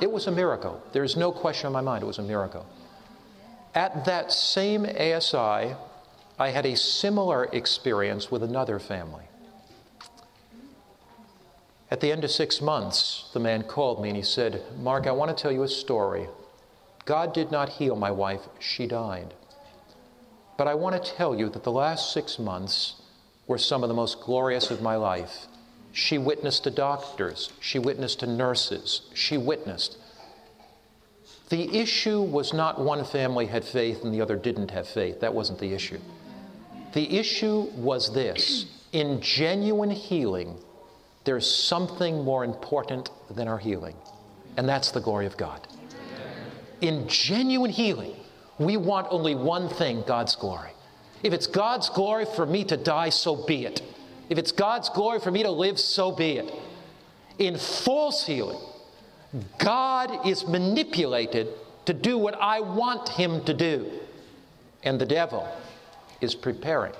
It 0.00 0.10
was 0.10 0.26
a 0.26 0.30
miracle. 0.30 0.82
There's 0.92 1.16
no 1.16 1.32
question 1.32 1.68
in 1.68 1.72
my 1.72 1.80
mind, 1.80 2.02
it 2.02 2.06
was 2.06 2.18
a 2.18 2.22
miracle. 2.22 2.66
At 3.74 4.04
that 4.04 4.30
same 4.30 4.84
ASI, 4.84 5.74
I 6.38 6.50
had 6.50 6.66
a 6.66 6.76
similar 6.76 7.44
experience 7.46 8.30
with 8.30 8.42
another 8.42 8.78
family. 8.78 9.24
At 11.94 12.00
the 12.00 12.10
end 12.10 12.24
of 12.24 12.32
six 12.32 12.60
months, 12.60 13.30
the 13.34 13.38
man 13.38 13.62
called 13.62 14.02
me 14.02 14.08
and 14.08 14.16
he 14.16 14.22
said, 14.24 14.64
Mark, 14.80 15.06
I 15.06 15.12
want 15.12 15.30
to 15.30 15.40
tell 15.40 15.52
you 15.52 15.62
a 15.62 15.68
story. 15.68 16.26
God 17.04 17.32
did 17.32 17.52
not 17.52 17.68
heal 17.68 17.94
my 17.94 18.10
wife, 18.10 18.40
she 18.58 18.88
died. 18.88 19.32
But 20.58 20.66
I 20.66 20.74
want 20.74 21.00
to 21.00 21.12
tell 21.12 21.36
you 21.36 21.48
that 21.50 21.62
the 21.62 21.70
last 21.70 22.12
six 22.12 22.36
months 22.36 23.00
were 23.46 23.58
some 23.58 23.84
of 23.84 23.88
the 23.88 23.94
most 23.94 24.20
glorious 24.22 24.72
of 24.72 24.82
my 24.82 24.96
life. 24.96 25.46
She 25.92 26.18
witnessed 26.18 26.64
to 26.64 26.72
doctors, 26.72 27.52
she 27.60 27.78
witnessed 27.78 28.18
to 28.18 28.26
nurses, 28.26 29.02
she 29.14 29.38
witnessed. 29.38 29.96
The 31.48 31.78
issue 31.78 32.22
was 32.22 32.52
not 32.52 32.80
one 32.80 33.04
family 33.04 33.46
had 33.46 33.64
faith 33.64 34.02
and 34.02 34.12
the 34.12 34.20
other 34.20 34.34
didn't 34.34 34.72
have 34.72 34.88
faith. 34.88 35.20
That 35.20 35.32
wasn't 35.32 35.60
the 35.60 35.72
issue. 35.72 36.00
The 36.92 37.18
issue 37.18 37.70
was 37.76 38.12
this 38.12 38.66
in 38.90 39.20
genuine 39.20 39.92
healing, 39.92 40.58
there's 41.24 41.52
something 41.52 42.22
more 42.22 42.44
important 42.44 43.10
than 43.30 43.48
our 43.48 43.58
healing, 43.58 43.96
and 44.56 44.68
that's 44.68 44.90
the 44.90 45.00
glory 45.00 45.26
of 45.26 45.36
God 45.36 45.66
in 46.84 47.08
genuine 47.08 47.70
healing, 47.70 48.14
we 48.58 48.76
want 48.76 49.06
only 49.10 49.34
one 49.34 49.68
thing 49.68 50.04
God's 50.06 50.36
glory. 50.36 50.70
If 51.22 51.32
it's 51.32 51.46
God's 51.46 51.88
glory 51.88 52.26
for 52.26 52.44
me 52.44 52.64
to 52.64 52.76
die, 52.76 53.08
so 53.08 53.46
be 53.46 53.64
it. 53.64 53.82
If 54.28 54.38
it's 54.38 54.52
God's 54.52 54.90
glory 54.90 55.18
for 55.18 55.30
me 55.30 55.42
to 55.42 55.50
live, 55.50 55.78
so 55.78 56.12
be 56.12 56.32
it. 56.32 56.52
In 57.38 57.56
false 57.56 58.26
healing, 58.26 58.60
God 59.58 60.26
is 60.26 60.46
manipulated 60.46 61.48
to 61.86 61.94
do 61.94 62.18
what 62.18 62.34
I 62.40 62.60
want 62.60 63.08
him 63.08 63.42
to 63.44 63.54
do. 63.54 63.90
And 64.82 65.00
the 65.00 65.06
devil 65.06 65.48
is 66.20 66.34
preparing 66.34 66.92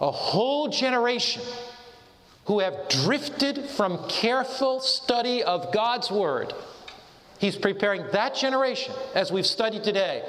a 0.00 0.10
whole 0.10 0.68
generation 0.68 1.42
who 2.46 2.60
have 2.60 2.88
drifted 2.88 3.68
from 3.70 4.08
careful 4.08 4.80
study 4.80 5.42
of 5.42 5.72
God's 5.72 6.10
Word 6.10 6.52
He's 7.38 7.56
preparing 7.56 8.04
that 8.12 8.34
generation, 8.34 8.94
as 9.14 9.30
we've 9.30 9.46
studied 9.46 9.84
today, 9.84 10.22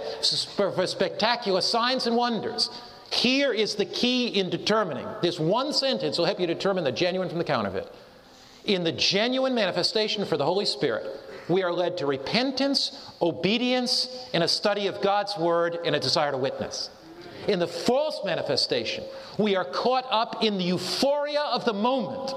for 0.55 0.87
spectacular 0.87 1.61
signs 1.61 2.05
and 2.05 2.15
wonders. 2.15 2.69
Here 3.11 3.53
is 3.53 3.75
the 3.75 3.85
key 3.85 4.27
in 4.27 4.49
determining. 4.49 5.07
This 5.21 5.39
one 5.39 5.71
sentence 5.71 6.17
will 6.17 6.25
help 6.25 6.39
you 6.39 6.47
determine 6.47 6.83
the 6.83 6.91
genuine 6.91 7.29
from 7.29 7.37
the 7.37 7.45
counterfeit. 7.45 7.89
In 8.65 8.83
the 8.83 8.91
genuine 8.91 9.55
manifestation 9.55 10.25
for 10.25 10.35
the 10.35 10.43
Holy 10.43 10.65
Spirit, 10.65 11.05
we 11.47 11.63
are 11.63 11.71
led 11.71 11.97
to 11.99 12.05
repentance, 12.05 13.13
obedience, 13.21 14.27
and 14.33 14.43
a 14.43 14.47
study 14.47 14.87
of 14.87 15.01
God's 15.01 15.37
Word 15.37 15.79
and 15.85 15.95
a 15.95 15.99
desire 16.01 16.31
to 16.31 16.37
witness. 16.37 16.89
In 17.47 17.59
the 17.59 17.67
false 17.67 18.21
manifestation, 18.25 19.03
we 19.37 19.55
are 19.55 19.65
caught 19.65 20.05
up 20.09 20.43
in 20.43 20.57
the 20.57 20.65
euphoria 20.65 21.41
of 21.41 21.63
the 21.63 21.73
moment 21.73 22.33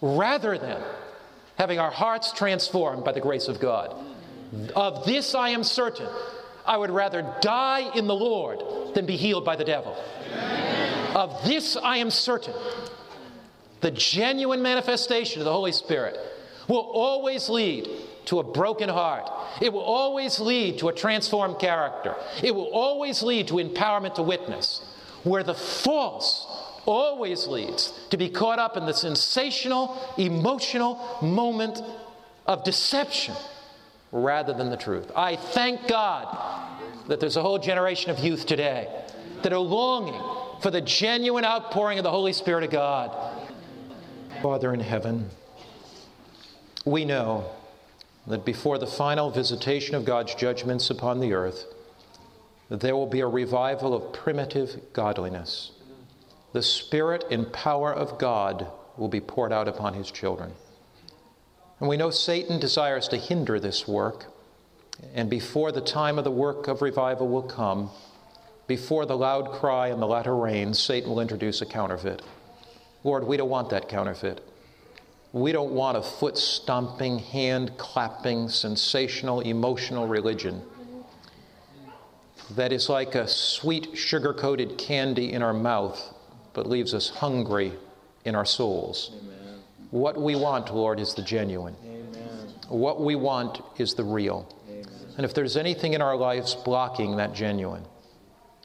rather 0.00 0.58
than 0.58 0.82
having 1.56 1.78
our 1.78 1.90
hearts 1.90 2.32
transformed 2.32 3.04
by 3.04 3.12
the 3.12 3.20
grace 3.20 3.46
of 3.46 3.60
God. 3.60 3.94
Of 4.74 5.06
this 5.06 5.34
I 5.34 5.50
am 5.50 5.62
certain. 5.62 6.08
I 6.66 6.76
would 6.76 6.90
rather 6.90 7.34
die 7.40 7.90
in 7.94 8.06
the 8.06 8.14
Lord 8.14 8.94
than 8.94 9.06
be 9.06 9.16
healed 9.16 9.44
by 9.44 9.56
the 9.56 9.64
devil. 9.64 9.96
Of 11.14 11.44
this 11.44 11.76
I 11.76 11.98
am 11.98 12.10
certain. 12.10 12.54
The 13.80 13.90
genuine 13.90 14.62
manifestation 14.62 15.40
of 15.40 15.44
the 15.44 15.52
Holy 15.52 15.72
Spirit 15.72 16.18
will 16.68 16.78
always 16.78 17.48
lead 17.48 17.88
to 18.26 18.38
a 18.38 18.42
broken 18.42 18.88
heart. 18.88 19.30
It 19.60 19.72
will 19.72 19.80
always 19.80 20.40
lead 20.40 20.78
to 20.78 20.88
a 20.88 20.92
transformed 20.92 21.58
character. 21.58 22.14
It 22.42 22.54
will 22.54 22.70
always 22.72 23.22
lead 23.22 23.48
to 23.48 23.54
empowerment 23.54 24.14
to 24.16 24.22
witness. 24.22 24.84
Where 25.24 25.42
the 25.42 25.54
false 25.54 26.46
always 26.84 27.46
leads 27.46 27.92
to 28.10 28.16
be 28.16 28.28
caught 28.28 28.58
up 28.58 28.76
in 28.76 28.86
the 28.86 28.94
sensational, 28.94 29.96
emotional 30.18 31.18
moment 31.22 31.80
of 32.46 32.64
deception 32.64 33.34
rather 34.10 34.52
than 34.52 34.70
the 34.70 34.76
truth. 34.76 35.10
I 35.16 35.36
thank 35.36 35.88
God 35.88 36.36
that 37.08 37.20
there's 37.20 37.36
a 37.36 37.42
whole 37.42 37.58
generation 37.58 38.10
of 38.10 38.18
youth 38.18 38.46
today 38.46 38.88
that 39.42 39.52
are 39.52 39.58
longing 39.58 40.20
for 40.60 40.70
the 40.70 40.80
genuine 40.80 41.44
outpouring 41.44 41.98
of 41.98 42.04
the 42.04 42.10
Holy 42.10 42.32
Spirit 42.32 42.64
of 42.64 42.70
God. 42.70 43.10
Father 44.42 44.72
in 44.74 44.80
heaven, 44.80 45.30
we 46.84 47.04
know 47.04 47.50
that 48.26 48.44
before 48.44 48.78
the 48.78 48.86
final 48.86 49.30
visitation 49.30 49.94
of 49.94 50.04
God's 50.04 50.34
judgments 50.34 50.90
upon 50.90 51.20
the 51.20 51.32
earth, 51.32 51.64
there 52.68 52.96
will 52.96 53.06
be 53.06 53.20
a 53.20 53.26
revival 53.26 53.94
of 53.94 54.12
primitive 54.12 54.80
godliness 54.92 55.72
the 56.52 56.62
Spirit 56.62 57.24
and 57.30 57.52
power 57.52 57.92
of 57.92 58.18
God 58.18 58.66
will 58.96 59.08
be 59.08 59.20
poured 59.20 59.52
out 59.52 59.68
upon 59.68 59.94
his 59.94 60.10
children. 60.10 60.52
And 61.80 61.88
we 61.88 61.96
know 61.96 62.10
Satan 62.10 62.60
desires 62.60 63.08
to 63.08 63.16
hinder 63.16 63.58
this 63.58 63.88
work. 63.88 64.26
And 65.14 65.28
before 65.28 65.72
the 65.72 65.80
time 65.80 66.18
of 66.18 66.24
the 66.24 66.30
work 66.30 66.68
of 66.68 66.82
revival 66.82 67.26
will 67.28 67.42
come, 67.42 67.90
before 68.66 69.06
the 69.06 69.16
loud 69.16 69.50
cry 69.50 69.88
and 69.88 70.00
the 70.00 70.06
latter 70.06 70.36
rain, 70.36 70.74
Satan 70.74 71.10
will 71.10 71.20
introduce 71.20 71.60
a 71.62 71.66
counterfeit. 71.66 72.22
Lord, 73.02 73.26
we 73.26 73.36
don't 73.36 73.48
want 73.48 73.70
that 73.70 73.88
counterfeit. 73.88 74.46
We 75.32 75.52
don't 75.52 75.72
want 75.72 75.96
a 75.96 76.02
foot 76.02 76.36
stomping, 76.36 77.18
hand 77.18 77.72
clapping, 77.78 78.48
sensational, 78.48 79.40
emotional 79.40 80.06
religion 80.06 80.62
that 82.56 82.72
is 82.72 82.88
like 82.88 83.14
a 83.14 83.26
sweet, 83.26 83.96
sugar 83.96 84.34
coated 84.34 84.76
candy 84.76 85.32
in 85.32 85.42
our 85.42 85.54
mouth, 85.54 86.14
but 86.52 86.68
leaves 86.68 86.92
us 86.94 87.08
hungry 87.08 87.72
in 88.24 88.34
our 88.34 88.44
souls. 88.44 89.12
Amen. 89.22 89.60
What 89.90 90.20
we 90.20 90.36
want, 90.36 90.72
Lord, 90.74 91.00
is 91.00 91.14
the 91.14 91.22
genuine. 91.22 91.76
Amen. 91.84 92.54
What 92.68 93.00
we 93.00 93.14
want 93.14 93.62
is 93.78 93.94
the 93.94 94.04
real. 94.04 94.48
Amen. 94.68 94.86
And 95.16 95.24
if 95.24 95.34
there's 95.34 95.56
anything 95.56 95.94
in 95.94 96.02
our 96.02 96.16
lives 96.16 96.54
blocking 96.54 97.16
that 97.16 97.34
genuine, 97.34 97.84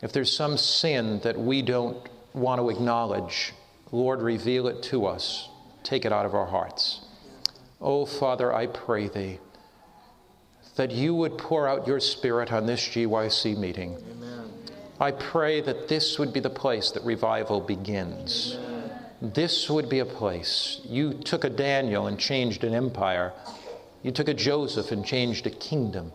if 0.02 0.12
there's 0.12 0.36
some 0.36 0.58
sin 0.58 1.20
that 1.24 1.40
we 1.40 1.62
don't 1.62 1.98
want 2.34 2.60
to 2.60 2.70
acknowledge, 2.70 3.54
Lord, 3.92 4.22
reveal 4.22 4.68
it 4.68 4.84
to 4.84 5.06
us. 5.06 5.50
Take 5.88 6.04
it 6.04 6.12
out 6.12 6.26
of 6.26 6.36
our 6.36 6.48
hearts. 6.48 7.00
Oh, 7.80 8.06
Father, 8.06 8.54
I 8.54 8.68
pray 8.68 9.08
thee 9.08 9.40
that 10.76 10.92
you 10.92 11.16
would 11.16 11.38
pour 11.38 11.66
out 11.66 11.88
your 11.88 12.02
Spirit 12.02 12.52
on 12.52 12.66
this 12.66 12.82
GYC 12.90 13.58
meeting. 13.58 13.96
Amen. 14.12 14.52
I 15.00 15.12
pray 15.12 15.62
that 15.62 15.88
this 15.88 16.20
would 16.20 16.34
be 16.34 16.42
the 16.42 16.50
place 16.50 16.92
that 16.92 17.06
revival 17.06 17.62
begins. 17.62 18.58
Amen. 18.58 18.92
This 19.34 19.70
would 19.70 19.88
be 19.88 20.00
a 20.00 20.06
place. 20.06 20.82
You 20.84 21.14
took 21.14 21.46
a 21.46 21.50
Daniel 21.50 22.08
and 22.08 22.20
changed 22.20 22.66
an 22.66 22.74
empire. 22.74 23.32
You 24.04 24.12
took 24.12 24.28
a 24.28 24.34
Joseph 24.34 24.92
and 24.92 25.06
changed 25.06 25.48
a 25.48 25.52
kingdom. 25.52 26.12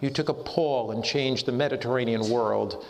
You 0.00 0.08
took 0.08 0.30
a 0.30 0.34
Paul 0.34 0.90
and 0.90 1.04
changed 1.04 1.44
the 1.44 1.52
Mediterranean 1.52 2.30
world. 2.30 2.82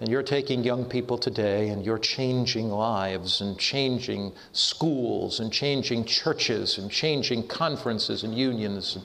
And 0.00 0.08
you're 0.08 0.22
taking 0.22 0.64
young 0.64 0.84
people 0.84 1.18
today 1.18 1.68
and 1.68 1.84
you're 1.84 1.98
changing 1.98 2.68
lives 2.68 3.40
and 3.40 3.58
changing 3.58 4.32
schools 4.52 5.40
and 5.40 5.52
changing 5.52 6.04
churches 6.04 6.78
and 6.78 6.90
changing 6.90 7.46
conferences 7.46 8.24
and 8.24 8.36
unions. 8.36 8.98